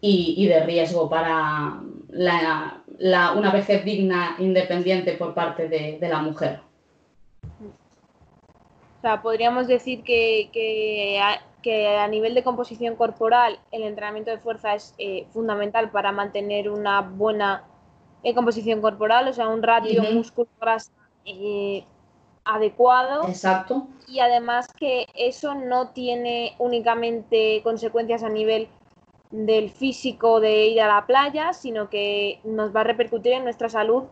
y, 0.01 0.45
de 0.47 0.59
riesgo 0.63 1.09
para 1.09 1.81
la, 2.09 2.81
una 3.35 3.51
vejez 3.51 3.83
digna, 3.83 4.35
independiente 4.37 5.13
por 5.13 5.33
parte 5.33 5.67
de, 5.67 5.97
la 6.07 6.19
mujer. 6.19 6.59
O 8.97 9.01
sea, 9.01 9.21
podríamos 9.21 9.67
decir 9.67 10.03
que, 10.03 10.49
que 10.53 11.19
que 11.65 11.97
a 11.97 12.07
nivel 12.07 12.35
de 12.35 12.43
composición 12.43 12.95
corporal 12.95 13.57
el 13.71 13.81
entrenamiento 13.81 14.29
de 14.29 14.37
fuerza 14.37 14.75
es 14.75 14.93
eh, 14.99 15.25
fundamental 15.33 15.89
para 15.89 16.11
mantener 16.11 16.69
una 16.69 17.01
buena 17.01 17.63
eh, 18.21 18.35
composición 18.35 18.81
corporal, 18.81 19.27
o 19.27 19.33
sea, 19.33 19.47
un 19.47 19.63
ratio 19.63 20.03
músculo-grasa 20.13 20.91
eh, 21.25 21.83
adecuado. 22.43 23.27
Exacto. 23.27 23.87
Y 24.07 24.19
además 24.19 24.67
que 24.75 25.07
eso 25.15 25.55
no 25.55 25.89
tiene 25.89 26.55
únicamente 26.59 27.61
consecuencias 27.63 28.23
a 28.23 28.29
nivel 28.29 28.67
del 29.31 29.69
físico 29.69 30.39
de 30.39 30.67
ir 30.67 30.81
a 30.81 30.87
la 30.87 31.05
playa, 31.05 31.53
sino 31.53 31.89
que 31.89 32.39
nos 32.43 32.75
va 32.75 32.81
a 32.81 32.85
repercutir 32.85 33.33
en 33.33 33.43
nuestra 33.43 33.69
salud 33.69 34.03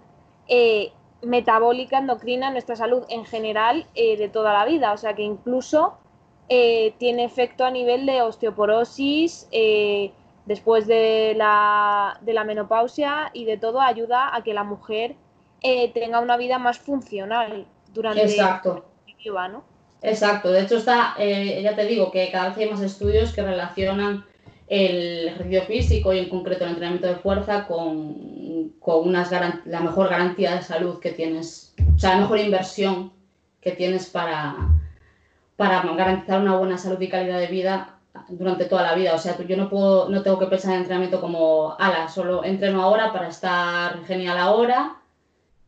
metabólica, 1.21 1.99
endocrina, 1.99 2.49
nuestra 2.49 2.75
salud 2.75 3.03
en 3.09 3.25
general 3.25 3.87
de 3.95 4.29
toda 4.29 4.53
la 4.53 4.65
vida. 4.65 4.91
O 4.91 4.97
sea 4.97 5.13
que 5.13 5.21
incluso 5.21 5.97
eh, 6.49 6.93
tiene 6.97 7.23
efecto 7.23 7.63
a 7.63 7.71
nivel 7.71 8.05
de 8.05 8.21
osteoporosis, 8.21 9.47
eh, 9.51 10.11
después 10.45 10.87
de 10.87 11.33
la, 11.37 12.19
de 12.21 12.33
la, 12.33 12.43
menopausia 12.43 13.31
y 13.33 13.45
de 13.45 13.57
todo 13.57 13.79
ayuda 13.79 14.35
a 14.35 14.43
que 14.43 14.53
la 14.53 14.65
mujer 14.65 15.15
eh, 15.61 15.91
tenga 15.93 16.19
una 16.19 16.35
vida 16.35 16.59
más 16.59 16.79
funcional 16.79 17.65
durante 17.93 18.23
Exacto. 18.23 18.83
vida, 19.23 19.47
¿no? 19.47 19.63
Exacto, 20.03 20.51
de 20.51 20.61
hecho 20.61 20.77
está, 20.77 21.15
ya 21.17 21.75
te 21.75 21.85
digo 21.85 22.11
que 22.11 22.29
cada 22.29 22.49
vez 22.49 22.57
hay 22.57 22.69
más 22.69 22.81
estudios 22.81 23.33
que 23.33 23.41
relacionan 23.41 24.25
el 24.67 25.29
ejercicio 25.29 25.63
físico 25.63 26.13
y 26.13 26.19
en 26.19 26.29
concreto 26.29 26.65
el 26.65 26.71
entrenamiento 26.71 27.07
de 27.07 27.15
fuerza 27.15 27.65
con, 27.65 28.73
con 28.79 29.07
unas 29.07 29.31
la 29.31 29.79
mejor 29.79 30.09
garantía 30.09 30.55
de 30.55 30.61
salud 30.61 30.99
que 30.99 31.11
tienes, 31.11 31.73
o 31.95 31.97
sea, 31.97 32.15
la 32.15 32.21
mejor 32.21 32.39
inversión 32.39 33.13
que 33.61 33.71
tienes 33.71 34.07
para, 34.07 34.55
para 35.55 35.81
garantizar 35.81 36.41
una 36.41 36.57
buena 36.57 36.77
salud 36.77 36.99
y 36.99 37.07
calidad 37.07 37.39
de 37.39 37.47
vida 37.47 37.99
durante 38.27 38.65
toda 38.65 38.83
la 38.83 38.95
vida. 38.95 39.15
O 39.15 39.17
sea, 39.17 39.37
yo 39.37 39.55
no, 39.55 39.69
puedo, 39.69 40.09
no 40.09 40.21
tengo 40.21 40.37
que 40.37 40.47
pensar 40.47 40.73
en 40.73 40.79
entrenamiento 40.79 41.21
como, 41.21 41.75
ala, 41.79 42.09
solo 42.09 42.43
entreno 42.43 42.83
ahora 42.83 43.13
para 43.13 43.29
estar 43.29 44.03
genial 44.05 44.37
ahora, 44.37 44.97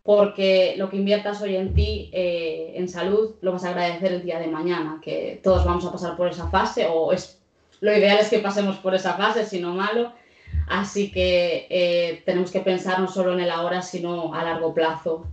porque 0.06 0.76
lo 0.78 0.92
que 0.92 0.98
inviertas 0.98 1.42
hoy 1.42 1.56
en 1.56 1.74
ti, 1.74 2.12
eh, 2.14 2.74
en 2.76 2.88
salud, 2.88 3.34
lo 3.42 3.54
vas 3.54 3.66
a 3.66 3.70
agradecer 3.70 4.14
el 4.14 4.22
día 4.22 4.38
de 4.38 4.46
mañana, 4.46 5.00
que 5.02 5.42
todos 5.44 5.66
vamos 5.66 5.84
a 5.84 5.92
pasar 5.92 6.16
por 6.16 6.28
esa 6.28 6.48
fase, 6.52 6.86
o 6.86 7.12
es, 7.12 7.42
lo 7.80 7.92
ideal 7.92 8.20
es 8.20 8.30
que 8.30 8.38
pasemos 8.38 8.78
por 8.78 8.94
esa 8.94 9.16
fase, 9.16 9.48
si 9.48 9.60
no 9.60 9.74
malo. 9.74 10.14
Así 10.70 11.12
que 11.12 11.66
eh, 11.72 12.22
tenemos 12.24 12.52
que 12.52 12.60
pensar 12.60 13.00
no 13.00 13.08
solo 13.08 13.34
en 13.34 13.40
el 13.40 13.50
ahora, 13.50 13.82
sino 13.82 14.36
a 14.36 14.44
largo 14.44 14.76
plazo 14.76 15.26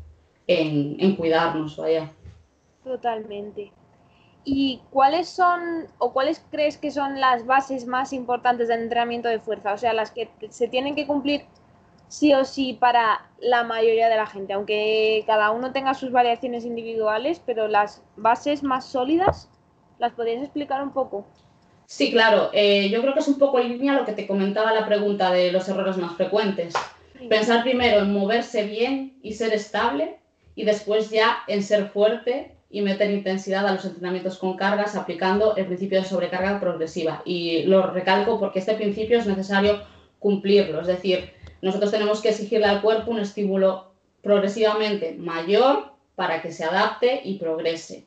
en, 0.47 0.97
en 0.99 1.17
cuidarnos, 1.17 1.77
vaya. 1.77 2.11
Totalmente. 2.83 3.73
¿Y 4.43 4.81
cuáles 4.89 5.29
son 5.29 5.87
o 5.99 6.15
cuáles 6.15 6.43
crees 6.51 6.79
que 6.79 6.91
son 6.91 7.21
las 7.21 7.45
bases 7.45 7.87
más 7.87 8.15
importantes 8.15 8.69
del 8.69 8.81
entrenamiento 8.81 9.29
de 9.29 9.39
fuerza? 9.39 9.75
O 9.75 9.79
sea, 9.79 9.93
las 9.93 10.11
que 10.11 10.31
se 10.49 10.67
tienen 10.67 10.95
que 10.95 11.07
cumplir 11.07 11.45
sí 12.12 12.35
o 12.35 12.44
sí 12.44 12.77
para 12.79 13.22
la 13.40 13.64
mayoría 13.64 14.11
de 14.11 14.16
la 14.16 14.27
gente, 14.27 14.53
aunque 14.53 15.25
cada 15.27 15.51
uno 15.51 15.72
tenga 15.72 15.94
sus 15.94 16.12
variaciones 16.12 16.66
individuales, 16.66 17.40
pero 17.46 17.68
las 17.68 18.03
bases 18.16 18.62
más 18.62 18.85
sólidas, 18.85 19.48
¿las 19.98 20.12
podrías 20.12 20.42
explicar 20.42 20.83
un 20.83 20.92
poco? 20.92 21.27
Sí, 21.87 22.12
claro. 22.12 22.51
Eh, 22.53 22.90
yo 22.90 23.01
creo 23.01 23.14
que 23.14 23.20
es 23.20 23.29
un 23.29 23.38
poco 23.38 23.59
en 23.61 23.70
línea 23.70 23.94
lo 23.94 24.05
que 24.05 24.12
te 24.12 24.27
comentaba 24.27 24.75
la 24.75 24.87
pregunta 24.87 25.33
de 25.33 25.53
los 25.53 25.66
errores 25.70 25.96
más 25.96 26.14
frecuentes. 26.14 26.75
Pensar 27.31 27.62
primero 27.62 28.01
en 28.01 28.12
moverse 28.12 28.64
bien 28.64 29.16
y 29.22 29.33
ser 29.33 29.55
estable 29.55 30.18
y 30.55 30.64
después 30.64 31.09
ya 31.09 31.38
en 31.48 31.62
ser 31.62 31.88
fuerte 31.88 32.59
y 32.68 32.83
meter 32.83 33.11
intensidad 33.11 33.66
a 33.66 33.72
los 33.72 33.87
entrenamientos 33.87 34.37
con 34.37 34.59
cargas 34.59 34.96
aplicando 34.96 35.57
el 35.57 35.64
principio 35.64 36.03
de 36.03 36.07
sobrecarga 36.07 36.61
progresiva. 36.61 37.22
Y 37.25 37.62
lo 37.62 37.90
recalco 37.90 38.38
porque 38.38 38.59
este 38.59 38.75
principio 38.75 39.18
es 39.18 39.27
necesario 39.27 39.81
cumplirlo, 40.18 40.83
es 40.83 40.87
decir, 40.87 41.41
nosotros 41.62 41.90
tenemos 41.90 42.20
que 42.20 42.31
exigirle 42.31 42.66
al 42.66 42.83
cuerpo 42.83 43.11
un 43.11 43.20
estímulo 43.20 43.92
progresivamente 44.22 45.14
mayor 45.14 45.92
para 46.14 46.42
que 46.42 46.53
se 46.53 46.64
adapte 46.64 47.22
y 47.25 47.38
progrese. 47.38 48.05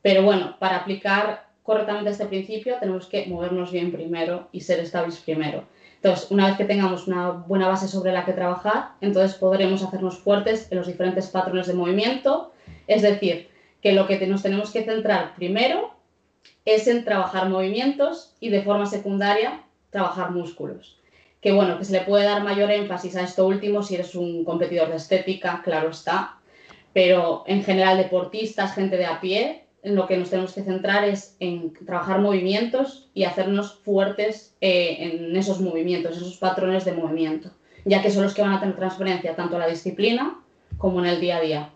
Pero 0.00 0.22
bueno, 0.22 0.56
para 0.58 0.78
aplicar 0.78 1.48
correctamente 1.62 2.10
este 2.10 2.26
principio 2.26 2.76
tenemos 2.80 3.06
que 3.06 3.26
movernos 3.26 3.70
bien 3.70 3.92
primero 3.92 4.48
y 4.52 4.60
ser 4.60 4.80
estables 4.80 5.18
primero. 5.18 5.64
Entonces, 5.96 6.30
una 6.30 6.48
vez 6.48 6.56
que 6.56 6.64
tengamos 6.64 7.06
una 7.06 7.30
buena 7.30 7.68
base 7.68 7.86
sobre 7.86 8.12
la 8.12 8.24
que 8.24 8.32
trabajar, 8.32 8.92
entonces 9.00 9.36
podremos 9.36 9.82
hacernos 9.82 10.18
fuertes 10.18 10.66
en 10.70 10.78
los 10.78 10.88
diferentes 10.88 11.28
patrones 11.28 11.68
de 11.68 11.74
movimiento, 11.74 12.52
es 12.88 13.02
decir, 13.02 13.48
que 13.80 13.92
lo 13.92 14.06
que 14.06 14.26
nos 14.26 14.42
tenemos 14.42 14.72
que 14.72 14.84
centrar 14.84 15.34
primero 15.36 15.94
es 16.64 16.88
en 16.88 17.04
trabajar 17.04 17.48
movimientos 17.48 18.34
y 18.40 18.48
de 18.48 18.62
forma 18.62 18.86
secundaria 18.86 19.62
trabajar 19.90 20.32
músculos. 20.32 21.01
Que 21.42 21.52
bueno, 21.52 21.76
que 21.76 21.84
se 21.84 21.92
le 21.92 22.00
puede 22.00 22.24
dar 22.24 22.42
mayor 22.42 22.70
énfasis 22.70 23.16
a 23.16 23.22
esto 23.22 23.46
último 23.46 23.82
si 23.82 23.96
eres 23.96 24.14
un 24.14 24.44
competidor 24.44 24.88
de 24.88 24.96
estética, 24.96 25.60
claro 25.62 25.90
está, 25.90 26.38
pero 26.94 27.44
en 27.46 27.62
general 27.62 27.98
deportistas, 27.98 28.74
gente 28.74 28.96
de 28.96 29.06
a 29.06 29.20
pie, 29.20 29.64
en 29.82 29.96
lo 29.96 30.06
que 30.06 30.16
nos 30.16 30.30
tenemos 30.30 30.52
que 30.52 30.62
centrar 30.62 31.04
es 31.04 31.36
en 31.40 31.72
trabajar 31.84 32.20
movimientos 32.20 33.10
y 33.14 33.24
hacernos 33.24 33.74
fuertes 33.80 34.54
eh, 34.60 34.98
en 35.00 35.36
esos 35.36 35.60
movimientos, 35.60 36.16
esos 36.16 36.36
patrones 36.36 36.84
de 36.84 36.92
movimiento, 36.92 37.50
ya 37.84 38.00
que 38.00 38.10
son 38.10 38.22
los 38.22 38.34
que 38.34 38.42
van 38.42 38.52
a 38.52 38.60
tener 38.60 38.76
transferencia 38.76 39.34
tanto 39.34 39.56
en 39.56 39.60
la 39.62 39.68
disciplina 39.68 40.40
como 40.78 41.00
en 41.00 41.06
el 41.06 41.20
día 41.20 41.38
a 41.38 41.40
día. 41.40 41.70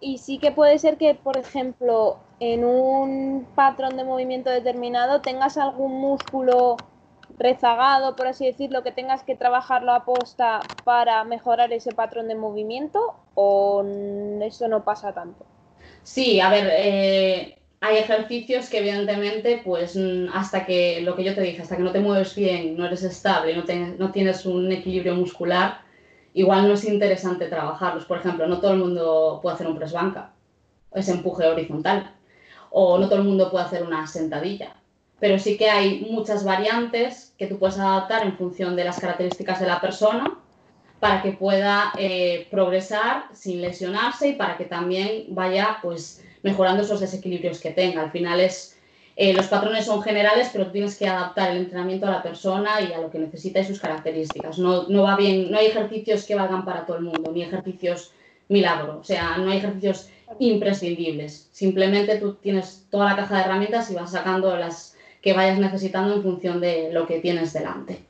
Y 0.00 0.18
sí 0.18 0.38
que 0.38 0.52
puede 0.52 0.78
ser 0.78 0.96
que, 0.96 1.14
por 1.14 1.36
ejemplo, 1.36 2.18
en 2.40 2.64
un 2.64 3.46
patrón 3.54 3.98
de 3.98 4.04
movimiento 4.04 4.48
determinado 4.48 5.20
tengas 5.20 5.58
algún 5.58 6.00
músculo 6.00 6.78
rezagado, 7.40 8.14
por 8.16 8.26
así 8.26 8.44
decirlo, 8.44 8.82
que 8.82 8.92
tengas 8.92 9.24
que 9.24 9.34
trabajarlo 9.34 9.92
a 9.92 10.04
posta 10.04 10.60
para 10.84 11.24
mejorar 11.24 11.72
ese 11.72 11.92
patrón 11.92 12.28
de 12.28 12.34
movimiento 12.34 13.14
o 13.34 13.82
eso 14.42 14.68
no 14.68 14.84
pasa 14.84 15.12
tanto? 15.14 15.46
Sí, 16.02 16.38
a 16.38 16.50
ver, 16.50 16.68
eh, 16.70 17.58
hay 17.80 17.96
ejercicios 17.96 18.68
que 18.68 18.78
evidentemente, 18.78 19.62
pues 19.64 19.98
hasta 20.34 20.66
que, 20.66 21.00
lo 21.00 21.16
que 21.16 21.24
yo 21.24 21.34
te 21.34 21.40
dije, 21.40 21.62
hasta 21.62 21.78
que 21.78 21.82
no 21.82 21.92
te 21.92 22.00
mueves 22.00 22.34
bien, 22.34 22.76
no 22.76 22.84
eres 22.84 23.02
estable, 23.04 23.56
no, 23.56 23.64
no 23.98 24.12
tienes 24.12 24.44
un 24.44 24.70
equilibrio 24.70 25.14
muscular, 25.14 25.80
igual 26.34 26.68
no 26.68 26.74
es 26.74 26.84
interesante 26.84 27.46
trabajarlos. 27.46 28.04
Por 28.04 28.18
ejemplo, 28.18 28.46
no 28.46 28.60
todo 28.60 28.74
el 28.74 28.80
mundo 28.80 29.40
puede 29.42 29.54
hacer 29.54 29.66
un 29.66 29.78
press 29.78 29.94
banca, 29.94 30.34
ese 30.92 31.12
empuje 31.12 31.46
horizontal, 31.46 32.14
o 32.70 32.98
no 32.98 33.08
todo 33.08 33.20
el 33.20 33.24
mundo 33.24 33.50
puede 33.50 33.64
hacer 33.64 33.82
una 33.82 34.06
sentadilla. 34.06 34.76
Pero 35.20 35.38
sí 35.38 35.56
que 35.56 35.70
hay 35.70 36.06
muchas 36.10 36.44
variantes 36.44 37.34
que 37.38 37.46
tú 37.46 37.58
puedes 37.58 37.78
adaptar 37.78 38.24
en 38.24 38.36
función 38.36 38.74
de 38.74 38.84
las 38.84 38.98
características 38.98 39.60
de 39.60 39.66
la 39.66 39.80
persona 39.80 40.38
para 40.98 41.22
que 41.22 41.32
pueda 41.32 41.92
eh, 41.98 42.46
progresar 42.50 43.24
sin 43.32 43.60
lesionarse 43.60 44.28
y 44.28 44.32
para 44.34 44.56
que 44.56 44.64
también 44.64 45.26
vaya 45.28 45.78
pues 45.82 46.24
mejorando 46.42 46.82
esos 46.82 47.00
desequilibrios 47.00 47.60
que 47.60 47.70
tenga. 47.70 48.02
Al 48.02 48.10
final 48.10 48.40
es 48.40 48.78
eh, 49.22 49.34
los 49.34 49.48
patrones 49.48 49.84
son 49.84 50.02
generales, 50.02 50.48
pero 50.50 50.66
tú 50.66 50.72
tienes 50.72 50.96
que 50.96 51.06
adaptar 51.06 51.50
el 51.50 51.58
entrenamiento 51.58 52.06
a 52.06 52.10
la 52.10 52.22
persona 52.22 52.80
y 52.80 52.92
a 52.92 52.98
lo 52.98 53.10
que 53.10 53.18
necesita 53.18 53.60
y 53.60 53.66
sus 53.66 53.78
características. 53.78 54.58
No, 54.58 54.88
no, 54.88 55.02
va 55.02 55.16
bien, 55.16 55.50
no 55.50 55.58
hay 55.58 55.66
ejercicios 55.66 56.24
que 56.24 56.34
valgan 56.34 56.64
para 56.64 56.86
todo 56.86 56.96
el 56.96 57.04
mundo, 57.04 57.30
ni 57.30 57.42
ejercicios 57.42 58.12
milagro. 58.48 58.98
O 58.98 59.04
sea, 59.04 59.36
no 59.36 59.50
hay 59.50 59.58
ejercicios 59.58 60.08
imprescindibles. 60.38 61.50
Simplemente 61.52 62.16
tú 62.16 62.34
tienes 62.34 62.86
toda 62.90 63.10
la 63.10 63.16
caja 63.16 63.36
de 63.36 63.42
herramientas 63.42 63.90
y 63.90 63.94
vas 63.94 64.12
sacando 64.12 64.56
las 64.56 64.89
que 65.22 65.32
vayas 65.32 65.58
necesitando 65.58 66.14
en 66.14 66.22
función 66.22 66.60
de 66.60 66.92
lo 66.92 67.06
que 67.06 67.20
tienes 67.20 67.52
delante. 67.52 68.04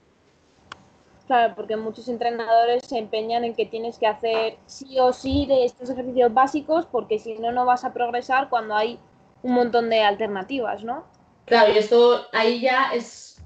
Claro, 1.26 1.54
porque 1.54 1.76
muchos 1.76 2.08
entrenadores 2.08 2.82
se 2.84 2.98
empeñan 2.98 3.44
en 3.44 3.54
que 3.54 3.64
tienes 3.64 3.98
que 3.98 4.06
hacer 4.06 4.56
sí 4.66 4.98
o 4.98 5.12
sí 5.12 5.46
de 5.46 5.64
estos 5.64 5.88
ejercicios 5.88 6.34
básicos, 6.34 6.86
porque 6.86 7.20
si 7.20 7.34
no, 7.34 7.52
no 7.52 7.64
vas 7.64 7.84
a 7.84 7.92
progresar 7.92 8.48
cuando 8.48 8.74
hay 8.74 8.98
un 9.42 9.54
montón 9.54 9.90
de 9.90 10.00
alternativas, 10.00 10.82
¿no? 10.82 11.04
Claro, 11.44 11.72
y 11.72 11.78
esto 11.78 12.26
ahí 12.32 12.60
ya 12.60 12.90
es, 12.92 13.40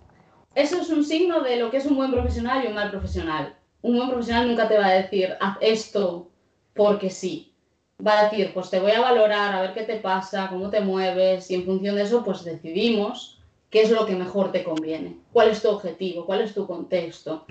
eso 0.55 0.81
es 0.81 0.88
un 0.88 1.05
signo 1.05 1.42
de 1.42 1.57
lo 1.57 1.70
que 1.70 1.77
es 1.77 1.87
un 1.87 1.96
buen 1.96 2.11
profesional 2.11 2.64
y 2.64 2.68
un 2.68 2.74
mal 2.74 2.90
profesional. 2.90 3.55
Un 3.83 3.96
buen 3.96 4.09
profesional 4.09 4.48
nunca 4.48 4.66
te 4.66 4.79
va 4.79 4.87
a 4.87 4.94
decir, 4.94 5.37
haz 5.40 5.59
esto 5.61 6.31
porque 6.74 7.11
sí. 7.11 7.53
Va 8.05 8.18
a 8.18 8.24
decir, 8.24 8.53
pues 8.55 8.70
te 8.70 8.81
voy 8.81 8.92
a 8.92 9.00
valorar, 9.00 9.55
a 9.55 9.61
ver 9.61 9.74
qué 9.74 9.83
te 9.83 9.96
pasa, 9.96 10.48
cómo 10.48 10.70
te 10.70 10.81
mueves, 10.81 11.50
y 11.50 11.57
en 11.57 11.64
función 11.64 11.96
de 11.96 12.03
eso, 12.03 12.24
pues 12.24 12.44
decidimos 12.44 13.34
qué 13.75 13.83
es 13.83 13.91
lo 13.91 14.07
que 14.07 14.15
mejor 14.15 14.53
te 14.53 14.63
conviene, 14.63 15.17
cuál 15.33 15.49
es 15.49 15.61
tu 15.61 15.69
objetivo, 15.69 16.25
cuál 16.27 16.43
es 16.43 16.55
tu 16.55 16.65
contexto. 16.65 17.45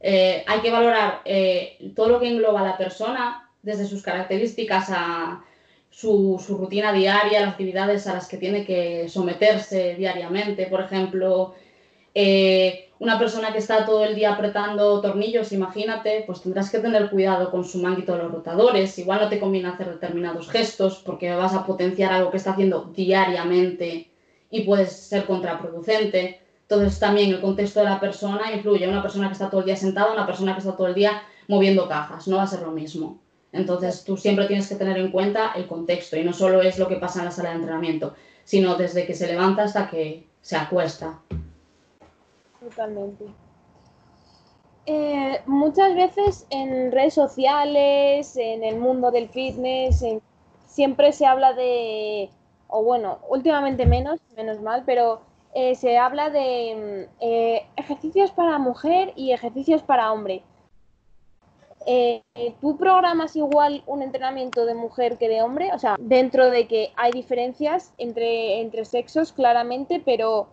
Eh, 0.00 0.42
hay 0.44 0.58
que 0.58 0.72
valorar 0.72 1.20
eh, 1.24 1.92
todo 1.94 2.08
lo 2.08 2.18
que 2.18 2.30
engloba 2.30 2.62
a 2.62 2.64
la 2.64 2.76
persona, 2.76 3.48
desde 3.62 3.86
sus 3.86 4.02
características 4.02 4.88
a 4.90 5.44
su, 5.88 6.44
rutina 6.48 6.92
diaria, 6.92 7.42
las 7.42 7.50
actividades 7.50 8.08
a 8.08 8.14
las 8.14 8.26
que 8.26 8.38
tiene 8.38 8.66
que 8.66 9.08
someterse 9.08 9.94
diariamente. 9.94 10.66
Por 10.66 10.80
ejemplo, 10.80 11.54
eh, 12.12 12.88
una 12.98 13.16
persona 13.16 13.52
que 13.52 13.58
está 13.58 13.86
todo 13.86 14.04
el 14.04 14.16
día 14.16 14.32
apretando 14.32 15.00
tornillos, 15.00 15.52
imagínate, 15.52 16.24
pues 16.26 16.42
tendrás 16.42 16.72
que 16.72 16.80
tener 16.80 17.08
cuidado 17.08 17.52
con 17.52 17.64
su 17.64 17.78
manguito 17.78 18.14
de 18.14 18.24
los 18.24 18.32
rotadores. 18.32 18.98
Igual 18.98 19.20
no 19.20 19.28
te 19.28 19.38
conviene 19.38 19.68
hacer 19.68 19.90
determinados 19.90 20.50
gestos 20.50 21.00
porque 21.06 21.32
vas 21.32 21.54
a 21.54 21.64
potenciar 21.64 22.12
algo 22.12 22.32
que 22.32 22.38
está 22.38 22.50
haciendo 22.50 22.90
diariamente 22.92 24.11
y 24.52 24.60
puedes 24.62 24.92
ser 24.92 25.24
contraproducente. 25.24 26.40
Entonces 26.60 27.00
también 27.00 27.30
el 27.30 27.40
contexto 27.40 27.80
de 27.80 27.86
la 27.86 27.98
persona 27.98 28.52
influye. 28.52 28.86
Una 28.86 29.02
persona 29.02 29.26
que 29.26 29.32
está 29.32 29.50
todo 29.50 29.62
el 29.62 29.66
día 29.66 29.76
sentada, 29.76 30.12
una 30.12 30.26
persona 30.26 30.52
que 30.52 30.60
está 30.60 30.76
todo 30.76 30.86
el 30.86 30.94
día 30.94 31.22
moviendo 31.48 31.88
cajas, 31.88 32.28
no 32.28 32.36
va 32.36 32.44
a 32.44 32.46
ser 32.46 32.60
lo 32.60 32.70
mismo. 32.70 33.18
Entonces 33.50 34.04
tú 34.04 34.16
siempre 34.16 34.46
tienes 34.46 34.68
que 34.68 34.76
tener 34.76 34.98
en 34.98 35.10
cuenta 35.10 35.52
el 35.56 35.66
contexto 35.66 36.16
y 36.16 36.24
no 36.24 36.32
solo 36.32 36.62
es 36.62 36.78
lo 36.78 36.86
que 36.86 36.96
pasa 36.96 37.18
en 37.18 37.24
la 37.24 37.30
sala 37.30 37.50
de 37.50 37.56
entrenamiento, 37.56 38.14
sino 38.44 38.76
desde 38.76 39.06
que 39.06 39.14
se 39.14 39.26
levanta 39.26 39.64
hasta 39.64 39.88
que 39.88 40.28
se 40.42 40.56
acuesta. 40.56 41.18
Totalmente. 42.60 43.24
Eh, 44.84 45.40
muchas 45.46 45.94
veces 45.94 46.46
en 46.50 46.92
redes 46.92 47.14
sociales, 47.14 48.36
en 48.36 48.64
el 48.64 48.78
mundo 48.78 49.10
del 49.10 49.28
fitness, 49.28 50.04
siempre 50.66 51.12
se 51.12 51.24
habla 51.26 51.52
de, 51.54 52.30
o 52.72 52.82
bueno, 52.82 53.18
últimamente 53.28 53.86
menos, 53.86 54.20
menos 54.36 54.60
mal, 54.60 54.82
pero 54.84 55.20
eh, 55.54 55.74
se 55.74 55.98
habla 55.98 56.30
de 56.30 57.06
mm, 57.08 57.16
eh, 57.20 57.66
ejercicios 57.76 58.32
para 58.32 58.58
mujer 58.58 59.12
y 59.14 59.32
ejercicios 59.32 59.82
para 59.82 60.12
hombre. 60.12 60.42
Eh, 61.84 62.22
¿tú 62.60 62.76
programas 62.76 63.34
igual 63.36 63.82
un 63.86 64.02
entrenamiento 64.02 64.66
de 64.66 64.74
mujer 64.74 65.18
que 65.18 65.28
de 65.28 65.42
hombre? 65.42 65.70
O 65.74 65.78
sea, 65.78 65.96
dentro 65.98 66.50
de 66.50 66.68
que 66.68 66.92
hay 66.96 67.10
diferencias 67.12 67.92
entre, 67.98 68.60
entre 68.60 68.84
sexos, 68.84 69.32
claramente, 69.32 70.00
pero 70.04 70.48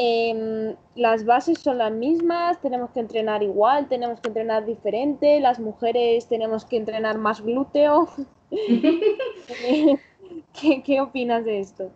Em, 0.00 0.76
las 0.94 1.24
bases 1.24 1.58
son 1.58 1.78
las 1.78 1.90
mismas, 1.90 2.60
tenemos 2.60 2.90
que 2.90 3.00
entrenar 3.00 3.42
igual, 3.42 3.88
tenemos 3.88 4.20
que 4.20 4.28
entrenar 4.28 4.64
diferente, 4.64 5.40
las 5.40 5.58
mujeres 5.58 6.28
tenemos 6.28 6.64
que 6.64 6.76
entrenar 6.76 7.18
más 7.18 7.40
glúteo. 7.40 8.08
¿Qué, 10.60 10.82
¿Qué, 10.82 11.00
opinas 11.00 11.44
de 11.44 11.60
esto? 11.60 11.90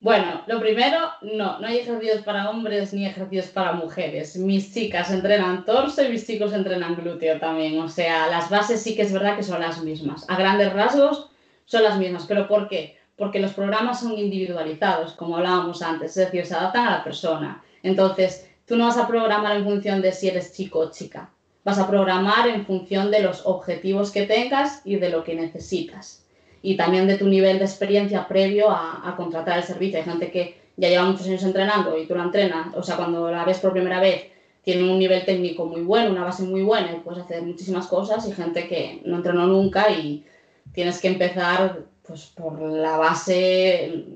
Bueno, 0.00 0.42
lo 0.46 0.60
primero, 0.60 0.98
no, 1.22 1.58
no 1.58 1.66
hay 1.66 1.78
ejercicios 1.78 2.22
para 2.22 2.50
hombres 2.50 2.92
ni 2.92 3.06
ejercicios 3.06 3.46
para 3.46 3.72
mujeres. 3.72 4.36
Mis 4.36 4.74
chicas 4.74 5.10
entrenan 5.10 5.64
torso 5.64 6.04
y 6.04 6.10
mis 6.10 6.26
chicos 6.26 6.52
entrenan 6.52 6.94
glúteo 6.96 7.38
también. 7.38 7.78
O 7.80 7.88
sea, 7.88 8.26
las 8.26 8.50
bases 8.50 8.82
sí 8.82 8.94
que 8.94 9.02
es 9.02 9.12
verdad 9.12 9.36
que 9.36 9.42
son 9.42 9.60
las 9.60 9.82
mismas. 9.82 10.28
A 10.28 10.36
grandes 10.36 10.72
rasgos 10.74 11.30
son 11.64 11.84
las 11.84 11.98
mismas. 11.98 12.26
¿Pero 12.26 12.46
por 12.46 12.68
qué? 12.68 12.98
porque 13.16 13.40
los 13.40 13.52
programas 13.52 14.00
son 14.00 14.18
individualizados, 14.18 15.12
como 15.12 15.36
hablábamos 15.36 15.82
antes, 15.82 16.16
es 16.16 16.26
decir, 16.26 16.46
se 16.46 16.54
adaptan 16.54 16.88
a 16.88 16.98
la 16.98 17.04
persona. 17.04 17.62
Entonces, 17.82 18.48
tú 18.66 18.76
no 18.76 18.86
vas 18.86 18.98
a 18.98 19.06
programar 19.06 19.56
en 19.56 19.64
función 19.64 20.02
de 20.02 20.12
si 20.12 20.28
eres 20.28 20.52
chico 20.52 20.80
o 20.80 20.90
chica, 20.90 21.30
vas 21.64 21.78
a 21.78 21.88
programar 21.88 22.48
en 22.48 22.66
función 22.66 23.10
de 23.10 23.22
los 23.22 23.46
objetivos 23.46 24.10
que 24.10 24.26
tengas 24.26 24.82
y 24.84 24.96
de 24.96 25.10
lo 25.10 25.22
que 25.22 25.34
necesitas. 25.34 26.23
Y 26.64 26.78
también 26.78 27.06
de 27.06 27.18
tu 27.18 27.28
nivel 27.28 27.58
de 27.58 27.66
experiencia 27.66 28.26
previo 28.26 28.70
a, 28.70 29.12
contratar 29.18 29.58
el 29.58 29.64
servicio. 29.64 29.98
Hay 29.98 30.04
gente 30.04 30.30
que 30.30 30.56
ya 30.78 30.88
lleva 30.88 31.04
muchos 31.04 31.26
años 31.26 31.42
entrenando 31.42 31.98
y 31.98 32.06
tú 32.06 32.14
la 32.14 32.24
entrenas, 32.24 32.74
o 32.74 32.82
sea, 32.82 32.96
cuando 32.96 33.30
la 33.30 33.44
ves 33.44 33.58
por 33.58 33.72
primera 33.72 34.00
vez, 34.00 34.24
tiene 34.62 34.90
un 34.90 34.98
nivel 34.98 35.26
técnico 35.26 35.66
muy 35.66 35.82
bueno, 35.82 36.10
una 36.10 36.24
base 36.24 36.42
muy 36.42 36.62
buena 36.62 36.90
y 36.90 37.00
puedes 37.00 37.22
hacer 37.22 37.42
muchísimas 37.42 37.86
cosas 37.86 38.26
y 38.26 38.32
gente 38.32 38.66
que 38.66 39.02
no 39.04 39.16
entrenó 39.16 39.46
nunca 39.46 39.90
y 39.90 40.24
tienes 40.72 41.02
que 41.02 41.08
empezar 41.08 41.82
pues 42.06 42.32
por 42.34 42.58
la 42.58 42.96
base, 42.96 44.06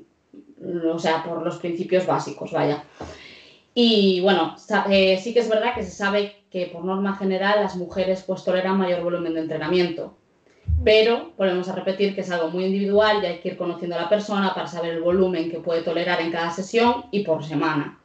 o 0.91 0.99
sea, 0.99 1.23
por 1.25 1.43
los 1.43 1.59
principios 1.59 2.07
básicos, 2.07 2.51
vaya. 2.51 2.83
Y 3.75 4.21
bueno, 4.23 4.57
eh, 4.91 5.21
sí 5.23 5.35
que 5.35 5.41
es 5.41 5.51
verdad 5.51 5.75
que 5.75 5.85
se 5.85 5.91
sabe 5.91 6.35
que 6.51 6.67
por 6.67 6.83
norma 6.83 7.17
general 7.17 7.61
las 7.61 7.77
mujeres 7.77 8.25
pues 8.27 8.43
toleran 8.43 8.79
mayor 8.79 9.03
volumen 9.03 9.35
de 9.35 9.41
entrenamiento, 9.41 10.17
pero 10.85 11.33
volvemos 11.37 11.69
a 11.69 11.75
repetir 11.75 12.15
que 12.15 12.23
es 12.23 12.31
algo 12.31 12.51
muy 12.51 12.65
individual 12.65 13.23
y 13.23 13.27
hay 13.27 13.39
que 13.39 13.49
ir 13.49 13.57
conociendo 13.57 13.97
a 13.97 14.03
la 14.03 14.09
persona 14.09 14.55
para 14.55 14.67
saber 14.67 14.95
el 14.95 15.03
volumen 15.03 15.51
que 15.51 15.61
puede 15.61 15.83
tolerar 15.83 16.21
en 16.21 16.31
cada 16.31 16.51
sesión 16.51 17.07
y 17.11 17.25
por 17.25 17.45
semana. 17.45 17.99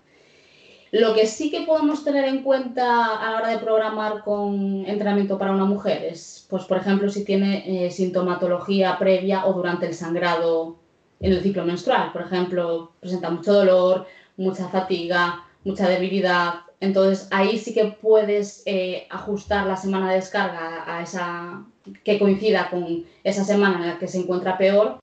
Lo 0.91 1.15
que 1.15 1.25
sí 1.25 1.49
que 1.49 1.61
podemos 1.61 2.03
tener 2.03 2.25
en 2.25 2.43
cuenta 2.43 3.15
a 3.15 3.31
la 3.31 3.37
hora 3.37 3.47
de 3.49 3.57
programar 3.57 4.23
con 4.23 4.85
entrenamiento 4.85 5.39
para 5.39 5.51
una 5.51 5.65
mujer 5.65 6.03
es, 6.03 6.45
pues, 6.51 6.65
por 6.65 6.77
ejemplo, 6.77 7.09
si 7.09 7.25
tiene 7.25 7.85
eh, 7.85 7.89
sintomatología 7.89 8.99
previa 8.99 9.47
o 9.47 9.53
durante 9.53 9.87
el 9.87 9.95
sangrado 9.95 10.77
en 11.19 11.31
el 11.31 11.41
ciclo 11.41 11.65
menstrual. 11.65 12.11
Por 12.11 12.21
ejemplo, 12.21 12.91
presenta 12.99 13.31
mucho 13.31 13.53
dolor, 13.53 14.05
mucha 14.37 14.69
fatiga, 14.69 15.43
mucha 15.63 15.89
debilidad. 15.89 16.55
Entonces, 16.83 17.29
ahí 17.31 17.57
sí 17.57 17.73
que 17.73 17.85
puedes 17.85 18.61
eh, 18.65 19.07
ajustar 19.09 19.65
la 19.65 19.77
semana 19.77 20.09
de 20.09 20.15
descarga 20.15 20.83
a 20.85 21.01
esa 21.01 21.63
que 22.03 22.19
coincida 22.19 22.69
con 22.69 23.05
esa 23.23 23.45
semana 23.45 23.77
en 23.77 23.87
la 23.87 23.99
que 23.99 24.07
se 24.09 24.19
encuentra 24.19 24.57
peor 24.57 24.99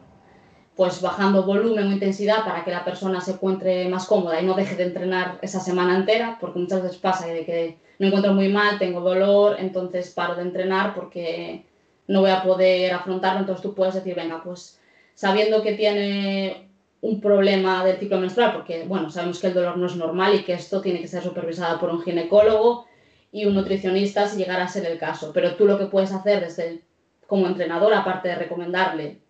pues 0.77 1.01
bajando 1.01 1.43
volumen 1.43 1.89
o 1.89 1.93
intensidad 1.93 2.45
para 2.45 2.65
que 2.65 2.71
la 2.71 2.85
persona 2.85 3.21
se 3.21 3.33
encuentre 3.33 3.89
más 3.89 4.07
cómoda 4.07 4.41
y 4.41 4.47
no 4.47 4.55
deje 4.55 4.77
de 4.77 4.85
entrenar 4.85 5.39
esa 5.43 5.61
semana 5.61 5.97
entera, 5.97 6.39
porque 6.41 6.59
muchas 6.59 6.83
veces 6.83 6.99
pasa 6.99 7.27
de 7.27 7.45
que 7.45 7.79
me 7.99 8.07
encuentro 8.07 8.33
muy 8.33 8.49
mal, 8.49 8.79
tengo 8.79 9.01
dolor, 9.01 9.57
entonces 9.59 10.11
paro 10.11 10.37
de 10.37 10.43
entrenar 10.43 10.95
porque 10.95 11.67
no 12.09 12.21
voy 12.21 12.31
a 12.31 12.43
poder 12.43 12.93
afrontarlo, 12.93 13.41
entonces 13.41 13.63
tú 13.63 13.75
puedes 13.75 13.95
decir, 13.95 14.15
venga, 14.15 14.43
pues 14.43 14.81
sabiendo 15.15 15.63
que 15.63 15.75
tiene 15.75 16.70
un 17.03 17.21
problema 17.21 17.85
del 17.85 17.97
ciclo 17.97 18.19
menstrual, 18.19 18.53
porque 18.53 18.85
bueno, 18.85 19.11
sabemos 19.11 19.39
que 19.39 19.47
el 19.47 19.55
dolor 19.55 19.77
no 19.79 19.87
es 19.87 19.97
normal 19.97 20.35
y 20.35 20.45
que 20.45 20.53
esto 20.53 20.81
tiene 20.81 21.01
que 21.01 21.09
ser 21.09 21.23
supervisado 21.23 21.81
por 21.81 21.91
un 21.91 22.03
ginecólogo 22.03 22.87
y 23.33 23.47
un 23.47 23.55
nutricionista 23.55 24.29
si 24.29 24.37
llegara 24.37 24.65
a 24.65 24.69
ser 24.69 24.85
el 24.87 24.99
caso, 24.99 25.31
pero 25.33 25.55
tú 25.57 25.67
lo 25.67 25.79
que 25.79 25.87
puedes 25.87 26.13
hacer 26.13 26.41
desde 26.41 26.83
como 27.27 27.47
entrenador, 27.47 27.95
aparte 27.95 28.29
de 28.29 28.35
recomendarle 28.35 29.21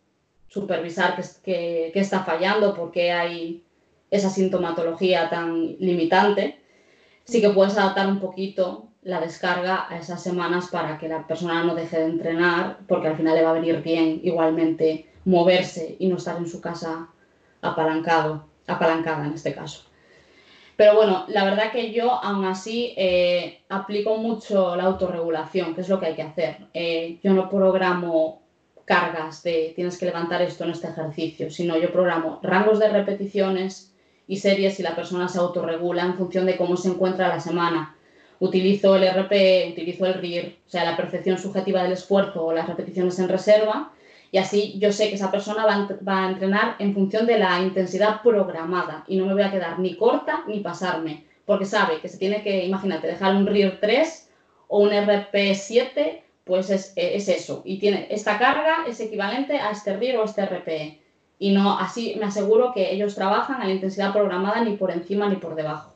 supervisar 0.49 1.23
qué, 1.45 1.93
está 1.95 2.25
fallando, 2.25 2.75
por 2.75 2.91
qué 2.91 3.13
hay 3.13 3.63
esa 4.11 4.31
sintomatología 4.31 5.29
tan 5.29 5.77
limitante, 5.79 6.59
sí 7.25 7.41
que 7.41 7.51
puedes 7.51 7.77
adaptar 7.77 8.09
un 8.09 8.19
poquito 8.19 8.89
la 9.03 9.21
descarga 9.21 9.87
a 9.89 9.99
esas 9.99 10.23
semanas 10.23 10.69
para 10.73 10.99
que 10.99 11.09
la 11.09 11.27
persona 11.27 11.63
no 11.63 11.75
deje 11.75 11.99
de 11.99 12.07
entrenar, 12.07 12.79
porque 12.89 13.09
al 13.09 13.17
final 13.17 13.37
le 13.37 13.43
va 13.45 13.51
a 13.51 13.55
venir 13.55 13.81
bien 13.83 14.21
igualmente 14.25 15.07
moverse 15.25 15.97
y 15.99 16.09
no 16.09 16.17
estar 16.17 16.37
en 16.39 16.49
su 16.49 16.61
casa 16.61 17.09
apalancado, 17.63 18.45
apalancada 18.67 19.27
en 19.27 19.35
este 19.35 19.55
caso. 19.55 19.85
Pero 20.77 20.95
bueno, 20.95 21.27
la 21.29 21.45
verdad 21.45 21.73
que 21.73 21.93
yo 21.93 22.11
aún 22.11 22.47
así 22.47 22.95
eh, 22.97 23.61
aplico 23.69 24.17
mucho 24.17 24.77
la 24.77 24.85
autorregulación, 24.85 25.75
que 25.75 25.83
es 25.83 25.91
lo 25.91 26.01
que 26.01 26.07
hay 26.07 26.15
que 26.15 26.23
hacer. 26.23 26.57
Eh, 26.73 27.19
yo 27.23 27.35
no 27.35 27.51
programo 27.51 28.41
cargas 28.87 29.43
de 29.43 29.73
tienes 29.77 29.99
que 29.99 30.07
levantar 30.07 30.41
esto 30.41 30.65
en 30.65 30.71
este 30.71 30.89
ejercicio, 30.89 31.51
sino 31.51 31.77
yo 31.77 31.93
programo 31.93 32.41
rangos 32.43 32.79
de 32.79 32.89
repeticiones 32.89 33.95
y 34.27 34.39
series 34.39 34.81
y 34.81 34.83
la 34.83 34.97
persona 34.97 35.29
se 35.29 35.39
autorregula 35.39 36.03
en 36.03 36.17
función 36.17 36.47
de 36.47 36.57
cómo 36.57 36.77
se 36.77 36.89
encuentra 36.89 37.29
la 37.29 37.41
semana. 37.41 37.95
Utilizo 38.39 38.97
el 38.97 39.07
RP, 39.07 39.73
utilizo 39.73 40.07
el 40.07 40.15
RIR, 40.15 40.57
o 40.67 40.71
sea, 40.71 40.85
la 40.85 40.97
percepción 40.97 41.37
subjetiva 41.37 41.83
del 41.83 41.93
esfuerzo 41.93 42.47
o 42.47 42.53
las 42.53 42.67
repeticiones 42.67 43.19
en 43.19 43.29
reserva, 43.29 43.93
y 44.33 44.39
así 44.39 44.79
yo 44.79 44.93
sé 44.93 45.09
que 45.09 45.17
esa 45.17 45.31
persona 45.31 45.67
va, 45.67 46.23
a 46.25 46.31
entrenar 46.31 46.77
en 46.79 46.95
función 46.95 47.27
de 47.27 47.39
la 47.39 47.61
intensidad 47.61 48.23
programada 48.23 49.05
y 49.09 49.17
no 49.17 49.27
me 49.27 49.33
voy 49.33 49.43
a 49.43 49.51
quedar 49.51 49.79
ni 49.79 49.97
corta 49.97 50.45
ni 50.47 50.61
pasarme, 50.61 51.25
porque 51.45 51.65
sabe 51.65 52.01
que 52.01 52.09
se 52.09 52.19
tiene 52.19 52.43
que, 52.43 52.65
imagínate, 52.65 53.09
dejar 53.09 53.35
un 53.35 53.47
RIR 53.47 53.81
3 53.81 54.31
o 54.69 54.81
un 54.81 54.91
RP 54.91 55.55
7 55.55 56.25
pues 56.45 56.71
es, 56.71 56.93
eso. 56.97 57.63
Y 57.65 57.79
tiene 57.79 58.09
esta 58.11 58.39
carga 58.39 58.85
es 58.89 58.99
equivalente 59.01 59.59
a 59.59 59.71
este 59.71 59.97
RIR 59.97 60.17
o 60.17 60.25
este 60.25 60.47
RPE. 60.47 61.01
Y 61.39 61.53
no, 61.53 61.79
así 61.79 62.17
me 62.19 62.27
aseguro 62.27 62.73
que 62.73 62.93
ellos 62.93 63.15
trabajan 63.15 63.61
a 63.61 63.67
la 63.67 63.73
intensidad 63.73 64.13
programada 64.13 64.63
ni 64.65 64.77
por 64.77 64.91
encima 64.91 65.29
ni 65.29 65.37
por 65.37 65.55
debajo. 65.55 65.95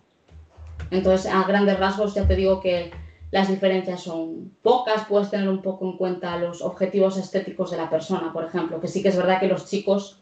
Entonces, 0.90 1.30
a 1.32 1.42
grandes 1.44 1.78
rasgos 1.78 2.14
ya 2.14 2.26
te 2.26 2.36
digo 2.36 2.60
que 2.60 2.92
las 3.34 3.48
diferencias 3.48 4.00
son 4.00 4.52
pocas, 4.62 5.06
puedes 5.08 5.28
tener 5.28 5.48
un 5.48 5.60
poco 5.60 5.84
en 5.86 5.96
cuenta 5.96 6.38
los 6.38 6.62
objetivos 6.62 7.16
estéticos 7.16 7.72
de 7.72 7.76
la 7.76 7.90
persona, 7.90 8.32
por 8.32 8.44
ejemplo, 8.44 8.80
que 8.80 8.86
sí 8.86 9.02
que 9.02 9.08
es 9.08 9.16
verdad 9.16 9.40
que 9.40 9.48
los 9.48 9.68
chicos 9.68 10.20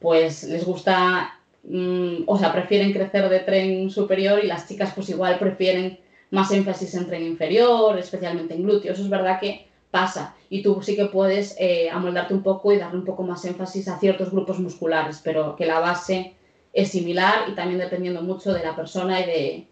pues 0.00 0.42
les 0.42 0.64
gusta, 0.64 1.38
mm, 1.62 2.24
o 2.26 2.36
sea, 2.36 2.52
prefieren 2.52 2.92
crecer 2.92 3.28
de 3.28 3.38
tren 3.38 3.88
superior 3.88 4.42
y 4.42 4.48
las 4.48 4.66
chicas 4.66 4.90
pues 4.96 5.08
igual 5.10 5.38
prefieren 5.38 6.00
más 6.32 6.50
énfasis 6.50 6.92
en 6.96 7.06
tren 7.06 7.22
inferior, 7.22 7.96
especialmente 7.96 8.54
en 8.54 8.64
glúteos. 8.64 8.98
Es 8.98 9.08
verdad 9.08 9.38
que 9.38 9.68
pasa 9.92 10.34
y 10.48 10.60
tú 10.60 10.82
sí 10.82 10.96
que 10.96 11.04
puedes 11.04 11.54
eh, 11.56 11.88
amoldarte 11.88 12.34
un 12.34 12.42
poco 12.42 12.72
y 12.72 12.78
darle 12.78 12.98
un 12.98 13.04
poco 13.04 13.22
más 13.22 13.44
énfasis 13.44 13.86
a 13.86 14.00
ciertos 14.00 14.32
grupos 14.32 14.58
musculares, 14.58 15.20
pero 15.22 15.54
que 15.54 15.66
la 15.66 15.78
base 15.78 16.34
es 16.72 16.88
similar 16.88 17.44
y 17.48 17.54
también 17.54 17.78
dependiendo 17.78 18.22
mucho 18.22 18.52
de 18.52 18.64
la 18.64 18.74
persona 18.74 19.20
y, 19.20 19.26
de, 19.26 19.66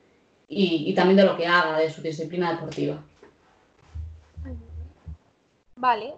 y, 0.48 0.94
también 0.94 1.16
de 1.16 1.24
lo 1.24 1.36
que 1.36 1.46
haga, 1.46 1.78
de 1.78 1.90
su 1.90 2.00
disciplina 2.00 2.52
deportiva. 2.52 3.02
Vale. 5.76 6.14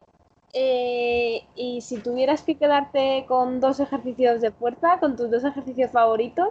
Eh, 0.53 1.43
y 1.55 1.81
si 1.81 1.99
tuvieras 1.99 2.43
que 2.43 2.57
quedarte 2.57 3.25
con 3.29 3.61
dos 3.61 3.81
ejercicios 3.81 4.41
de 4.41 4.51
fuerza, 4.51 4.99
con 4.99 5.17
tus 5.17 5.31
dos 5.31 5.45
ejercicios 5.45 5.91
favoritos, 5.91 6.49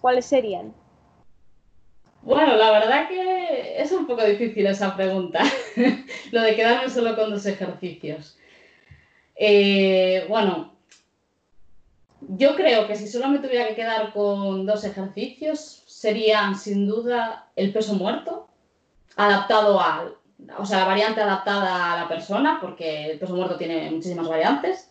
¿cuáles 0.00 0.26
serían? 0.26 0.74
Bueno, 2.22 2.56
la 2.56 2.70
verdad 2.70 3.08
que 3.08 3.80
es 3.82 3.90
un 3.92 4.06
poco 4.06 4.24
difícil 4.24 4.66
esa 4.66 4.94
pregunta, 4.96 5.42
lo 6.32 6.42
de 6.42 6.54
quedarme 6.54 6.88
solo 6.88 7.16
con 7.16 7.30
dos 7.30 7.46
ejercicios. 7.46 8.38
Eh, 9.34 10.24
bueno, 10.28 10.72
yo 12.20 12.54
creo 12.54 12.86
que 12.86 12.96
si 12.96 13.08
solo 13.08 13.28
me 13.28 13.38
tuviera 13.38 13.66
que 13.68 13.74
quedar 13.74 14.12
con 14.12 14.66
dos 14.66 14.84
ejercicios, 14.84 15.81
serían 16.02 16.56
sin 16.56 16.88
duda 16.88 17.46
el 17.54 17.72
peso 17.72 17.94
muerto, 17.94 18.48
adaptado 19.14 19.78
a, 19.78 20.10
o 20.58 20.66
sea, 20.66 20.78
la 20.78 20.86
variante 20.86 21.20
adaptada 21.20 21.92
a 21.92 21.96
la 21.96 22.08
persona, 22.08 22.58
porque 22.60 23.12
el 23.12 23.20
peso 23.20 23.36
muerto 23.36 23.56
tiene 23.56 23.88
muchísimas 23.88 24.26
variantes, 24.26 24.90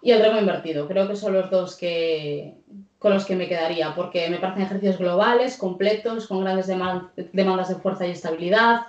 y 0.00 0.12
el 0.12 0.22
remo 0.22 0.38
invertido. 0.38 0.88
Creo 0.88 1.06
que 1.06 1.14
son 1.14 1.34
los 1.34 1.50
dos 1.50 1.76
que, 1.76 2.54
con 2.98 3.12
los 3.12 3.26
que 3.26 3.36
me 3.36 3.48
quedaría, 3.48 3.94
porque 3.94 4.30
me 4.30 4.38
parecen 4.38 4.62
ejercicios 4.62 4.96
globales, 4.96 5.58
completos, 5.58 6.26
con 6.26 6.40
grandes 6.40 6.68
demandas 6.68 7.68
de 7.68 7.74
fuerza 7.74 8.06
y 8.06 8.12
estabilidad, 8.12 8.86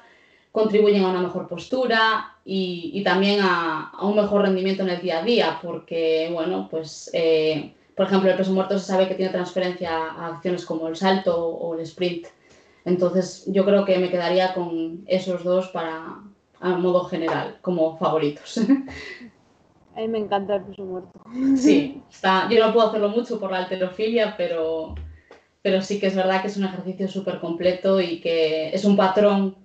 contribuyen 0.53 1.03
a 1.03 1.09
una 1.09 1.21
mejor 1.21 1.49
postura 1.49 2.33
y, 2.45 3.03
también 3.03 3.41
a, 3.43 3.91
un 4.01 4.15
mejor 4.15 4.43
rendimiento 4.43 4.83
en 4.83 4.89
el 4.89 5.01
día 5.01 5.19
a 5.19 5.23
día, 5.23 5.59
porque, 5.61 6.29
bueno, 6.31 6.69
pues, 6.71 7.09
eh, 7.11 7.73
por 7.95 8.07
ejemplo, 8.07 8.29
el 8.29 8.37
peso 8.37 8.51
muerto 8.51 8.77
se 8.77 8.85
sabe 8.85 9.07
que 9.07 9.15
tiene 9.15 9.31
transferencia 9.31 9.89
a 9.89 10.27
acciones 10.27 10.65
como 10.65 10.87
el 10.87 10.95
salto 10.95 11.47
o 11.47 11.75
el 11.75 11.81
sprint. 11.81 12.27
Entonces, 12.83 13.45
yo 13.47 13.65
creo 13.65 13.85
que 13.85 13.97
me 13.97 14.09
quedaría 14.09 14.53
con 14.53 15.03
esos 15.07 15.43
dos 15.43 15.69
para, 15.69 16.19
a 16.59 16.69
modo 16.77 17.05
general, 17.05 17.57
como 17.61 17.97
favoritos. 17.97 18.59
A 19.95 20.01
mí 20.01 20.09
me 20.09 20.19
encanta 20.19 20.57
el 20.57 20.63
peso 20.63 20.83
muerto. 20.83 21.21
Sí, 21.55 22.01
está, 22.11 22.49
yo 22.49 22.65
no 22.65 22.73
puedo 22.73 22.89
hacerlo 22.89 23.09
mucho 23.09 23.39
por 23.39 23.51
la 23.51 23.59
alterofilia, 23.59 24.35
pero, 24.35 24.93
pero 25.61 25.81
sí 25.81 26.01
que 26.01 26.07
es 26.07 26.15
verdad 26.15 26.41
que 26.41 26.49
es 26.49 26.57
un 26.57 26.65
ejercicio 26.65 27.07
súper 27.07 27.39
completo 27.39 28.01
y 28.01 28.19
que 28.19 28.75
es 28.75 28.83
un 28.83 28.97
patrón 28.97 29.55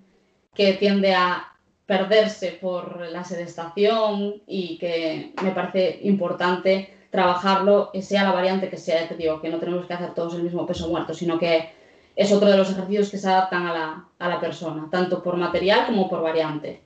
que 0.53 0.73
tiende 0.73 1.13
a 1.13 1.51
perderse 1.85 2.53
por 2.61 3.01
la 3.09 3.25
sedestación 3.25 4.41
y 4.47 4.77
que 4.77 5.33
me 5.43 5.51
parece 5.51 5.99
importante 6.03 7.00
trabajarlo, 7.11 7.91
sea 8.01 8.23
la 8.23 8.31
variante 8.31 8.69
que 8.69 8.77
sea, 8.77 9.07
te 9.07 9.15
digo, 9.15 9.41
que 9.41 9.49
no 9.49 9.59
tenemos 9.59 9.85
que 9.85 9.93
hacer 9.93 10.13
todos 10.13 10.33
el 10.33 10.43
mismo 10.43 10.65
peso 10.65 10.87
muerto, 10.87 11.13
sino 11.13 11.37
que 11.37 11.69
es 12.15 12.31
otro 12.31 12.49
de 12.49 12.57
los 12.57 12.71
ejercicios 12.71 13.11
que 13.11 13.17
se 13.17 13.29
adaptan 13.29 13.67
a 13.67 13.73
la, 13.73 14.05
a 14.17 14.29
la 14.29 14.39
persona, 14.39 14.87
tanto 14.89 15.21
por 15.21 15.37
material 15.37 15.85
como 15.85 16.09
por 16.09 16.21
variante. 16.21 16.81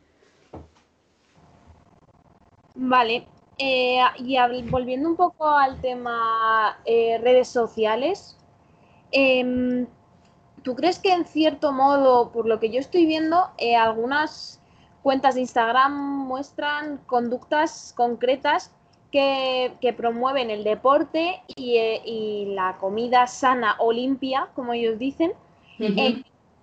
Vale, 2.73 3.27
eh, 3.57 3.99
y 4.17 4.37
volviendo 4.63 5.09
un 5.09 5.15
poco 5.15 5.47
al 5.47 5.79
tema 5.79 6.77
eh, 6.85 7.19
redes 7.21 7.47
sociales, 7.47 8.35
em, 9.11 9.87
¿tú 10.63 10.75
crees 10.75 10.99
que 10.99 11.13
en 11.13 11.25
cierto 11.25 11.71
modo, 11.71 12.31
por 12.31 12.47
lo 12.47 12.59
que 12.59 12.69
yo 12.69 12.79
estoy 12.79 13.05
viendo, 13.05 13.49
eh, 13.57 13.75
algunas 13.75 14.59
cuentas 15.03 15.35
de 15.35 15.41
Instagram 15.41 15.93
muestran 15.93 16.97
conductas 17.05 17.93
concretas 17.95 18.71
que, 19.15 19.93
promueven 19.93 20.49
el 20.49 20.63
deporte 20.63 21.41
y, 21.47 22.53
la 22.53 22.77
comida 22.77 23.27
sana 23.27 23.75
o 23.79 23.93
limpia, 23.93 24.49
como 24.55 24.73
ellos 24.73 24.99
dicen, 24.99 25.31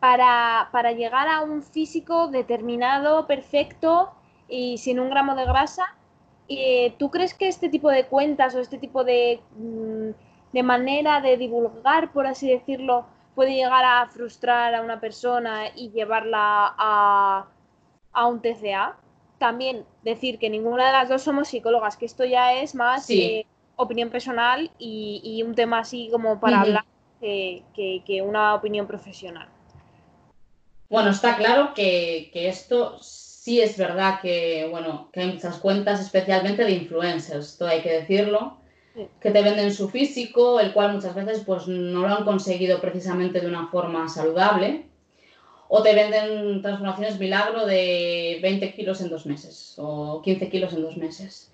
para, 0.00 0.68
para 0.72 0.92
llegar 0.92 1.28
a 1.28 1.40
un 1.42 1.62
físico 1.62 2.28
determinado, 2.28 3.26
perfecto 3.26 4.10
y 4.48 4.78
sin 4.78 5.00
un 5.00 5.08
gramo 5.08 5.34
de 5.34 5.44
grasa? 5.44 5.96
Eh, 6.48 6.94
¿tú 6.98 7.10
crees 7.10 7.32
que 7.32 7.48
este 7.48 7.68
tipo 7.70 7.88
de 7.88 8.06
cuentas 8.06 8.54
o 8.54 8.60
este 8.60 8.76
tipo 8.78 9.04
de, 9.04 9.40
mm, 9.56 10.10
de, 10.52 10.62
manera 10.62 11.20
de 11.20 11.38
divulgar, 11.38 12.12
por 12.12 12.26
así 12.26 12.50
decirlo, 12.50 13.06
puede 13.34 13.54
llegar 13.54 13.84
a 13.84 14.06
frustrar 14.08 14.74
a 14.74 14.82
una 14.82 15.00
persona 15.00 15.68
y 15.74 15.90
llevarla 15.90 16.74
a, 16.76 17.46
a 18.12 18.26
un 18.26 18.42
TCA? 18.42 18.96
También 19.42 19.84
decir 20.04 20.38
que 20.38 20.48
ninguna 20.48 20.86
de 20.86 20.92
las 20.92 21.08
dos 21.08 21.22
somos 21.22 21.48
psicólogas, 21.48 21.96
que 21.96 22.06
esto 22.06 22.24
ya 22.24 22.54
es 22.54 22.76
más 22.76 23.10
eh, 23.10 23.44
opinión 23.74 24.08
personal 24.08 24.70
y, 24.78 25.42
un 25.44 25.56
tema 25.56 25.80
así 25.80 26.10
como 26.12 26.38
para 26.38 26.60
hablar 26.60 26.84
que, 27.20 27.64
que, 27.74 28.22
una 28.22 28.54
opinión 28.54 28.86
profesional. 28.86 29.48
Bueno, 30.88 31.10
está 31.10 31.36
claro 31.36 31.74
que, 31.74 32.30
que 32.32 32.46
esto 32.46 32.98
sí 33.00 33.60
es 33.60 33.76
verdad 33.76 34.20
que, 34.20 34.68
bueno, 34.70 35.08
que 35.12 35.22
hay 35.22 35.32
muchas 35.32 35.56
cuentas, 35.58 36.00
especialmente 36.00 36.62
de 36.62 36.70
influencers, 36.70 37.58
todo 37.58 37.68
hay 37.68 37.82
que 37.82 37.90
decirlo, 37.90 38.58
que 39.20 39.32
te 39.32 39.42
venden 39.42 39.74
su 39.74 39.88
físico, 39.88 40.60
el 40.60 40.72
cual 40.72 40.92
muchas 40.92 41.16
veces 41.16 41.42
pues 41.44 41.66
no 41.66 42.02
lo 42.02 42.14
han 42.14 42.24
conseguido 42.24 42.80
precisamente 42.80 43.40
de 43.40 43.48
una 43.48 43.66
forma 43.66 44.08
saludable, 44.08 44.86
o 45.74 45.82
te 45.82 45.94
venden 45.94 46.60
transformaciones 46.60 47.18
milagro 47.18 47.64
de 47.64 48.38
20 48.42 48.74
kilos 48.74 49.00
en 49.00 49.08
dos 49.08 49.24
meses 49.24 49.74
o 49.78 50.20
15 50.20 50.50
kilos 50.50 50.74
en 50.74 50.82
dos 50.82 50.98
meses. 50.98 51.50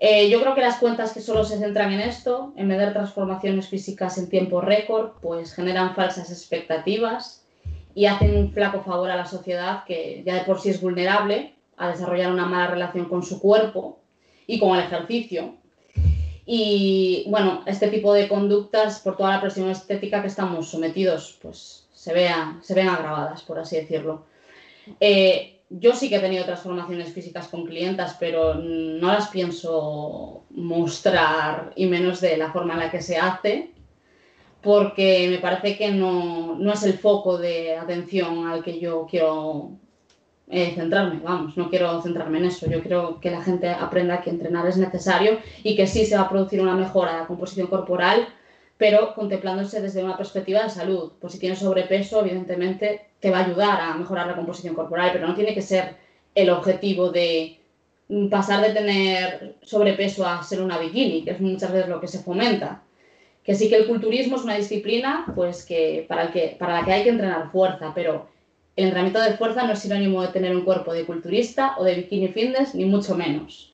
Eh, 0.00 0.28
yo 0.28 0.40
creo 0.40 0.56
que 0.56 0.62
las 0.62 0.78
cuentas 0.78 1.12
que 1.12 1.20
solo 1.20 1.44
se 1.44 1.58
centran 1.58 1.92
en 1.92 2.00
esto, 2.00 2.52
en 2.56 2.66
vender 2.66 2.92
transformaciones 2.92 3.68
físicas 3.68 4.18
en 4.18 4.28
tiempo 4.28 4.60
récord, 4.60 5.12
pues 5.22 5.54
generan 5.54 5.94
falsas 5.94 6.32
expectativas 6.32 7.46
y 7.94 8.06
hacen 8.06 8.36
un 8.36 8.52
flaco 8.52 8.82
favor 8.82 9.12
a 9.12 9.16
la 9.16 9.26
sociedad 9.26 9.84
que 9.84 10.24
ya 10.26 10.34
de 10.34 10.40
por 10.40 10.60
sí 10.60 10.70
es 10.70 10.80
vulnerable 10.80 11.54
a 11.76 11.90
desarrollar 11.90 12.32
una 12.32 12.46
mala 12.46 12.66
relación 12.66 13.04
con 13.04 13.22
su 13.22 13.40
cuerpo 13.40 14.00
y 14.48 14.58
con 14.58 14.76
el 14.76 14.86
ejercicio. 14.86 15.54
Y 16.46 17.26
bueno, 17.28 17.62
este 17.66 17.86
tipo 17.90 18.12
de 18.12 18.26
conductas, 18.26 18.98
por 18.98 19.16
toda 19.16 19.36
la 19.36 19.40
presión 19.40 19.70
estética 19.70 20.20
que 20.20 20.26
estamos 20.26 20.68
sometidos, 20.68 21.38
pues 21.40 21.79
se, 22.00 22.14
vean, 22.14 22.62
se 22.62 22.72
ven 22.72 22.88
agravadas, 22.88 23.42
por 23.42 23.58
así 23.58 23.76
decirlo. 23.76 24.24
Eh, 24.98 25.60
yo 25.68 25.94
sí 25.94 26.08
que 26.08 26.16
he 26.16 26.20
tenido 26.20 26.46
transformaciones 26.46 27.12
físicas 27.12 27.48
con 27.48 27.66
clientas, 27.66 28.16
pero 28.18 28.54
no 28.54 29.08
las 29.08 29.28
pienso 29.28 30.44
mostrar 30.48 31.72
y 31.76 31.84
menos 31.84 32.22
de 32.22 32.38
la 32.38 32.52
forma 32.52 32.72
en 32.72 32.80
la 32.80 32.90
que 32.90 33.02
se 33.02 33.18
hace 33.18 33.72
porque 34.62 35.28
me 35.30 35.38
parece 35.38 35.76
que 35.76 35.90
no, 35.90 36.56
no, 36.58 36.72
es 36.72 36.82
el 36.84 36.94
foco 36.94 37.36
de 37.36 37.76
atención 37.76 38.46
al 38.46 38.62
que 38.62 38.80
yo 38.80 39.06
quiero 39.08 39.72
eh, 40.48 40.72
centrarme, 40.74 41.20
vamos, 41.22 41.58
no 41.58 41.68
quiero 41.68 42.00
centrarme 42.00 42.38
en 42.38 42.46
eso, 42.46 42.68
yo 42.68 42.80
quiero 42.80 43.20
que 43.20 43.30
la 43.30 43.42
gente 43.42 43.68
aprenda 43.68 44.22
que 44.22 44.30
entrenar 44.30 44.66
es 44.66 44.78
necesario 44.78 45.38
y 45.62 45.76
que 45.76 45.86
sí 45.86 46.06
se 46.06 46.16
va 46.16 46.22
a 46.22 46.28
producir 46.30 46.62
una 46.62 46.74
mejora 46.74 47.12
de 47.12 47.18
la 47.20 47.26
composición 47.26 47.66
corporal, 47.66 48.26
pero 48.80 49.14
contemplándose 49.14 49.80
desde 49.80 50.02
una 50.02 50.16
perspectiva 50.16 50.64
de 50.64 50.70
salud. 50.70 51.12
Pues 51.20 51.34
si 51.34 51.38
tienes 51.38 51.60
sobrepeso, 51.60 52.20
evidentemente 52.20 53.02
te 53.20 53.30
va 53.30 53.38
a 53.38 53.44
ayudar 53.44 53.80
a 53.80 53.94
mejorar 53.94 54.26
la 54.26 54.34
composición 54.34 54.74
corporal, 54.74 55.10
pero 55.12 55.28
no 55.28 55.36
tiene 55.36 55.54
que 55.54 55.62
ser 55.62 55.94
el 56.34 56.50
objetivo 56.50 57.10
de 57.10 57.60
pasar 58.28 58.66
de 58.66 58.74
tener 58.74 59.54
sobrepeso 59.62 60.26
a 60.26 60.42
ser 60.42 60.60
una 60.60 60.78
bikini, 60.78 61.22
que 61.22 61.30
es 61.30 61.40
muchas 61.40 61.70
veces 61.70 61.88
lo 61.88 62.00
que 62.00 62.08
se 62.08 62.18
fomenta 62.18 62.82
que 63.44 63.54
sí 63.54 63.68
que 63.68 63.76
el 63.76 63.86
culturismo 63.86 64.36
es 64.36 64.44
una 64.44 64.56
disciplina 64.56 65.26
pues 65.34 65.64
que 65.64 66.04
para, 66.08 66.24
el 66.24 66.32
que, 66.32 66.56
para 66.58 66.80
la 66.80 66.84
que 66.84 66.92
hay 66.92 67.02
que 67.02 67.10
entrenar 67.10 67.50
fuerza, 67.50 67.92
pero 67.94 68.28
el 68.76 68.84
entrenamiento 68.84 69.20
de 69.20 69.36
fuerza 69.36 69.64
no 69.64 69.72
es 69.72 69.78
sinónimo 69.78 70.22
de 70.22 70.28
tener 70.28 70.54
un 70.54 70.64
cuerpo 70.64 70.92
de 70.92 71.04
culturista 71.04 71.74
o 71.78 71.84
de 71.84 71.96
bikini 71.96 72.28
fitness, 72.28 72.74
ni 72.74 72.84
mucho 72.84 73.14
menos. 73.14 73.72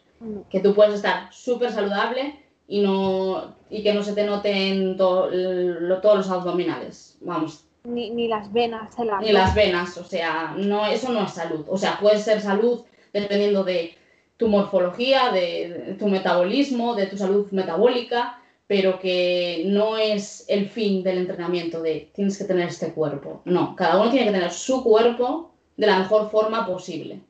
Que 0.51 0.61
tú 0.61 0.75
puedes 0.75 0.95
estar 0.95 1.33
súper 1.33 1.71
saludable 1.73 2.35
y, 2.69 2.81
no, 2.81 3.55
y 3.71 3.83
que 3.83 3.93
no 3.93 4.03
se 4.03 4.13
te 4.13 4.25
noten 4.25 4.97
todos 4.97 5.33
los 5.33 6.31
abdominales. 6.31 7.19
Vamos. 7.21 7.65
Ni, 7.85 8.11
ni 8.11 8.27
las 8.27 8.53
venas. 8.53 8.95
Ni 9.21 9.33
las 9.33 9.55
venas, 9.55 9.97
o 9.97 10.05
sea, 10.05 10.55
no, 10.57 10.87
eso 10.87 11.13
no 11.13 11.25
es 11.25 11.33
salud. 11.33 11.65
O 11.69 11.79
sea, 11.79 11.99
puede 12.01 12.19
ser 12.19 12.41
salud 12.41 12.85
dependiendo 13.13 13.63
de 13.63 13.95
tu 14.37 14.49
morfología, 14.49 15.31
de 15.31 15.97
tu 15.99 16.09
metabolismo, 16.09 16.95
de 16.95 17.07
tu 17.07 17.17
salud 17.17 17.51
metabólica, 17.53 18.41
pero 18.67 18.99
que 18.99 19.63
no 19.67 19.97
es 19.97 20.45
el 20.49 20.69
fin 20.69 21.03
del 21.03 21.19
entrenamiento 21.19 21.81
de 21.81 22.11
tienes 22.15 22.37
que 22.37 22.45
tener 22.45 22.69
este 22.69 22.93
cuerpo. 22.93 23.41
No, 23.45 23.77
cada 23.77 24.01
uno 24.01 24.11
tiene 24.11 24.27
que 24.27 24.33
tener 24.33 24.51
su 24.51 24.83
cuerpo 24.83 25.53
de 25.77 25.87
la 25.87 26.01
mejor 26.01 26.31
forma 26.31 26.67
posible. 26.67 27.21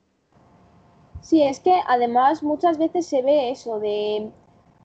Sí, 1.21 1.43
es 1.43 1.61
que 1.61 1.79
además 1.87 2.43
muchas 2.43 2.79
veces 2.79 3.07
se 3.07 3.21
ve 3.23 3.51
eso 3.51 3.79
de, 3.81 4.31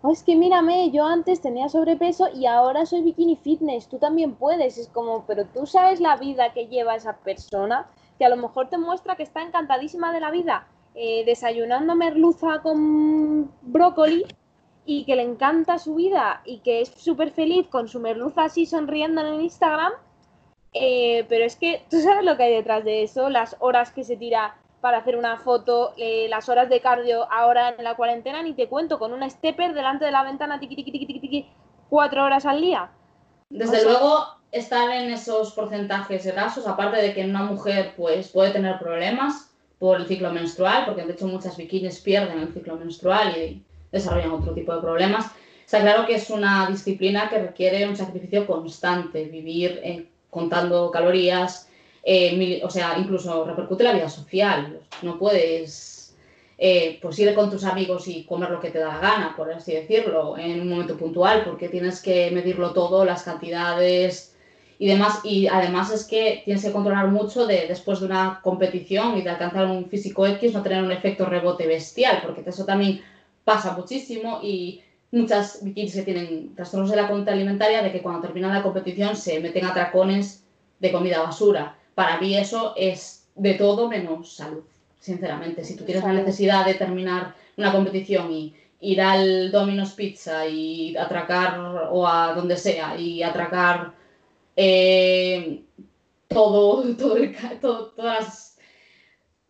es 0.09 0.23
que 0.23 0.35
mírame, 0.35 0.89
yo 0.89 1.05
antes 1.05 1.41
tenía 1.41 1.69
sobrepeso 1.69 2.29
y 2.33 2.47
ahora 2.47 2.85
soy 2.85 3.03
bikini 3.03 3.35
fitness, 3.35 3.87
tú 3.87 3.99
también 3.99 4.33
puedes. 4.33 4.77
Es 4.77 4.87
como, 4.87 5.25
pero 5.27 5.45
tú 5.45 5.67
sabes 5.67 5.99
la 5.99 6.15
vida 6.15 6.53
que 6.53 6.67
lleva 6.67 6.95
esa 6.95 7.17
persona, 7.17 7.87
que 8.17 8.25
a 8.25 8.29
lo 8.29 8.37
mejor 8.37 8.69
te 8.69 8.77
muestra 8.79 9.15
que 9.15 9.23
está 9.23 9.43
encantadísima 9.43 10.11
de 10.11 10.19
la 10.19 10.31
vida, 10.31 10.67
eh, 10.95 11.23
desayunando 11.25 11.95
merluza 11.95 12.61
con 12.63 13.51
brócoli 13.61 14.25
y 14.85 15.05
que 15.05 15.15
le 15.15 15.23
encanta 15.23 15.77
su 15.77 15.95
vida 15.95 16.41
y 16.45 16.59
que 16.59 16.81
es 16.81 16.89
súper 16.89 17.31
feliz 17.31 17.67
con 17.67 17.87
su 17.87 17.99
merluza 17.99 18.45
así 18.45 18.65
sonriendo 18.65 19.21
en 19.21 19.27
el 19.27 19.41
Instagram, 19.41 19.93
eh, 20.73 21.25
pero 21.29 21.45
es 21.45 21.55
que 21.55 21.83
tú 21.89 21.99
sabes 21.99 22.25
lo 22.25 22.37
que 22.37 22.43
hay 22.43 22.53
detrás 22.53 22.83
de 22.83 23.03
eso, 23.03 23.29
las 23.29 23.55
horas 23.59 23.91
que 23.91 24.03
se 24.03 24.17
tira 24.17 24.55
para 24.81 24.97
hacer 24.97 25.15
una 25.15 25.37
foto, 25.37 25.93
eh, 25.97 26.27
las 26.29 26.49
horas 26.49 26.67
de 26.69 26.81
cardio 26.81 27.31
ahora 27.31 27.75
en 27.77 27.83
la 27.83 27.95
cuarentena, 27.95 28.41
ni 28.41 28.53
te 28.53 28.67
cuento, 28.67 28.99
con 28.99 29.13
una 29.13 29.29
stepper 29.29 29.73
delante 29.73 30.05
de 30.05 30.11
la 30.11 30.23
ventana, 30.23 30.59
tiqui, 30.59 30.75
tiqui, 30.75 30.91
tiqui, 30.91 31.19
tiqui, 31.19 31.47
cuatro 31.89 32.23
horas 32.23 32.45
al 32.45 32.61
día. 32.61 32.89
Desde 33.49 33.83
luego, 33.83 34.25
estar 34.51 34.89
en 34.89 35.11
esos 35.11 35.53
porcentajes 35.53 36.25
grasos, 36.25 36.67
aparte 36.67 37.01
de 37.01 37.13
que 37.13 37.23
una 37.23 37.43
mujer 37.43 37.93
pues, 37.95 38.29
puede 38.29 38.51
tener 38.51 38.79
problemas 38.79 39.51
por 39.77 39.99
el 39.99 40.07
ciclo 40.07 40.31
menstrual, 40.31 40.85
porque 40.85 41.03
de 41.03 41.13
hecho 41.13 41.27
muchas 41.27 41.57
bikinis 41.57 41.99
pierden 41.99 42.39
el 42.39 42.53
ciclo 42.53 42.75
menstrual 42.75 43.35
y 43.37 43.63
desarrollan 43.91 44.31
otro 44.31 44.53
tipo 44.53 44.73
de 44.73 44.81
problemas. 44.81 45.31
Está 45.65 45.81
claro 45.81 46.05
que 46.05 46.15
es 46.15 46.29
una 46.29 46.67
disciplina 46.67 47.29
que 47.29 47.39
requiere 47.39 47.87
un 47.87 47.95
sacrificio 47.95 48.45
constante, 48.45 49.25
vivir 49.25 49.79
eh, 49.83 50.07
contando 50.29 50.91
calorías, 50.91 51.69
eh, 52.03 52.61
o 52.63 52.69
sea, 52.69 52.97
incluso 52.97 53.45
repercute 53.45 53.83
la 53.83 53.93
vida 53.93 54.09
social. 54.09 54.79
No 55.01 55.17
puedes 55.17 56.15
eh, 56.57 56.99
pues 57.01 57.17
ir 57.19 57.33
con 57.33 57.49
tus 57.49 57.63
amigos 57.63 58.07
y 58.07 58.23
comer 58.23 58.51
lo 58.51 58.59
que 58.59 58.69
te 58.69 58.79
da 58.79 58.89
la 58.89 58.99
gana, 58.99 59.33
por 59.35 59.51
así 59.51 59.73
decirlo, 59.73 60.37
en 60.37 60.61
un 60.61 60.69
momento 60.69 60.97
puntual, 60.97 61.43
porque 61.43 61.69
tienes 61.69 62.01
que 62.01 62.31
medirlo 62.31 62.71
todo, 62.71 63.03
las 63.05 63.23
cantidades 63.23 64.35
y 64.77 64.87
demás. 64.87 65.21
Y 65.23 65.47
además 65.47 65.91
es 65.91 66.05
que 66.05 66.41
tienes 66.45 66.63
que 66.63 66.71
controlar 66.71 67.07
mucho 67.07 67.45
de 67.45 67.67
después 67.67 67.99
de 67.99 68.05
una 68.07 68.41
competición 68.43 69.17
y 69.17 69.21
de 69.21 69.29
alcanzar 69.29 69.67
un 69.67 69.89
físico 69.89 70.25
X, 70.27 70.53
no 70.53 70.63
tener 70.63 70.83
un 70.83 70.91
efecto 70.91 71.25
rebote 71.25 71.67
bestial, 71.67 72.19
porque 72.23 72.43
eso 72.47 72.65
también 72.65 73.01
pasa 73.43 73.75
muchísimo 73.75 74.39
y 74.43 74.81
muchas 75.11 75.63
bikinis 75.63 75.95
que 75.95 76.03
tienen 76.03 76.55
trastornos 76.55 76.89
de 76.89 76.95
la 76.95 77.07
conducta 77.07 77.33
alimentaria 77.33 77.81
de 77.81 77.91
que 77.91 78.01
cuando 78.01 78.21
terminan 78.21 78.53
la 78.53 78.63
competición 78.63 79.15
se 79.15 79.39
meten 79.39 79.65
a 79.65 79.73
tracones 79.73 80.43
de 80.79 80.91
comida 80.91 81.21
basura. 81.21 81.77
Para 81.95 82.19
mí 82.19 82.37
eso 82.37 82.73
es 82.77 83.29
de 83.35 83.53
todo 83.55 83.89
menos 83.89 84.33
salud, 84.35 84.63
sinceramente. 84.99 85.63
Si 85.63 85.75
tú 85.75 85.83
tienes 85.83 86.03
la 86.03 86.13
necesidad 86.13 86.65
de 86.65 86.75
terminar 86.75 87.35
una 87.57 87.71
competición 87.71 88.31
y 88.31 88.55
ir 88.79 89.01
al 89.01 89.51
Domino's 89.51 89.93
Pizza 89.93 90.47
y 90.47 90.95
atracar 90.97 91.59
o 91.91 92.07
a 92.07 92.33
donde 92.33 92.57
sea 92.57 92.97
y 92.97 93.21
atracar 93.21 93.93
eh, 94.55 95.63
todo, 96.27 96.83
todas 97.95 98.51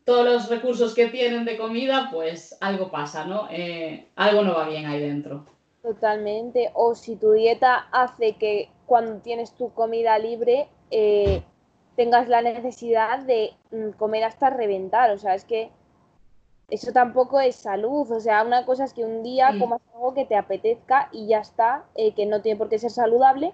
todos 0.04 0.26
los 0.26 0.50
recursos 0.50 0.94
que 0.94 1.08
tienen 1.08 1.46
de 1.46 1.58
comida, 1.58 2.10
pues 2.12 2.58
algo 2.60 2.90
pasa, 2.90 3.26
¿no? 3.26 3.48
Eh, 3.52 4.08
algo 4.16 4.42
no 4.42 4.56
va 4.56 4.68
bien 4.68 4.86
ahí 4.86 5.00
dentro. 5.00 5.46
Totalmente. 5.82 6.72
O 6.74 6.96
si 6.96 7.16
tu 7.16 7.32
dieta 7.32 7.88
hace 7.92 8.34
que 8.34 8.70
cuando 8.86 9.22
tienes 9.22 9.54
tu 9.54 9.72
comida 9.74 10.18
libre 10.20 10.68
eh, 10.90 11.44
tengas 11.96 12.28
la 12.30 12.42
necesidad 12.42 13.20
de 13.20 13.52
mm, 13.72 13.92
comer 13.92 14.24
hasta 14.24 14.50
reventar. 14.50 15.12
O 15.12 15.18
sea, 15.18 15.36
es 15.36 15.46
que 15.46 15.72
eso 16.70 16.92
tampoco 16.92 17.40
es 17.40 17.56
salud. 17.56 18.10
O 18.12 18.20
sea, 18.20 18.44
una 18.44 18.66
cosa 18.66 18.86
es 18.86 18.94
que 18.94 19.04
un 19.04 19.24
día 19.24 19.52
comas 19.60 19.82
algo 19.94 20.14
que 20.14 20.26
te 20.26 20.36
apetezca 20.36 21.10
y 21.12 21.28
ya 21.28 21.40
está, 21.40 21.86
eh, 21.96 22.14
que 22.14 22.26
no 22.26 22.42
tiene 22.42 22.58
por 22.58 22.70
qué 22.70 22.80
ser 22.80 22.92
saludable, 22.92 23.54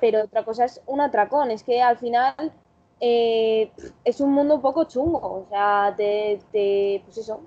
pero 0.00 0.24
otra 0.24 0.44
cosa 0.44 0.64
es 0.64 0.80
un 0.86 1.00
atracón. 1.00 1.50
Es 1.50 1.64
que 1.64 1.82
al 1.82 1.98
final 1.98 2.34
eh, 3.00 3.72
es 4.04 4.20
un 4.20 4.32
mundo 4.32 4.56
un 4.56 4.62
poco 4.62 4.84
chungo. 4.84 5.18
O 5.18 5.46
sea, 5.48 5.94
te, 5.96 6.40
te, 6.52 7.02
pues 7.04 7.18
eso, 7.18 7.40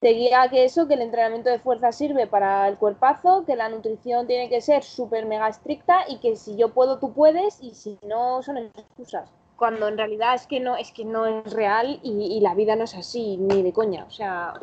te 0.00 0.10
guía 0.10 0.48
que 0.50 0.64
eso, 0.64 0.88
que 0.88 0.94
el 0.94 1.02
entrenamiento 1.02 1.50
de 1.50 1.58
fuerza 1.60 1.92
sirve 1.92 2.26
para 2.26 2.68
el 2.68 2.78
cuerpazo, 2.78 3.44
que 3.46 3.56
la 3.56 3.68
nutrición 3.68 4.26
tiene 4.26 4.48
que 4.48 4.60
ser 4.60 4.82
súper 4.82 5.26
mega 5.26 5.48
estricta 5.48 6.00
y 6.08 6.18
que 6.18 6.36
si 6.36 6.56
yo 6.56 6.74
puedo, 6.74 6.98
tú 6.98 7.12
puedes 7.12 7.62
y 7.62 7.74
si 7.74 7.98
no, 8.02 8.42
son 8.42 8.58
excusas 8.58 9.30
cuando 9.58 9.88
en 9.88 9.98
realidad 9.98 10.34
es 10.36 10.46
que 10.46 10.60
no 10.60 10.76
es 10.76 10.92
que 10.92 11.04
no 11.04 11.26
es 11.26 11.52
real 11.52 12.00
y, 12.02 12.38
la 12.40 12.54
vida 12.54 12.76
no 12.76 12.84
es 12.84 12.94
así 12.94 13.36
ni 13.36 13.62
de 13.62 13.72
coña 13.72 14.04
o 14.04 14.10
sea. 14.10 14.54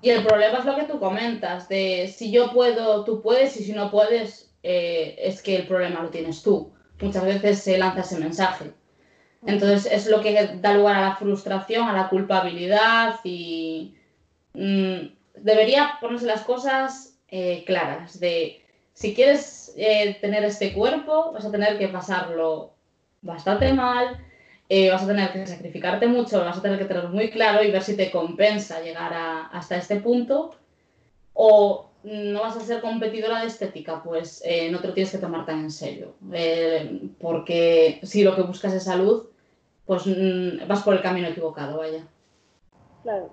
Y 0.00 0.10
el 0.10 0.24
problema 0.24 0.58
es 0.58 0.64
lo 0.64 0.74
que 0.74 0.84
tú 0.84 0.98
comentas 0.98 1.68
de 1.68 2.12
si 2.12 2.32
yo 2.32 2.50
puedo 2.50 3.04
tú 3.04 3.20
puedes 3.22 3.56
y 3.60 3.62
si 3.62 3.72
no 3.72 3.90
puedes 3.90 4.52
eh, 4.62 5.16
es 5.18 5.42
que 5.42 5.56
el 5.56 5.66
problema 5.66 6.02
lo 6.02 6.08
tienes 6.08 6.42
tú. 6.42 6.72
Muchas 7.00 7.24
veces 7.24 7.62
se 7.62 7.78
lanza 7.78 8.00
ese 8.00 8.18
mensaje. 8.18 8.72
Entonces 9.44 9.90
es 9.92 10.06
lo 10.06 10.20
que 10.20 10.58
da 10.60 10.74
lugar 10.74 10.96
a 10.96 11.08
la 11.08 11.16
frustración 11.16 11.88
a 11.88 11.92
la 11.92 12.08
culpabilidad 12.08 13.20
y 13.24 13.96
mm, 14.54 15.12
debería 15.36 15.98
ponerse 16.00 16.26
las 16.26 16.42
cosas 16.42 17.18
eh, 17.28 17.64
claras 17.66 18.18
de 18.18 18.64
si 18.94 19.14
quieres 19.14 19.74
eh, 19.76 20.16
tener 20.20 20.44
este 20.44 20.72
cuerpo 20.72 21.32
vas 21.32 21.44
a 21.44 21.50
tener 21.50 21.78
que 21.78 21.88
pasarlo 21.88 22.71
bastante 23.22 23.72
mal, 23.72 24.18
eh, 24.68 24.90
vas 24.90 25.02
a 25.02 25.06
tener 25.06 25.32
que 25.32 25.46
sacrificarte 25.46 26.06
mucho, 26.06 26.40
vas 26.40 26.58
a 26.58 26.62
tener 26.62 26.78
que 26.78 26.84
tenerlo 26.84 27.10
muy 27.10 27.30
claro 27.30 27.62
y 27.62 27.70
ver 27.70 27.82
si 27.82 27.96
te 27.96 28.10
compensa 28.10 28.82
llegar 28.82 29.12
hasta 29.52 29.76
este 29.76 29.96
punto 29.96 30.54
o 31.34 31.90
no 32.04 32.40
vas 32.40 32.56
a 32.56 32.60
ser 32.60 32.80
competidora 32.80 33.40
de 33.40 33.46
estética, 33.46 34.02
pues 34.02 34.42
eh, 34.44 34.70
no 34.70 34.80
te 34.80 34.88
lo 34.88 34.94
tienes 34.94 35.12
que 35.12 35.18
tomar 35.18 35.46
tan 35.46 35.60
en 35.60 35.70
serio. 35.70 36.14
Eh, 36.32 37.10
porque 37.20 38.00
si 38.02 38.24
lo 38.24 38.34
que 38.34 38.42
buscas 38.42 38.72
es 38.72 38.84
salud, 38.84 39.26
pues 39.86 40.06
mm, 40.06 40.66
vas 40.66 40.82
por 40.82 40.94
el 40.94 41.02
camino 41.02 41.28
equivocado, 41.28 41.78
vaya. 41.78 42.04
Claro. 43.02 43.30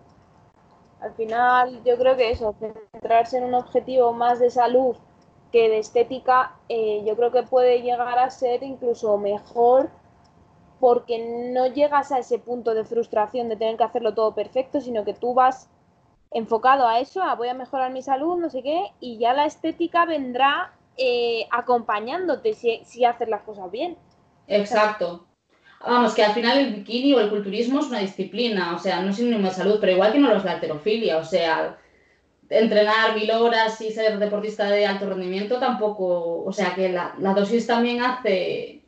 Al 1.02 1.14
final, 1.14 1.82
yo 1.84 1.98
creo 1.98 2.16
que 2.16 2.32
eso, 2.32 2.54
centrarse 2.60 3.38
en 3.38 3.46
un 3.46 3.54
objetivo 3.54 4.14
más 4.14 4.40
de 4.40 4.52
salud 4.52 4.96
que 5.52 5.70
de 5.70 5.80
estética 5.80 6.56
eh, 6.70 7.04
yo 7.06 7.16
creo 7.16 7.32
que 7.32 7.44
puede 7.44 7.82
llegar 7.82 8.20
a 8.20 8.30
ser 8.30 8.64
incluso 8.64 9.18
mejor 9.18 9.90
porque 10.80 11.52
no 11.54 11.68
llegas 11.68 12.12
a 12.12 12.20
ese 12.20 12.40
punto 12.40 12.74
de 12.74 12.86
frustración 12.86 13.50
de 13.50 13.58
tener 13.58 13.78
que 13.78 13.84
hacerlo 13.84 14.14
todo 14.14 14.34
perfecto, 14.34 14.80
sino 14.80 15.04
que 15.04 15.14
tú 15.14 15.34
vas 15.34 15.70
enfocado 16.32 16.88
a 16.88 17.00
eso, 17.00 17.22
a 17.22 17.36
voy 17.36 17.50
a 17.50 17.54
mejorar 17.54 17.92
mi 17.92 18.02
salud, 18.02 18.38
no 18.38 18.50
sé 18.50 18.62
qué, 18.62 18.86
y 19.00 19.18
ya 19.18 19.34
la 19.34 19.46
estética 19.46 20.06
vendrá 20.06 20.74
eh, 20.98 21.48
acompañándote 21.52 22.54
si, 22.54 22.82
si 22.86 23.04
haces 23.04 23.28
las 23.28 23.42
cosas 23.42 23.70
bien. 23.72 23.98
Exacto. 24.48 25.26
Vamos, 25.82 26.14
que 26.14 26.24
al 26.24 26.34
final 26.34 26.58
el 26.58 26.76
bikini 26.76 27.14
o 27.14 27.20
el 27.20 27.30
culturismo 27.30 27.80
es 27.80 27.88
una 27.88 28.00
disciplina, 28.00 28.76
o 28.76 28.80
sea, 28.80 29.02
no 29.02 29.10
es 29.10 29.16
sinónimo 29.16 29.48
de 29.48 29.54
salud, 29.54 29.78
pero 29.80 29.94
igual 29.94 30.12
que 30.12 30.20
no 30.20 30.28
lo 30.28 30.38
es 30.38 30.44
la 30.44 30.58
heterofilia, 30.58 31.18
o 31.18 31.24
sea, 31.24 31.78
entrenar 32.50 33.16
mil 33.16 33.30
horas 33.32 33.80
y 33.82 33.92
ser 33.92 34.18
deportista 34.18 34.70
de 34.70 34.86
alto 34.86 35.08
rendimiento 35.08 35.60
tampoco, 35.60 36.44
o 36.44 36.52
sea 36.52 36.74
que 36.76 36.90
la, 36.90 37.14
dosis 37.36 37.68
también 37.68 38.02
hace 38.02 38.82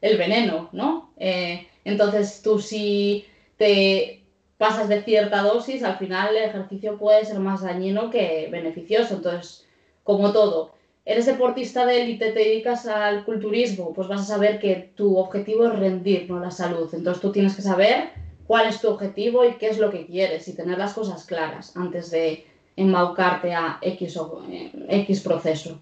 el 0.00 0.16
veneno, 0.16 0.68
¿no? 0.72 1.12
Eh, 1.16 1.66
entonces 1.84 2.42
tú 2.42 2.60
si 2.60 3.26
te 3.56 4.22
pasas 4.58 4.88
de 4.88 5.02
cierta 5.02 5.42
dosis, 5.42 5.82
al 5.82 5.96
final 5.96 6.36
el 6.36 6.44
ejercicio 6.44 6.98
puede 6.98 7.24
ser 7.24 7.38
más 7.38 7.62
dañino 7.62 8.10
que 8.10 8.48
beneficioso. 8.50 9.14
Entonces, 9.14 9.66
como 10.02 10.32
todo, 10.32 10.74
eres 11.04 11.26
deportista 11.26 11.86
de 11.86 12.02
élite, 12.02 12.32
te 12.32 12.40
dedicas 12.40 12.86
al 12.86 13.24
culturismo, 13.24 13.94
pues 13.94 14.08
vas 14.08 14.22
a 14.22 14.34
saber 14.34 14.58
que 14.58 14.92
tu 14.94 15.16
objetivo 15.16 15.66
es 15.66 15.78
rendir, 15.78 16.28
no 16.28 16.40
la 16.40 16.50
salud. 16.50 16.92
Entonces 16.92 17.22
tú 17.22 17.32
tienes 17.32 17.54
que 17.54 17.62
saber 17.62 18.10
cuál 18.46 18.68
es 18.68 18.80
tu 18.80 18.88
objetivo 18.88 19.44
y 19.44 19.54
qué 19.54 19.68
es 19.68 19.78
lo 19.78 19.90
que 19.90 20.06
quieres 20.06 20.48
y 20.48 20.56
tener 20.56 20.76
las 20.76 20.94
cosas 20.94 21.24
claras 21.24 21.76
antes 21.76 22.10
de 22.10 22.46
embaucarte 22.78 23.52
a 23.52 23.78
X, 23.82 24.16
o, 24.16 24.42
eh, 24.48 24.70
X 24.88 25.20
proceso. 25.20 25.78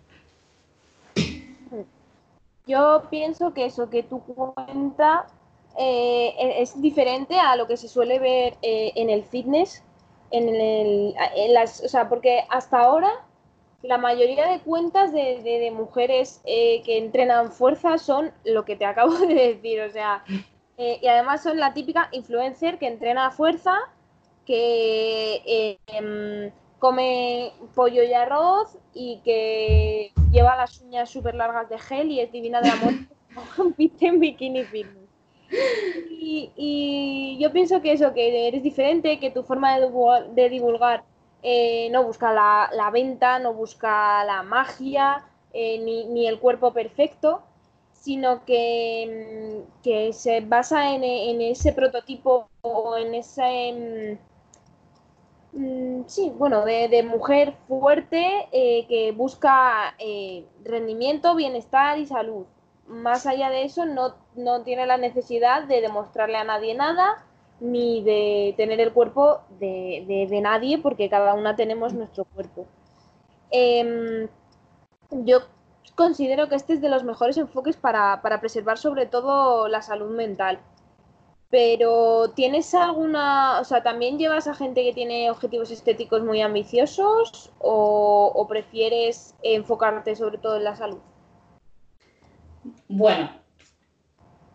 Yo 2.66 3.04
pienso 3.10 3.52
que 3.52 3.66
eso 3.66 3.90
que 3.90 4.02
tú 4.02 4.20
cuenta 4.20 5.26
eh, 5.78 6.34
e-, 6.38 6.62
es 6.62 6.80
diferente 6.80 7.38
a 7.38 7.54
lo 7.54 7.66
que 7.66 7.76
se 7.76 7.86
suele 7.86 8.18
ver 8.18 8.56
eh, 8.62 8.92
en 8.96 9.10
el 9.10 9.24
fitness, 9.24 9.84
en, 10.30 10.48
el, 10.48 11.14
o 11.84 11.88
sea, 11.88 12.08
porque 12.08 12.44
hasta 12.48 12.80
ahora 12.80 13.10
la 13.82 13.98
mayoría 13.98 14.48
de 14.48 14.58
cuentas 14.60 15.12
de, 15.12 15.40
de, 15.42 15.70
mujeres 15.70 16.40
que 16.44 16.98
entrenan 16.98 17.52
fuerza 17.52 17.98
son 17.98 18.32
lo 18.44 18.64
que 18.64 18.74
te 18.74 18.86
acabo 18.92 19.12
de 19.18 19.34
decir, 19.34 19.80
o 19.82 19.90
sea, 19.90 20.24
y 20.78 21.06
además 21.06 21.42
son 21.42 21.58
la 21.58 21.72
típica 21.72 22.08
influencer 22.10 22.78
que 22.78 22.88
entrena 22.88 23.30
fuerza, 23.30 23.78
que 24.44 25.78
em, 25.86 26.50
come 26.86 27.52
pollo 27.74 28.04
y 28.04 28.12
arroz 28.12 28.78
y 28.94 29.20
que 29.24 30.12
lleva 30.30 30.56
las 30.56 30.80
uñas 30.80 31.10
súper 31.10 31.34
largas 31.34 31.68
de 31.68 31.80
gel 31.80 32.12
y 32.12 32.20
es 32.20 32.30
divina 32.30 32.60
de 32.60 32.68
amor, 32.68 32.92
compite 33.56 34.06
en 34.06 34.20
bikini 34.20 34.62
fitness. 34.62 35.10
Y, 36.20 37.38
yo 37.40 37.52
pienso 37.52 37.82
que 37.82 37.92
eso, 37.92 38.14
que 38.14 38.48
eres 38.48 38.62
diferente, 38.62 39.18
que 39.18 39.30
tu 39.30 39.42
forma 39.42 39.78
de, 39.78 40.48
divulgar 40.48 41.02
eh, 41.42 41.88
no 41.90 42.04
busca 42.04 42.32
la, 42.32 42.90
venta, 42.92 43.40
no 43.40 43.52
busca 43.52 44.24
la 44.24 44.44
magia, 44.44 45.24
eh, 45.52 45.78
ni, 45.78 46.26
el 46.26 46.38
cuerpo 46.38 46.72
perfecto, 46.72 47.42
sino 47.92 48.44
que, 48.44 49.64
que 49.82 50.12
se 50.12 50.40
basa 50.40 50.94
en, 50.94 51.02
en, 51.02 51.40
ese 51.40 51.72
prototipo 51.72 52.48
o 52.62 52.96
en 52.96 53.14
ese 53.14 53.72
Mm, 53.72 54.35
sí, 56.06 56.32
bueno, 56.36 56.64
de, 56.64 57.02
mujer 57.02 57.54
fuerte 57.68 58.48
eh, 58.52 58.86
que 58.88 59.12
busca 59.12 59.94
eh, 59.98 60.44
rendimiento, 60.64 61.34
bienestar 61.34 61.98
y 61.98 62.06
salud. 62.06 62.44
Más 62.86 63.26
allá 63.26 63.50
de 63.50 63.64
eso, 63.64 63.84
no, 63.86 64.14
tiene 64.62 64.86
la 64.86 64.96
necesidad 64.96 65.64
de 65.64 65.80
demostrarle 65.80 66.36
a 66.36 66.44
nadie 66.44 66.74
nada, 66.74 67.24
ni 67.60 68.02
de 68.02 68.54
tener 68.56 68.80
el 68.80 68.92
cuerpo 68.92 69.40
de, 69.58 70.28
nadie, 70.42 70.78
porque 70.78 71.08
cada 71.08 71.34
una 71.34 71.56
tenemos 71.56 71.94
nuestro 71.94 72.24
cuerpo. 72.24 72.66
Em, 73.50 74.28
yo 75.10 75.40
considero 75.94 76.48
que 76.48 76.56
este 76.56 76.74
es 76.74 76.80
de 76.80 76.90
los 76.90 77.04
mejores 77.04 77.38
enfoques 77.38 77.76
para 77.76 78.20
preservar 78.40 78.78
sobre 78.78 79.06
todo 79.06 79.68
la 79.68 79.82
salud 79.82 80.10
mental 80.10 80.60
pero 81.50 82.32
¿tienes 82.34 82.74
alguna, 82.74 83.60
o 83.60 83.64
sea, 83.64 83.82
también 83.82 84.18
llevas 84.18 84.48
a 84.48 84.54
gente 84.54 84.82
que 84.82 84.92
tiene 84.92 85.30
objetivos 85.30 85.70
estéticos 85.70 86.22
muy 86.22 86.40
ambiciosos 86.40 87.52
o, 87.58 88.46
prefieres 88.48 89.34
enfocarte 89.42 90.16
sobre 90.16 90.38
todo 90.38 90.56
en 90.56 90.64
la 90.64 90.76
salud? 90.76 90.98
Bueno, 92.88 93.30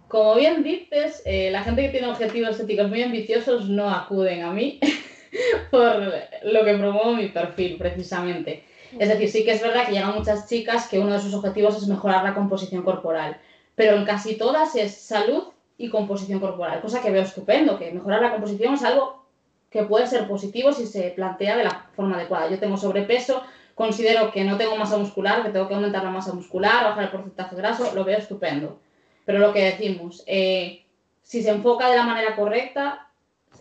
como 0.08 0.36
bien 0.36 0.64
dices, 0.64 1.22
eh, 1.26 1.50
la 1.52 1.64
gente 1.64 1.84
que 1.84 1.90
tiene 1.90 2.08
objetivos 2.08 2.52
estéticos 2.52 2.90
muy 2.90 3.02
ambiciosos 3.02 3.70
no 3.70 3.90
acuden 3.90 4.44
a 4.44 4.52
mí 4.52 4.80
por 5.72 5.96
lo 6.44 6.66
que 6.66 6.74
promuevo 6.74 7.16
mi 7.16 7.30
perfil, 7.30 7.78
precisamente. 7.78 8.66
Es 9.00 9.08
decir, 9.08 9.30
sí 9.30 9.46
que 9.46 9.52
es 9.52 9.62
verdad 9.62 9.86
que 9.86 9.94
llegan 9.94 10.16
muchas 10.16 10.50
chicas 10.50 10.88
que 10.90 11.00
uno 11.00 11.14
de 11.14 11.22
sus 11.22 11.34
objetivos 11.34 11.78
es 11.78 11.88
mejorar 11.88 12.26
la 12.26 12.34
composición 12.34 12.84
corporal, 12.84 13.40
pero 13.76 13.96
en 13.96 14.04
casi 14.04 14.36
todas 14.36 14.76
es 14.76 14.94
salud 14.94 15.46
y 15.82 15.90
composición 15.90 16.40
corporal, 16.40 16.80
cosa 16.80 17.02
que 17.02 17.10
veo 17.10 17.24
estupendo, 17.24 17.80
que 17.80 17.92
mejorar 17.92 18.22
la 18.22 18.32
composición 18.32 18.76
es 18.76 18.84
algo 18.84 19.26
que 19.72 19.84
puede 19.84 20.06
ser 20.06 20.28
positivo 20.28 20.72
si 20.72 20.86
se 20.86 21.10
plantea 21.10 21.58
de 21.58 21.64
la 21.64 21.90
forma 21.96 22.18
adecuada. 22.18 22.50
Yo 22.52 22.60
tengo 22.60 22.78
sobrepeso, 22.78 23.42
considero 23.74 24.32
que 24.32 24.44
no 24.44 24.58
tengo 24.58 24.76
masa 24.76 24.98
muscular, 24.98 25.42
que 25.42 25.50
tengo 25.50 25.68
que 25.68 25.74
aumentar 25.74 26.04
la 26.04 26.12
masa 26.12 26.34
muscular, 26.34 26.84
bajar 26.84 27.06
el 27.06 27.10
porcentaje 27.10 27.56
graso, 27.56 27.96
lo 27.96 28.04
veo 28.04 28.20
estupendo. 28.20 28.80
Pero 29.26 29.40
lo 29.40 29.54
que 29.54 29.64
decimos, 29.64 30.24
eh, 30.28 30.86
si 31.24 31.42
se 31.42 31.50
enfoca 31.50 31.90
de 31.90 31.98
la 31.98 32.04
manera 32.04 32.36
correcta, 32.36 33.08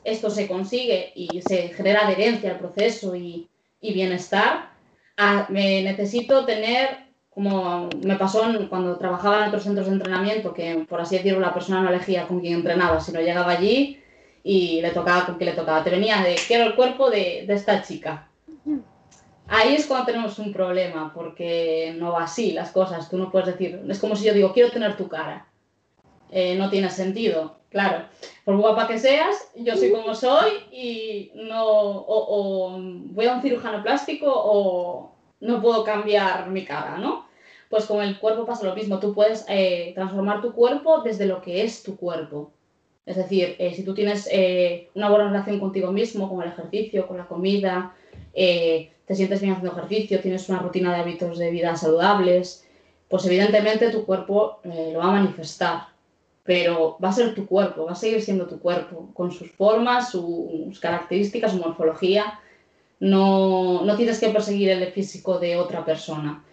esto 0.05 0.29
se 0.29 0.47
consigue 0.47 1.13
y 1.15 1.41
se 1.41 1.69
genera 1.69 2.07
adherencia 2.07 2.51
al 2.51 2.59
proceso 2.59 3.15
y, 3.15 3.49
bienestar. 3.81 4.73
Ah, 5.17 5.47
me 5.49 5.83
necesito 5.83 6.45
tener 6.45 7.10
como 7.43 7.89
me 8.05 8.17
pasó 8.17 8.43
cuando 8.69 8.99
trabajaba 8.99 9.41
en 9.41 9.49
otros 9.49 9.63
centros 9.63 9.87
de 9.87 9.95
entrenamiento, 9.95 10.53
que 10.53 10.85
por 10.87 11.01
así 11.01 11.17
decirlo 11.17 11.41
la 11.41 11.55
persona 11.55 11.81
no 11.81 11.89
elegía 11.89 12.27
con 12.27 12.41
quién 12.41 12.55
entrenaba, 12.55 13.01
sino 13.01 13.19
llegaba 13.21 13.53
allí 13.53 13.99
y 14.43 14.83
le 14.83 14.91
tocaba 14.91 15.25
con 15.25 15.37
quién 15.37 15.51
le 15.51 15.57
tocaba. 15.57 15.83
Te 15.83 15.89
venía 15.89 16.23
de, 16.23 16.37
quiero 16.47 16.65
el 16.65 16.75
cuerpo 16.75 17.09
de, 17.09 17.45
de 17.47 17.55
esta 17.55 17.83
chica. 17.83 18.29
Ahí 19.49 19.75
es 19.75 19.87
cuando 19.87 20.07
tenemos 20.07 20.39
un 20.39 20.53
problema, 20.53 21.13
porque 21.15 21.95
no 21.99 22.13
va 22.13 22.25
así 22.25 22.53
las 22.53 22.73
cosas. 22.73 23.09
Tú 23.09 23.17
no 23.17 23.31
puedes 23.31 23.49
decir, 23.49 23.83
es 23.89 23.99
como 23.99 24.15
si 24.15 24.27
yo 24.27 24.35
digo, 24.35 24.53
quiero 24.53 24.71
tener 24.71 24.99
tu 24.99 25.09
cara. 25.09 25.47
Eh, 26.31 26.57
no 26.57 26.69
tiene 26.69 26.91
sentido, 26.91 27.57
claro. 27.71 28.05
Por 28.45 28.59
guapa 28.59 28.87
que 28.87 28.99
seas, 28.99 29.51
yo 29.57 29.77
soy 29.77 29.93
como 29.93 30.15
soy 30.15 30.51
y 30.71 31.33
no, 31.35 31.65
o, 31.65 32.79
voy 32.81 33.27
a 33.27 33.33
un 33.33 33.43
cirujano 33.43 33.83
plástico 33.83 34.31
o 34.31 35.17
no 35.41 35.63
puedo 35.63 35.83
cambiar 35.85 36.51
mi 36.51 36.67
cara, 36.67 36.99
¿no? 36.99 37.30
Pues 37.71 37.87
con 37.87 38.03
el 38.03 38.19
cuerpo 38.19 38.45
pasa 38.45 38.67
lo 38.67 38.75
mismo, 38.75 38.99
tú 38.99 39.15
puedes 39.15 39.47
eh, 39.49 39.93
transformar 39.95 40.43
tu 40.43 40.53
cuerpo 40.53 41.01
desde 41.01 41.25
lo 41.25 41.41
que 41.41 41.65
es 41.65 41.83
tu 41.83 41.97
cuerpo. 41.97 42.51
Es 43.07 43.17
decir, 43.17 43.57
eh, 43.59 43.73
si 43.75 43.83
tú 43.83 43.95
tienes 43.95 44.29
una 44.95 45.09
buena 45.09 45.29
relación 45.29 45.59
contigo 45.59 45.91
mismo, 45.91 46.29
con 46.29 46.43
el 46.43 46.51
ejercicio, 46.51 47.09
con 47.09 47.17
la 47.17 47.27
comida, 47.27 47.95
te 48.35 49.15
sientes 49.15 49.41
bien 49.41 49.55
haciendo 49.55 49.73
ejercicio, 49.73 50.21
tienes 50.21 50.49
una 50.51 50.59
rutina 50.59 50.93
de 50.93 51.01
hábitos 51.01 51.39
de 51.39 51.51
vida 51.51 51.75
saludables, 51.77 52.67
pues 53.09 53.25
evidentemente 53.25 53.91
tu 53.91 54.05
cuerpo 54.05 54.61
lo 54.65 54.99
va 54.99 55.05
a 55.05 55.13
manifestar 55.23 55.91
pero 56.51 56.97
va 57.03 57.11
a 57.11 57.13
ser 57.13 57.35
tu 57.35 57.47
cuerpo, 57.47 57.85
va 57.85 57.93
a 57.93 57.95
seguir 57.95 58.21
siendo 58.23 58.47
tu 58.47 58.59
cuerpo, 58.59 59.11
con 59.15 59.31
sus 59.31 59.53
formas, 59.53 60.11
sus 60.11 60.81
características, 60.81 61.53
su 61.53 61.59
morfología. 61.59 62.41
No, 62.99 63.85
no 63.85 63.97
tienes 63.97 64.19
que 64.19 64.31
perseguir 64.31 64.71
el 64.71 64.85
físico 64.93 65.39
de 65.39 65.57
otra 65.57 65.85
persona. 65.85 66.45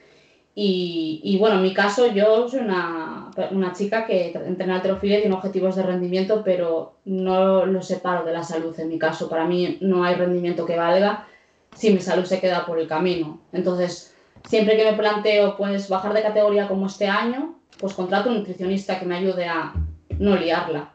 Y, 0.59 1.21
y, 1.23 1.37
bueno, 1.37 1.57
en 1.57 1.61
mi 1.61 1.71
caso, 1.71 2.07
yo 2.07 2.49
soy 2.49 2.61
una, 2.61 3.29
una 3.51 3.73
chica 3.73 4.07
que 4.07 4.31
entrena 4.31 4.77
alterofilia 4.77 5.19
y 5.19 5.21
tiene 5.21 5.35
objetivos 5.35 5.75
de 5.75 5.83
rendimiento, 5.83 6.41
pero 6.43 6.95
no 7.05 7.67
lo 7.67 7.83
separo 7.83 8.25
de 8.25 8.33
la 8.33 8.41
salud. 8.41 8.73
En 8.79 8.89
mi 8.89 8.97
caso, 8.97 9.29
para 9.29 9.45
mí 9.45 9.77
no 9.81 10.03
hay 10.03 10.15
rendimiento 10.15 10.65
que 10.65 10.75
valga 10.75 11.27
si 11.75 11.93
mi 11.93 11.99
salud 11.99 12.25
se 12.25 12.39
queda 12.39 12.65
por 12.65 12.79
el 12.79 12.87
camino. 12.87 13.39
Entonces, 13.53 14.15
siempre 14.49 14.75
que 14.75 14.85
me 14.89 14.97
planteo 14.97 15.55
pues 15.57 15.89
bajar 15.89 16.11
de 16.15 16.23
categoría 16.23 16.67
como 16.67 16.87
este 16.87 17.05
año, 17.05 17.59
pues 17.79 17.93
contrato 17.93 18.29
un 18.29 18.37
nutricionista 18.37 18.99
que 18.99 19.05
me 19.05 19.17
ayude 19.17 19.45
a 19.45 19.75
no 20.17 20.35
liarla, 20.37 20.91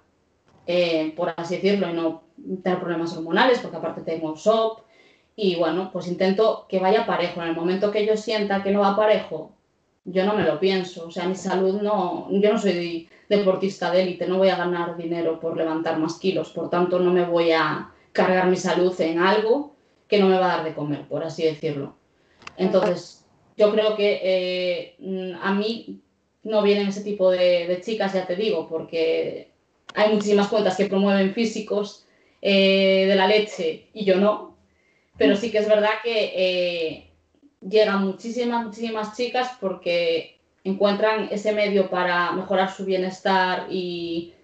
eh, 0.67 1.15
por 1.17 1.35
así 1.37 1.55
decirlo, 1.55 1.89
y 1.89 1.93
no 1.93 2.25
tener 2.65 2.81
problemas 2.81 3.17
hormonales, 3.17 3.61
porque 3.61 3.77
aparte 3.77 4.01
tengo 4.01 4.37
SOP, 4.37 4.81
y 5.37 5.57
bueno, 5.57 5.91
pues 5.93 6.09
intento 6.09 6.67
que 6.69 6.79
vaya 6.79 7.07
parejo. 7.07 7.43
En 7.43 7.49
el 7.49 7.57
momento 7.57 7.91
que 7.91 8.07
yo 8.07 8.17
sienta 8.17 8.63
que 8.63 8.71
no 8.71 8.81
va 8.81 8.97
parejo, 8.97 9.53
yo 10.05 10.25
no 10.25 10.35
me 10.35 10.45
lo 10.45 10.59
pienso. 10.61 11.07
O 11.07 11.11
sea, 11.11 11.27
mi 11.27 11.35
salud 11.35 11.81
no, 11.81 12.29
yo 12.31 12.53
no 12.53 12.59
soy 12.59 13.09
deportista 13.29 13.91
de 13.91 14.03
élite, 14.03 14.27
no 14.27 14.39
voy 14.39 14.49
a 14.49 14.57
ganar 14.57 14.97
dinero 14.97 15.41
por 15.41 15.57
levantar 15.57 15.99
más 15.99 16.19
kilos, 16.19 16.51
por 16.51 16.69
tanto 16.69 16.99
no 16.99 17.13
me 17.13 17.25
voy 17.25 17.53
a 17.53 17.91
cargar 18.13 18.49
mi 18.49 18.57
salud 18.57 18.99
en 19.01 19.19
algo 19.19 19.75
que 20.07 20.19
no 20.19 20.29
me 20.29 20.39
va 20.39 20.53
a 20.53 20.57
dar 20.57 20.65
de 20.65 20.75
comer, 20.75 21.09
por 21.09 21.25
así 21.25 21.45
decirlo. 21.45 21.97
Entonces, 22.59 23.25
yo 23.57 23.73
creo 23.73 23.97
que 23.97 24.21
eh, 24.23 25.35
a 25.41 25.55
mí 25.55 26.03
no 26.43 26.63
vienen 26.63 26.89
ese 26.89 27.03
tipo 27.03 27.31
de, 27.31 27.81
chicas, 27.83 28.13
ya 28.13 28.27
te 28.27 28.37
digo, 28.37 28.69
porque 28.69 29.53
hay 29.95 30.13
muchísimas 30.13 30.49
cuentas 30.49 30.77
que 30.77 30.87
promueven 30.87 31.33
físicos 31.33 32.07
eh, 32.41 33.07
de 33.09 33.15
la 33.15 33.27
leche 33.27 33.89
y 33.95 34.05
yo 34.05 34.17
no. 34.17 34.52
Pero 35.23 35.37
sí 35.37 35.53
que 35.53 35.59
es 35.59 35.69
verdad 35.69 35.91
que 36.03 36.33
eh, 36.35 37.11
llegan 37.61 38.05
muchísimas, 38.05 38.67
muchísimas 38.67 39.17
chicas 39.17 39.57
porque 39.61 40.41
encuentran 40.65 41.29
ese 41.31 41.53
medio 41.53 41.89
para 41.91 42.33
mejorar 42.33 42.73
su 42.73 42.85
bienestar 42.85 43.67
y, 43.71 44.35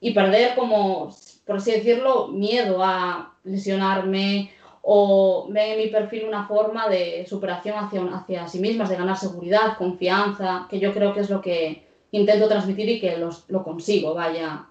y 0.00 0.12
perder 0.12 0.54
como, 0.54 1.14
por 1.46 1.56
así 1.56 1.72
decirlo, 1.72 2.28
miedo 2.28 2.84
a 2.84 3.34
lesionarme 3.44 4.50
o 4.82 5.48
ven 5.48 5.72
en 5.72 5.78
mi 5.78 5.86
perfil 5.88 6.26
una 6.28 6.46
forma 6.46 6.88
de 6.88 7.26
superación 7.26 7.76
hacia, 7.78 8.02
hacia 8.14 8.46
sí 8.46 8.58
mismas, 8.58 8.90
de 8.90 8.96
ganar 8.96 9.16
seguridad, 9.16 9.76
confianza, 9.78 10.66
que 10.68 10.78
yo 10.78 10.92
creo 10.92 11.14
que 11.14 11.20
es 11.20 11.30
lo 11.30 11.40
que 11.40 11.86
intento 12.10 12.46
transmitir 12.46 12.88
y 12.90 13.00
que 13.00 13.16
los, 13.16 13.44
lo 13.48 13.64
consigo, 13.64 14.14
vaya, 14.14 14.66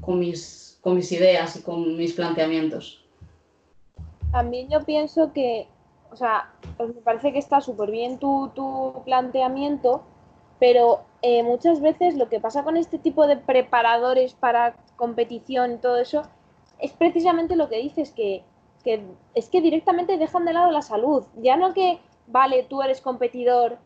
con 0.00 0.18
mis, 0.18 0.78
con 0.80 0.96
mis 0.96 1.10
ideas 1.12 1.56
y 1.56 1.62
con 1.62 1.96
mis 1.96 2.12
planteamientos. 2.14 3.03
También 4.34 4.68
yo 4.68 4.84
pienso 4.84 5.32
que, 5.32 5.68
o 6.10 6.16
sea, 6.16 6.52
pues 6.76 6.94
me 6.94 7.00
parece 7.00 7.32
que 7.32 7.38
está 7.38 7.60
súper 7.60 7.90
bien 7.90 8.18
tu, 8.18 8.50
tu, 8.54 9.02
planteamiento, 9.04 10.02
pero 10.58 11.04
eh, 11.22 11.42
muchas 11.42 11.80
veces 11.80 12.16
lo 12.16 12.28
que 12.28 12.40
pasa 12.40 12.64
con 12.64 12.76
este 12.76 12.98
tipo 12.98 13.26
de 13.26 13.36
preparadores 13.36 14.34
para 14.34 14.74
competición 14.96 15.74
y 15.74 15.76
todo 15.78 15.98
eso 15.98 16.22
es 16.80 16.92
precisamente 16.92 17.56
lo 17.56 17.68
que 17.68 17.78
dices, 17.78 18.10
que 18.10 18.42
que 18.84 19.02
es 19.34 19.48
que 19.48 19.60
directamente 19.60 20.18
dejan 20.18 20.44
de 20.44 20.52
lado 20.52 20.70
la 20.70 20.82
salud. 20.82 21.24
Ya 21.36 21.56
no 21.56 21.72
que, 21.72 21.98
vale, 22.26 22.62
tú 22.64 22.82
eres 22.82 23.00
competidor, 23.00 23.78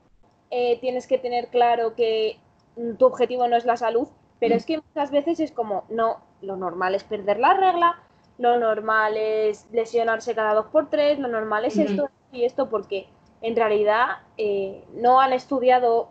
eh, 0.51 0.79
tienes 0.81 1.07
que 1.07 1.19
tener 1.19 1.49
claro 1.49 1.95
que 1.95 2.39
mm, 2.77 2.97
tu 2.97 3.07
objetivo 3.07 3.47
no 3.49 3.57
es 3.57 3.65
la 3.65 3.77
salud, 3.77 4.09
pero 4.41 4.57
es 4.57 4.67
que 4.67 4.79
muchas 4.79 5.11
veces 5.11 5.41
es 5.41 5.53
como, 5.53 5.85
no, 5.89 6.19
lo 6.43 6.57
normal 6.57 6.95
es 6.95 7.05
perder 7.05 7.39
la 7.39 7.55
regla, 7.55 8.03
lo 8.39 8.59
normal 8.59 9.17
es 9.17 9.67
lesionarse 9.73 10.35
cada 10.35 10.55
dos 10.55 10.67
por 10.67 10.89
tres, 10.91 11.19
lo 11.19 11.29
normal 11.29 11.65
es 11.65 11.77
esto 11.77 12.09
y 12.33 12.45
esto, 12.45 12.69
porque 12.69 13.09
en 13.43 13.57
realidad 13.57 14.19
eh, 14.37 14.85
no 14.95 15.21
han 15.21 15.33
estudiado 15.33 16.11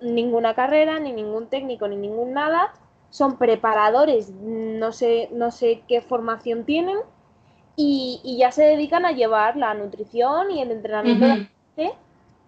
ninguna 0.00 0.54
carrera, 0.54 0.98
ni 1.00 1.12
ningún 1.12 1.48
técnico, 1.48 1.88
ni 1.88 1.96
ningún 1.96 2.32
nada, 2.32 2.72
son 3.10 3.38
preparadores, 3.38 4.30
no 4.30 4.92
sé, 4.92 5.28
no 5.32 5.50
sé 5.50 5.82
qué 5.88 6.00
formación 6.00 6.64
tienen, 6.64 6.98
y, 7.80 8.36
ya 8.38 8.50
se 8.50 8.64
dedican 8.64 9.06
a 9.06 9.12
llevar 9.12 9.56
la 9.56 9.72
nutrición 9.74 10.50
y 10.50 10.60
el 10.60 10.72
entrenamiento 10.72 11.24
de 11.24 11.28
la 11.28 11.36
gente 11.36 11.98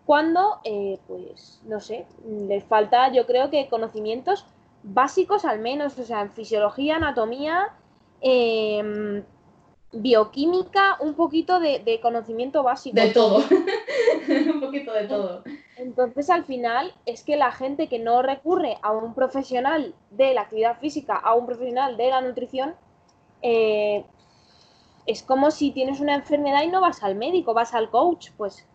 cuando, 0.04 0.58
eh, 0.64 0.98
pues, 1.06 1.61
no 1.66 1.78
sé, 1.78 2.04
les 2.26 2.64
falta, 2.64 3.12
yo 3.12 3.26
creo 3.26 3.48
que 3.48 3.68
conocimientos 3.68 4.44
básicos 4.82 5.44
al 5.44 5.61
menos, 5.61 5.96
o 6.00 6.04
sea, 6.04 6.22
en 6.22 6.32
fisiología, 6.32 6.96
anatomía, 6.96 7.68
em, 8.20 9.22
bioquímica, 9.92 10.96
un 11.00 11.14
poquito 11.14 11.58
de, 11.60 11.98
conocimiento 12.00 12.62
básico. 12.62 12.94
De 12.94 13.10
todo, 13.10 13.38
un 14.28 14.60
poquito 14.60 14.92
de 14.92 15.06
todo. 15.06 15.42
Entonces, 15.76 16.30
al 16.30 16.44
final, 16.44 16.94
es 17.06 17.24
que 17.24 17.36
la 17.36 17.52
gente 17.52 17.88
que 17.88 17.98
no 17.98 18.22
recurre 18.22 18.78
a 18.82 18.92
un 18.92 19.14
profesional 19.14 19.94
de 20.10 20.34
la 20.34 20.42
actividad 20.42 20.78
física, 20.78 21.16
a 21.16 21.34
un 21.34 21.46
profesional 21.46 21.96
de 21.96 22.10
la 22.10 22.20
nutrición, 22.20 22.74
eh, 23.42 24.04
es 25.06 25.22
como 25.22 25.50
si 25.50 25.72
tienes 25.72 26.00
una 26.00 26.14
enfermedad 26.14 26.62
y 26.62 26.68
no 26.68 26.80
vas 26.80 27.02
al 27.02 27.16
médico, 27.16 27.54
vas 27.54 27.74
al 27.74 27.90
coach, 27.90 28.30
pues. 28.36 28.66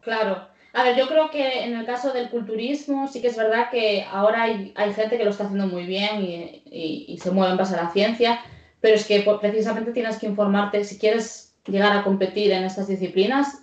Claro. 0.00 0.48
A 0.72 0.82
ver, 0.82 0.96
yo 0.96 1.06
creo 1.06 1.30
que 1.30 1.62
en 1.62 1.76
el 1.76 1.86
caso 1.86 2.12
del 2.12 2.30
culturismo 2.30 3.06
sí 3.06 3.20
que 3.20 3.28
es 3.28 3.36
verdad 3.36 3.70
que 3.70 4.04
ahora 4.10 4.42
hay, 4.42 4.74
gente 4.92 5.16
que 5.16 5.24
lo 5.24 5.30
está 5.30 5.44
haciendo 5.44 5.68
muy 5.68 5.86
bien 5.86 6.20
y, 6.20 7.16
se 7.22 7.30
mueve 7.30 7.52
en 7.52 7.58
base 7.58 7.76
a 7.76 7.84
la 7.84 7.90
ciencia, 7.90 8.40
pero 8.84 8.96
es 8.96 9.06
que 9.06 9.24
precisamente 9.40 9.92
tienes 9.92 10.18
que 10.18 10.26
informarte, 10.26 10.84
si 10.84 10.98
quieres 10.98 11.56
llegar 11.64 11.96
a 11.96 12.04
competir 12.04 12.52
en 12.52 12.64
estas 12.64 12.86
disciplinas, 12.86 13.62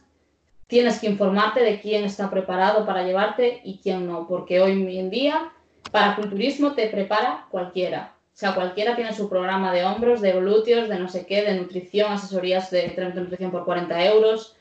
tienes 0.65 0.97
que 0.97 1.05
informarte 1.05 1.61
de 1.61 1.79
quién 1.79 2.03
está 2.05 2.31
preparado 2.31 2.87
para 2.87 3.03
llevarte 3.03 3.61
y 3.63 3.77
quién 3.77 4.07
no, 4.07 4.27
porque 4.27 4.59
hoy 4.59 4.97
en 4.97 5.11
día 5.11 5.51
para 5.91 6.15
culturismo 6.15 6.73
te 6.73 6.87
prepara 6.87 7.45
cualquiera. 7.51 8.15
O 8.33 8.35
sea, 8.35 8.55
cualquiera 8.55 8.95
tiene 8.95 9.13
su 9.13 9.29
programa 9.29 9.71
de 9.71 9.85
hombros, 9.85 10.21
de 10.21 10.31
glúteos, 10.31 10.89
de 10.89 10.97
no 10.97 11.07
sé 11.07 11.27
qué, 11.27 11.43
de 11.43 11.53
nutrición, 11.53 12.13
asesorías 12.13 12.71
de 12.71 12.91
nutrición 13.13 13.51
por 13.51 13.63
40 13.63 14.03
euros. 14.03 14.55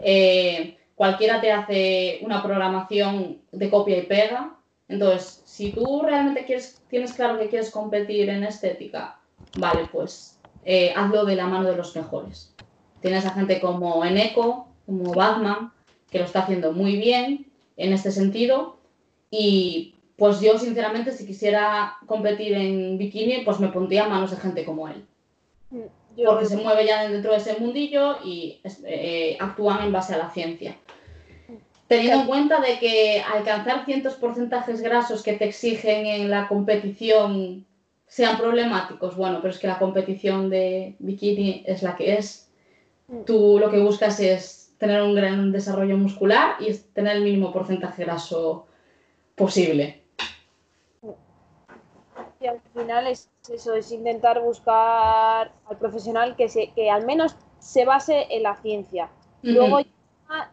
Eh, 0.00 0.78
cualquiera 0.96 1.40
te 1.40 1.52
hace 1.52 2.18
una 2.22 2.42
programación 2.42 3.40
de 3.52 3.70
copia 3.70 3.98
y 3.98 4.02
pega. 4.02 4.56
Entonces, 4.88 5.42
si 5.44 5.70
tú 5.70 6.02
realmente 6.02 6.44
quieres, 6.44 6.82
tienes 6.90 7.12
claro 7.12 7.38
que 7.38 7.48
quieres 7.48 7.70
competir 7.70 8.28
en 8.30 8.42
estética, 8.42 9.21
vale, 9.56 9.88
pues 9.90 10.38
eh, 10.64 10.92
hazlo 10.94 11.24
de 11.24 11.36
la 11.36 11.46
mano 11.46 11.68
de 11.68 11.76
los 11.76 11.94
mejores. 11.96 12.54
Tienes 13.00 13.26
a 13.26 13.30
gente 13.30 13.60
como 13.60 14.04
Eneco, 14.04 14.68
como 14.86 15.12
Batman, 15.12 15.72
que 16.10 16.18
lo 16.18 16.24
está 16.24 16.40
haciendo 16.40 16.72
muy 16.72 16.96
bien 16.96 17.46
en 17.76 17.92
este 17.92 18.12
sentido. 18.12 18.76
Y 19.30 19.94
pues 20.16 20.40
yo, 20.40 20.58
sinceramente, 20.58 21.10
si 21.10 21.26
quisiera 21.26 21.96
competir 22.06 22.52
en 22.52 22.98
bikini, 22.98 23.38
pues 23.44 23.58
me 23.58 23.68
pondría 23.68 24.06
manos 24.06 24.30
de 24.30 24.36
gente 24.36 24.64
como 24.64 24.88
él. 24.88 25.04
Mm, 25.70 26.24
Porque 26.24 26.46
se 26.46 26.56
mueve 26.56 26.86
ya 26.86 27.08
dentro 27.08 27.32
de 27.32 27.38
ese 27.38 27.58
mundillo 27.58 28.18
y 28.24 28.60
eh, 28.86 29.36
actúan 29.40 29.82
en 29.82 29.92
base 29.92 30.14
a 30.14 30.18
la 30.18 30.30
ciencia. 30.30 30.76
Teniendo 31.88 32.20
en 32.20 32.26
cuenta 32.26 32.60
de 32.60 32.78
que 32.78 33.20
alcanzar 33.20 33.84
ciertos 33.84 34.14
porcentajes 34.14 34.80
grasos 34.80 35.22
que 35.22 35.34
te 35.34 35.46
exigen 35.46 36.06
en 36.06 36.30
la 36.30 36.48
competición 36.48 37.66
sean 38.12 38.36
problemáticos, 38.36 39.16
bueno, 39.16 39.38
pero 39.40 39.54
es 39.54 39.58
que 39.58 39.66
la 39.66 39.78
competición 39.78 40.50
de 40.50 40.96
bikini 40.98 41.64
es 41.66 41.82
la 41.82 41.96
que 41.96 42.18
es. 42.18 42.52
Mm. 43.08 43.22
Tú 43.22 43.58
lo 43.58 43.70
que 43.70 43.78
buscas 43.78 44.20
es 44.20 44.74
tener 44.76 45.00
un 45.00 45.14
gran 45.14 45.50
desarrollo 45.50 45.96
muscular 45.96 46.56
y 46.60 46.74
tener 46.92 47.16
el 47.16 47.24
mínimo 47.24 47.54
porcentaje 47.54 48.04
graso 48.04 48.66
posible. 49.34 50.02
Y 52.38 52.46
al 52.46 52.60
final 52.74 53.06
es 53.06 53.30
eso, 53.50 53.74
es 53.74 53.90
intentar 53.90 54.42
buscar 54.42 55.50
al 55.64 55.78
profesional 55.78 56.36
que, 56.36 56.50
se, 56.50 56.70
que 56.72 56.90
al 56.90 57.06
menos 57.06 57.34
se 57.60 57.86
base 57.86 58.26
en 58.28 58.42
la 58.42 58.56
ciencia. 58.56 59.08
Luego, 59.40 59.78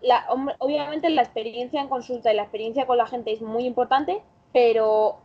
la, 0.01 0.27
obviamente 0.59 1.09
la 1.09 1.23
experiencia 1.23 1.81
en 1.81 1.89
consulta 1.89 2.31
y 2.31 2.37
la 2.37 2.43
experiencia 2.43 2.87
con 2.87 2.97
la 2.97 3.05
gente 3.05 3.33
es 3.33 3.41
muy 3.41 3.65
importante, 3.65 4.21
pero 4.53 5.19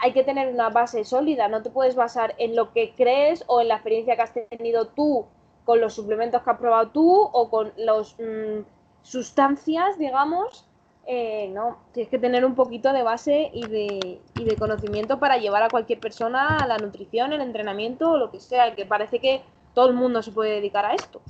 hay 0.00 0.12
que 0.12 0.24
tener 0.24 0.48
una 0.48 0.70
base 0.70 1.04
sólida, 1.04 1.48
no 1.48 1.62
te 1.62 1.70
puedes 1.70 1.94
basar 1.94 2.34
en 2.38 2.56
lo 2.56 2.72
que 2.72 2.94
crees 2.96 3.44
o 3.46 3.60
en 3.60 3.68
la 3.68 3.74
experiencia 3.74 4.16
que 4.16 4.22
has 4.22 4.32
tenido 4.32 4.86
tú 4.88 5.26
con 5.64 5.80
los 5.80 5.94
suplementos 5.94 6.42
que 6.42 6.50
has 6.50 6.58
probado 6.58 6.88
tú 6.88 7.10
o 7.10 7.50
con 7.50 7.72
las 7.76 8.16
mm, 8.18 8.64
sustancias, 9.02 9.98
digamos. 9.98 10.64
Eh, 11.06 11.50
no, 11.52 11.78
tienes 11.92 12.10
que 12.10 12.18
tener 12.18 12.44
un 12.44 12.54
poquito 12.54 12.92
de 12.92 13.02
base 13.02 13.50
y 13.52 13.66
de, 13.66 14.20
y 14.38 14.44
de 14.44 14.56
conocimiento 14.56 15.18
para 15.18 15.38
llevar 15.38 15.62
a 15.62 15.68
cualquier 15.68 15.98
persona 15.98 16.58
a 16.58 16.66
la 16.66 16.78
nutrición, 16.78 17.32
el 17.32 17.40
entrenamiento 17.40 18.12
o 18.12 18.16
lo 18.16 18.30
que 18.30 18.40
sea, 18.40 18.74
que 18.74 18.86
parece 18.86 19.18
que 19.18 19.42
todo 19.74 19.88
el 19.88 19.94
mundo 19.94 20.22
se 20.22 20.32
puede 20.32 20.52
dedicar 20.52 20.86
a 20.86 20.94
esto. 20.94 21.20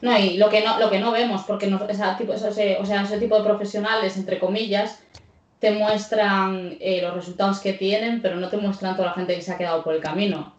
No, 0.00 0.16
y 0.18 0.36
lo 0.36 0.50
que 0.50 0.62
no, 0.62 0.78
lo 0.78 0.90
que 0.90 0.98
no 0.98 1.12
vemos, 1.12 1.44
porque 1.44 1.66
no, 1.66 1.78
tipo, 2.18 2.34
ese, 2.34 2.78
o 2.78 2.84
sea, 2.84 3.02
ese 3.02 3.18
tipo 3.18 3.38
de 3.38 3.44
profesionales, 3.44 4.16
entre 4.16 4.38
comillas, 4.38 5.03
te 5.58 5.70
muestran 5.72 6.76
eh, 6.80 7.00
los 7.02 7.14
resultados 7.14 7.60
que 7.60 7.72
tienen, 7.72 8.20
pero 8.20 8.36
no 8.36 8.48
te 8.48 8.56
muestran 8.56 8.96
toda 8.96 9.08
la 9.08 9.14
gente 9.14 9.34
que 9.34 9.42
se 9.42 9.52
ha 9.52 9.58
quedado 9.58 9.82
por 9.82 9.94
el 9.94 10.00
camino. 10.00 10.54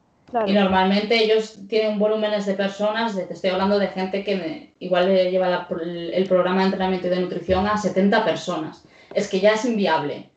Y 0.48 0.54
normalmente 0.54 1.24
ellos 1.24 1.60
tienen 1.70 2.00
volúmenes 2.00 2.46
de 2.46 2.56
personas, 2.56 3.16
te 3.16 3.32
estoy 3.32 3.52
hablando 3.52 3.80
de 3.80 3.88
gente 3.88 4.24
que 4.24 4.74
igual 4.80 5.08
le 5.08 5.32
lleva 5.32 5.68
el 5.70 6.28
programa 6.28 6.60
de 6.60 6.66
entrenamiento 6.66 7.08
y 7.08 7.12
de 7.12 7.20
nutrición 7.20 7.68
a 7.68 7.78
70 7.78 8.26
personas. 8.26 8.84
Es 9.14 9.30
que 9.30 9.40
ya 9.40 9.52
es 9.54 9.64
inviable. 9.64 10.30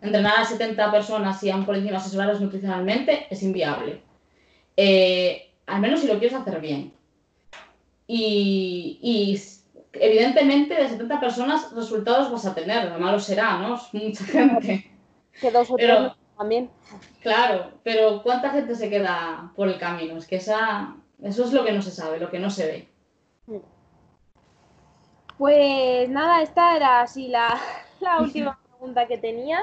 Entrenar 0.00 0.38
a 0.38 0.44
70 0.44 0.90
personas 0.90 1.42
y 1.42 1.50
aún 1.50 1.66
por 1.66 1.76
encima 1.76 1.98
asesorarlos 1.98 2.40
nutricionalmente 2.40 3.26
es 3.28 3.42
inviable. 3.42 4.00
Eh, 4.76 5.50
al 5.66 5.80
menos 5.80 6.00
si 6.00 6.06
lo 6.06 6.18
quieres 6.18 6.38
hacer 6.38 6.60
bien. 6.60 6.92
Y, 8.06 9.40
evidentemente 10.00 10.74
de 10.74 10.88
70 10.88 11.20
personas 11.20 11.72
resultados 11.72 12.30
vas 12.30 12.46
a 12.46 12.54
tener, 12.54 12.90
lo 12.90 12.98
malo 12.98 13.18
será, 13.18 13.58
¿no? 13.58 13.76
Es 13.76 13.94
mucha 13.94 14.24
gente. 14.24 14.90
Que 15.40 15.50
dos 15.50 15.70
o 15.70 15.76
tres 15.76 16.12
también. 16.36 16.70
Claro, 17.22 17.72
pero 17.82 18.22
¿cuánta 18.22 18.50
gente 18.50 18.74
se 18.74 18.90
queda 18.90 19.52
por 19.56 19.68
el 19.68 19.78
camino? 19.78 20.16
Es 20.16 20.26
que 20.26 20.36
esa, 20.36 20.94
eso 21.22 21.44
es 21.44 21.52
lo 21.52 21.64
que 21.64 21.72
no 21.72 21.82
se 21.82 21.90
sabe, 21.90 22.18
lo 22.18 22.30
que 22.30 22.38
no 22.38 22.50
se 22.50 22.66
ve. 22.66 22.88
Pues 25.38 26.08
nada, 26.10 26.42
esta 26.42 26.76
era 26.76 27.00
así 27.00 27.28
la, 27.28 27.58
la 28.00 28.20
última 28.20 28.58
pregunta 28.70 29.06
que 29.06 29.18
tenía. 29.18 29.60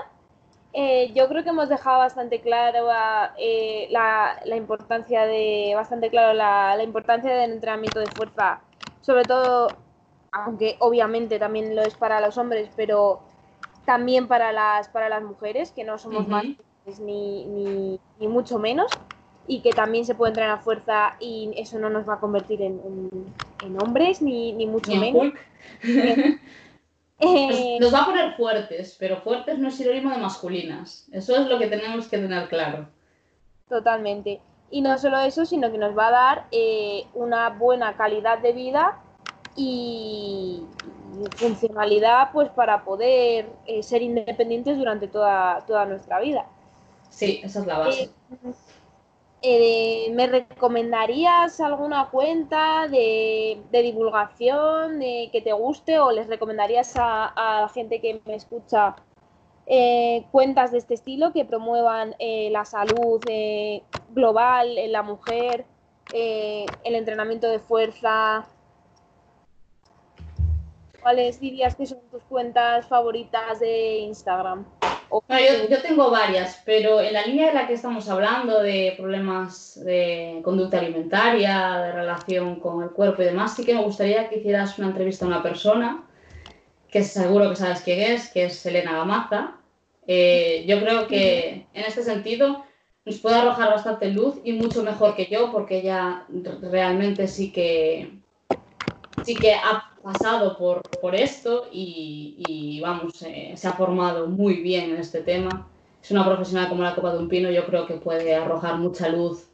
Eh, 0.73 1.11
yo 1.13 1.27
creo 1.27 1.43
que 1.43 1.49
hemos 1.49 1.67
dejado 1.67 1.99
bastante 1.99 2.39
claro 2.39 2.87
eh, 3.37 3.87
la, 3.89 4.39
la, 4.45 4.55
importancia 4.55 5.25
de 5.25 5.73
bastante 5.75 6.09
claro 6.09 6.33
la, 6.33 6.77
la, 6.77 6.83
importancia 6.83 7.29
del 7.29 7.51
entrenamiento 7.51 7.99
de 7.99 8.05
fuerza, 8.07 8.61
sobre 9.01 9.23
todo, 9.23 9.67
aunque 10.31 10.77
obviamente 10.79 11.39
también 11.39 11.75
lo 11.75 11.81
es 11.81 11.95
para 11.95 12.21
los 12.21 12.37
hombres, 12.37 12.69
pero 12.75 13.21
también 13.85 14.27
para 14.27 14.51
las 14.51 14.87
para 14.89 15.09
las 15.09 15.23
mujeres 15.23 15.71
que 15.71 15.83
no 15.83 15.97
somos 15.97 16.27
más 16.27 16.45
ni, 16.99 17.45
ni, 17.45 17.99
ni, 18.19 18.27
mucho 18.27 18.57
menos 18.57 18.91
y 19.47 19.61
que 19.61 19.71
también 19.71 20.05
se 20.05 20.15
puede 20.15 20.31
entrenar 20.31 20.57
a 20.57 20.61
fuerza 20.61 21.15
y 21.19 21.51
eso 21.55 21.77
no 21.79 21.89
nos 21.89 22.07
va 22.07 22.15
a 22.15 22.19
convertir 22.19 22.61
en, 22.61 22.81
en, 23.63 23.81
hombres 23.81 24.21
ni, 24.21 24.53
ni 24.53 24.65
mucho 24.65 24.95
menos. 24.95 25.33
Eh, 27.23 27.77
nos 27.79 27.93
va 27.93 27.99
a 27.99 28.05
poner 28.07 28.33
fuertes, 28.33 28.97
pero 28.99 29.21
fuertes 29.21 29.59
no 29.59 29.67
es 29.67 29.75
sinónimo 29.75 30.09
de 30.09 30.17
masculinas. 30.17 31.07
Eso 31.11 31.35
es 31.35 31.47
lo 31.47 31.59
que 31.59 31.67
tenemos 31.67 32.07
que 32.07 32.17
tener 32.17 32.49
claro. 32.49 32.87
Totalmente. 33.69 34.41
Y 34.71 34.81
no 34.81 34.97
solo 34.97 35.19
eso, 35.19 35.45
sino 35.45 35.71
que 35.71 35.77
nos 35.77 35.95
va 35.95 36.07
a 36.07 36.11
dar 36.11 36.47
eh, 36.51 37.05
una 37.13 37.49
buena 37.49 37.95
calidad 37.95 38.39
de 38.39 38.53
vida 38.53 38.97
y, 39.55 40.63
funcionalidad 41.35 42.31
pues 42.31 42.49
para 42.49 42.83
poder 42.83 43.47
eh, 43.67 43.83
ser 43.83 44.01
independientes 44.01 44.77
durante 44.77 45.07
toda, 45.07 45.63
toda 45.67 45.85
nuestra 45.85 46.19
vida. 46.19 46.45
Sí, 47.09 47.41
esa 47.43 47.59
es 47.59 47.67
la 47.67 47.77
base. 47.77 48.09
Eh, 49.43 50.11
¿Me 50.13 50.27
recomendarías 50.27 51.59
alguna 51.61 52.09
cuenta 52.11 52.87
de, 52.87 53.59
divulgación 53.71 54.99
de 54.99 55.29
que 55.31 55.41
te 55.41 55.51
guste 55.51 55.97
o 55.97 56.11
les 56.11 56.27
recomendarías 56.27 56.93
a, 56.95 57.33
la 57.35 57.69
gente 57.73 57.99
que 57.99 58.21
me 58.25 58.35
escucha 58.35 58.95
eh, 59.65 60.25
cuentas 60.31 60.71
de 60.71 60.77
este 60.77 60.93
estilo 60.93 61.33
que 61.33 61.43
promuevan 61.43 62.15
eh, 62.19 62.49
la 62.51 62.65
salud 62.65 63.19
global 64.11 64.77
en 64.77 64.91
la 64.91 65.01
mujer, 65.01 65.65
el 66.13 66.95
entrenamiento 66.95 67.47
de 67.49 67.59
fuerza? 67.59 68.45
¿Cuáles 71.01 71.39
dirías 71.39 71.75
que 71.75 71.85
son 71.85 71.99
tus 72.11 72.21
cuentas 72.23 72.87
favoritas 72.87 73.59
de 73.59 73.97
Instagram? 73.99 74.65
yo, 75.69 75.81
tengo 75.81 76.09
varias, 76.09 76.61
pero 76.65 77.01
en 77.01 77.13
la 77.13 77.25
línea 77.25 77.47
de 77.47 77.53
la 77.53 77.67
que 77.67 77.73
estamos 77.73 78.07
hablando, 78.07 78.61
de 78.61 78.93
problemas 78.97 79.83
de 79.83 80.41
conducta 80.43 80.79
alimentaria, 80.79 81.77
de 81.79 81.91
relación 81.91 82.59
con 82.59 82.83
el 82.83 82.91
cuerpo 82.91 83.21
y 83.21 83.25
demás, 83.25 83.55
sí 83.55 83.65
que 83.65 83.73
me 83.73 83.83
gustaría 83.83 84.29
que 84.29 84.37
hicieras 84.37 84.77
una 84.77 84.87
entrevista 84.87 85.25
a 85.25 85.29
una 85.29 85.43
persona, 85.43 86.03
que 86.89 87.03
seguro 87.03 87.49
que 87.49 87.55
sabes 87.55 87.81
quién 87.81 87.99
es, 87.99 88.29
que 88.29 88.45
es 88.45 88.65
Elena 88.65 88.93
Gamaza. 88.93 89.57
Eh, 90.07 90.65
yo 90.67 90.79
creo 90.79 91.07
que 91.07 91.65
en 91.73 91.85
este 91.85 92.03
sentido 92.03 92.63
nos 93.05 93.19
puede 93.19 93.35
arrojar 93.35 93.69
bastante 93.69 94.09
luz 94.09 94.35
y 94.43 94.53
mucho 94.53 94.83
mejor 94.83 95.15
que 95.15 95.27
yo, 95.27 95.51
porque 95.51 95.79
ella 95.79 96.25
realmente 96.61 97.27
sí 97.27 97.51
que, 97.51 98.20
sí 99.23 99.35
que 99.35 99.53
ha 99.53 99.91
pasado 100.01 100.57
por, 100.57 100.81
por 101.01 101.15
esto 101.15 101.67
y, 101.71 102.79
vamos, 102.81 103.21
eh, 103.23 103.53
se 103.55 103.67
ha 103.67 103.73
formado 103.73 104.27
muy 104.27 104.61
bien 104.61 104.91
en 104.91 104.97
este 104.97 105.21
tema. 105.21 105.67
Es 106.01 106.11
una 106.11 106.25
profesional 106.25 106.69
como 106.69 106.83
la 106.83 106.95
Copa 106.95 107.13
de 107.13 107.19
un 107.19 107.29
Pino, 107.29 107.51
yo 107.51 107.65
creo 107.65 107.85
que 107.85 107.95
puede 107.95 108.35
arrojar 108.35 108.77
mucha 108.77 109.09
luz 109.09 109.47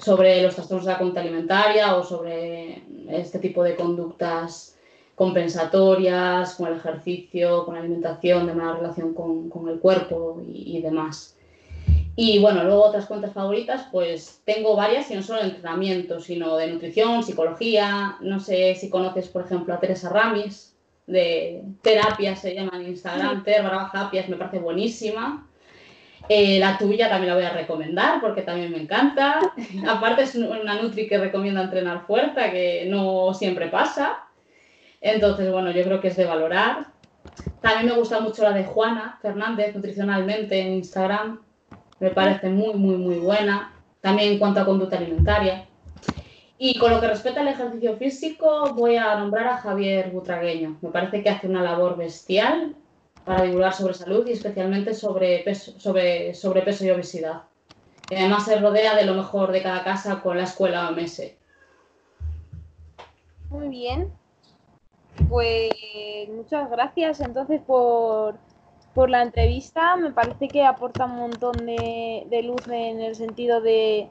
sobre 0.00 0.42
los 0.42 0.54
trastornos 0.54 0.86
de 0.86 0.92
la 0.92 0.98
conducta 0.98 1.20
alimentaria 1.20 1.96
o 1.96 2.04
sobre 2.04 2.82
este 3.08 3.38
tipo 3.38 3.62
de 3.62 3.76
conductas 3.76 4.76
compensatorias, 5.14 6.54
con 6.54 6.68
el 6.68 6.76
ejercicio, 6.76 7.64
con 7.64 7.74
la 7.74 7.80
alimentación, 7.80 8.46
de 8.46 8.54
mala 8.54 8.76
relación 8.76 9.14
con, 9.14 9.50
con 9.50 9.68
el 9.68 9.80
cuerpo 9.80 10.40
y 10.46 10.80
demás. 10.80 11.37
Y 12.20 12.40
bueno, 12.40 12.64
luego 12.64 12.82
otras 12.82 13.06
cuentas 13.06 13.32
favoritas, 13.32 13.86
pues 13.92 14.42
tengo 14.44 14.74
varias 14.74 15.08
y 15.08 15.14
no 15.14 15.22
solo 15.22 15.38
de 15.38 15.50
entrenamiento, 15.50 16.18
sino 16.18 16.56
de 16.56 16.66
nutrición, 16.66 17.22
psicología. 17.22 18.16
No 18.20 18.40
sé 18.40 18.74
si 18.74 18.90
conoces, 18.90 19.28
por 19.28 19.44
ejemplo, 19.44 19.72
a 19.72 19.78
Teresa 19.78 20.08
Ramis, 20.08 20.76
de 21.06 21.62
terapia 21.80 22.34
se 22.34 22.56
llama 22.56 22.72
en 22.74 22.88
Instagram, 22.88 23.44
Ter 23.44 23.62
me 23.62 24.36
parece 24.36 24.58
buenísima. 24.58 25.48
Eh, 26.28 26.58
la 26.58 26.76
tuya 26.76 27.08
también 27.08 27.28
la 27.28 27.36
voy 27.36 27.44
a 27.44 27.50
recomendar 27.50 28.20
porque 28.20 28.42
también 28.42 28.72
me 28.72 28.82
encanta. 28.82 29.38
Aparte 29.88 30.24
es 30.24 30.34
una 30.34 30.82
Nutri 30.82 31.06
que 31.06 31.18
recomienda 31.18 31.62
entrenar 31.62 32.04
fuerza, 32.04 32.50
que 32.50 32.86
no 32.88 33.32
siempre 33.32 33.68
pasa. 33.68 34.24
Entonces, 35.00 35.52
bueno, 35.52 35.70
yo 35.70 35.84
creo 35.84 36.00
que 36.00 36.08
es 36.08 36.16
de 36.16 36.24
valorar. 36.24 36.88
También 37.60 37.86
me 37.86 37.96
gusta 37.96 38.18
mucho 38.18 38.42
la 38.42 38.50
de 38.50 38.64
Juana 38.64 39.20
Fernández, 39.22 39.72
nutricionalmente 39.76 40.58
en 40.58 40.72
Instagram 40.72 41.46
me 42.00 42.10
parece 42.10 42.48
muy, 42.48 42.74
muy, 42.74 42.96
muy 42.96 43.16
buena. 43.16 43.74
También 44.00 44.32
en 44.32 44.38
cuanto 44.38 44.60
a 44.60 44.64
conducta 44.64 44.96
alimentaria. 44.96 45.66
Y 46.56 46.78
con 46.78 46.90
lo 46.90 47.00
que 47.00 47.08
respecta 47.08 47.40
al 47.40 47.48
ejercicio 47.48 47.96
físico, 47.96 48.74
voy 48.74 48.96
a 48.96 49.16
nombrar 49.16 49.46
a 49.46 49.58
Javier 49.58 50.10
Butragueño. 50.10 50.78
Me 50.80 50.90
parece 50.90 51.22
que 51.22 51.30
hace 51.30 51.46
una 51.46 51.62
labor 51.62 51.96
bestial 51.96 52.74
para 53.24 53.42
divulgar 53.42 53.72
sobre 53.72 53.94
salud 53.94 54.26
y 54.26 54.32
especialmente 54.32 54.94
sobre 54.94 55.40
peso, 55.40 55.78
sobre, 55.78 56.34
sobrepeso 56.34 56.84
y 56.84 56.90
obesidad. 56.90 57.42
Y 58.10 58.16
además 58.16 58.44
se 58.44 58.58
rodea 58.58 58.96
de 58.96 59.04
lo 59.04 59.14
mejor 59.14 59.52
de 59.52 59.62
cada 59.62 59.84
casa 59.84 60.20
con 60.20 60.38
la 60.38 60.44
escuela 60.44 60.88
OMS. 60.88 61.22
Muy 63.50 63.68
bien. 63.68 64.12
Pues 65.28 65.70
muchas 66.28 66.70
gracias 66.70 67.20
entonces 67.20 67.60
por, 67.66 68.36
por 68.98 69.10
la 69.10 69.22
entrevista. 69.22 69.94
Me 69.94 70.10
parece 70.10 70.48
que 70.48 70.64
aporta 70.64 71.04
un 71.04 71.14
montón 71.14 71.52
de, 71.52 72.40
luz 72.42 72.66
en 72.66 73.00
el 73.00 73.14
sentido 73.14 73.60
de, 73.60 74.10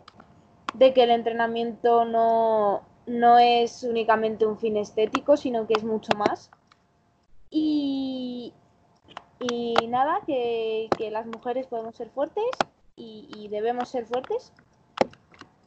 que 0.79 1.03
el 1.03 1.09
entrenamiento 1.09 2.05
no, 2.05 2.83
no, 3.05 3.38
es 3.38 3.83
únicamente 3.83 4.45
un 4.45 4.57
fin 4.57 4.77
estético, 4.77 5.35
sino 5.35 5.67
que 5.67 5.73
es 5.73 5.83
mucho 5.83 6.17
más. 6.17 6.51
Y, 7.49 8.53
y 9.41 9.75
nada, 9.89 10.21
que, 10.25 10.88
las 11.11 11.25
mujeres 11.25 11.67
podemos 11.67 11.93
ser 11.97 12.09
fuertes 12.09 12.45
y, 12.95 13.49
debemos 13.51 13.89
ser 13.89 14.05
fuertes. 14.05 14.53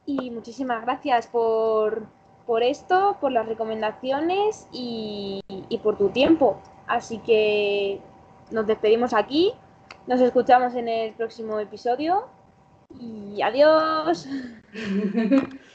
Y 0.07 0.31
muchísimas 0.31 0.81
gracias 0.81 1.27
por, 1.27 2.07
por 2.47 2.63
esto, 2.63 3.19
por 3.21 3.33
las 3.33 3.45
recomendaciones 3.45 4.67
y, 4.73 5.43
y 5.47 5.77
por 5.77 5.99
tu 5.99 6.09
tiempo. 6.09 6.57
Así 6.87 7.19
que 7.19 8.01
nos 8.51 8.67
despedimos 8.67 9.15
aquí, 9.15 9.53
nos 10.07 10.21
escuchamos 10.21 10.75
en 10.75 10.89
el 10.89 11.13
próximo 11.15 11.59
episodio 11.59 12.27
y 12.99 13.41
adiós. 13.43 14.27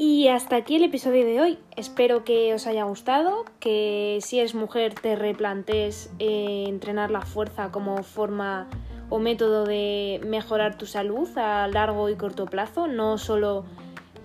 Y 0.00 0.28
hasta 0.28 0.56
aquí 0.56 0.76
el 0.76 0.84
episodio 0.84 1.24
de 1.24 1.40
hoy. 1.40 1.58
Espero 1.76 2.24
que 2.24 2.52
os 2.52 2.66
haya 2.66 2.84
gustado, 2.84 3.44
que 3.60 4.18
si 4.20 4.38
eres 4.38 4.54
mujer 4.54 4.94
te 4.94 5.16
replantes 5.16 6.10
eh, 6.18 6.64
entrenar 6.68 7.10
la 7.10 7.22
fuerza 7.22 7.70
como 7.70 8.02
forma 8.02 8.68
o 9.10 9.18
método 9.18 9.64
de 9.64 10.20
mejorar 10.26 10.76
tu 10.76 10.86
salud 10.86 11.28
a 11.38 11.66
largo 11.68 12.08
y 12.10 12.16
corto 12.16 12.46
plazo, 12.46 12.86
no 12.86 13.16
solo 13.18 13.64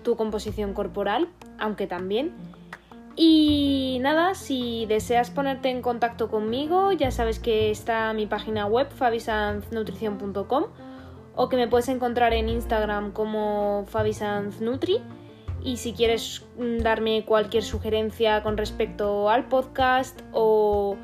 tu 0.04 0.14
composición 0.14 0.72
corporal, 0.74 1.28
aunque 1.58 1.88
también. 1.88 2.32
Y 3.16 3.98
nada, 4.00 4.34
si 4.34 4.86
deseas 4.86 5.30
ponerte 5.30 5.70
en 5.70 5.82
contacto 5.82 6.28
conmigo, 6.28 6.92
ya 6.92 7.10
sabes 7.10 7.40
que 7.40 7.72
está 7.72 8.12
mi 8.12 8.26
página 8.26 8.66
web 8.66 8.88
fabisanznutrición.com 8.90 10.64
o 11.36 11.48
que 11.48 11.56
me 11.56 11.66
puedes 11.66 11.88
encontrar 11.88 12.32
en 12.32 12.48
Instagram 12.48 13.12
como 13.12 13.86
fabisanznutri 13.88 15.00
y 15.62 15.78
si 15.78 15.92
quieres 15.92 16.44
mm, 16.58 16.78
darme 16.78 17.24
cualquier 17.24 17.64
sugerencia 17.64 18.42
con 18.42 18.56
respecto 18.56 19.30
al 19.30 19.46
podcast 19.48 20.20
o 20.32 20.96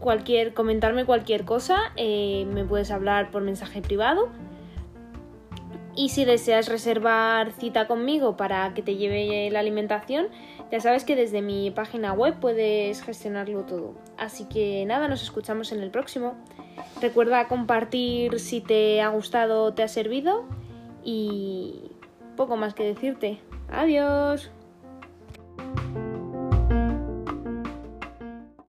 cualquier 0.00 0.54
comentarme 0.54 1.04
cualquier 1.04 1.44
cosa, 1.44 1.92
eh, 1.96 2.46
me 2.52 2.64
puedes 2.64 2.90
hablar 2.90 3.30
por 3.30 3.42
mensaje 3.42 3.82
privado. 3.82 4.28
Y 5.98 6.10
si 6.10 6.24
deseas 6.24 6.68
reservar 6.68 7.50
cita 7.50 7.88
conmigo 7.88 8.36
para 8.36 8.72
que 8.72 8.82
te 8.82 8.94
lleve 8.94 9.50
la 9.50 9.58
alimentación, 9.58 10.28
ya 10.70 10.78
sabes 10.78 11.02
que 11.02 11.16
desde 11.16 11.42
mi 11.42 11.72
página 11.72 12.12
web 12.12 12.36
puedes 12.38 13.02
gestionarlo 13.02 13.62
todo. 13.62 13.96
Así 14.16 14.44
que 14.44 14.84
nada, 14.86 15.08
nos 15.08 15.24
escuchamos 15.24 15.72
en 15.72 15.82
el 15.82 15.90
próximo. 15.90 16.36
Recuerda 17.02 17.48
compartir 17.48 18.38
si 18.38 18.60
te 18.60 19.02
ha 19.02 19.08
gustado 19.08 19.64
o 19.64 19.74
te 19.74 19.82
ha 19.82 19.88
servido 19.88 20.44
y 21.02 21.90
poco 22.36 22.56
más 22.56 22.74
que 22.74 22.84
decirte. 22.84 23.40
Adiós. 23.68 24.52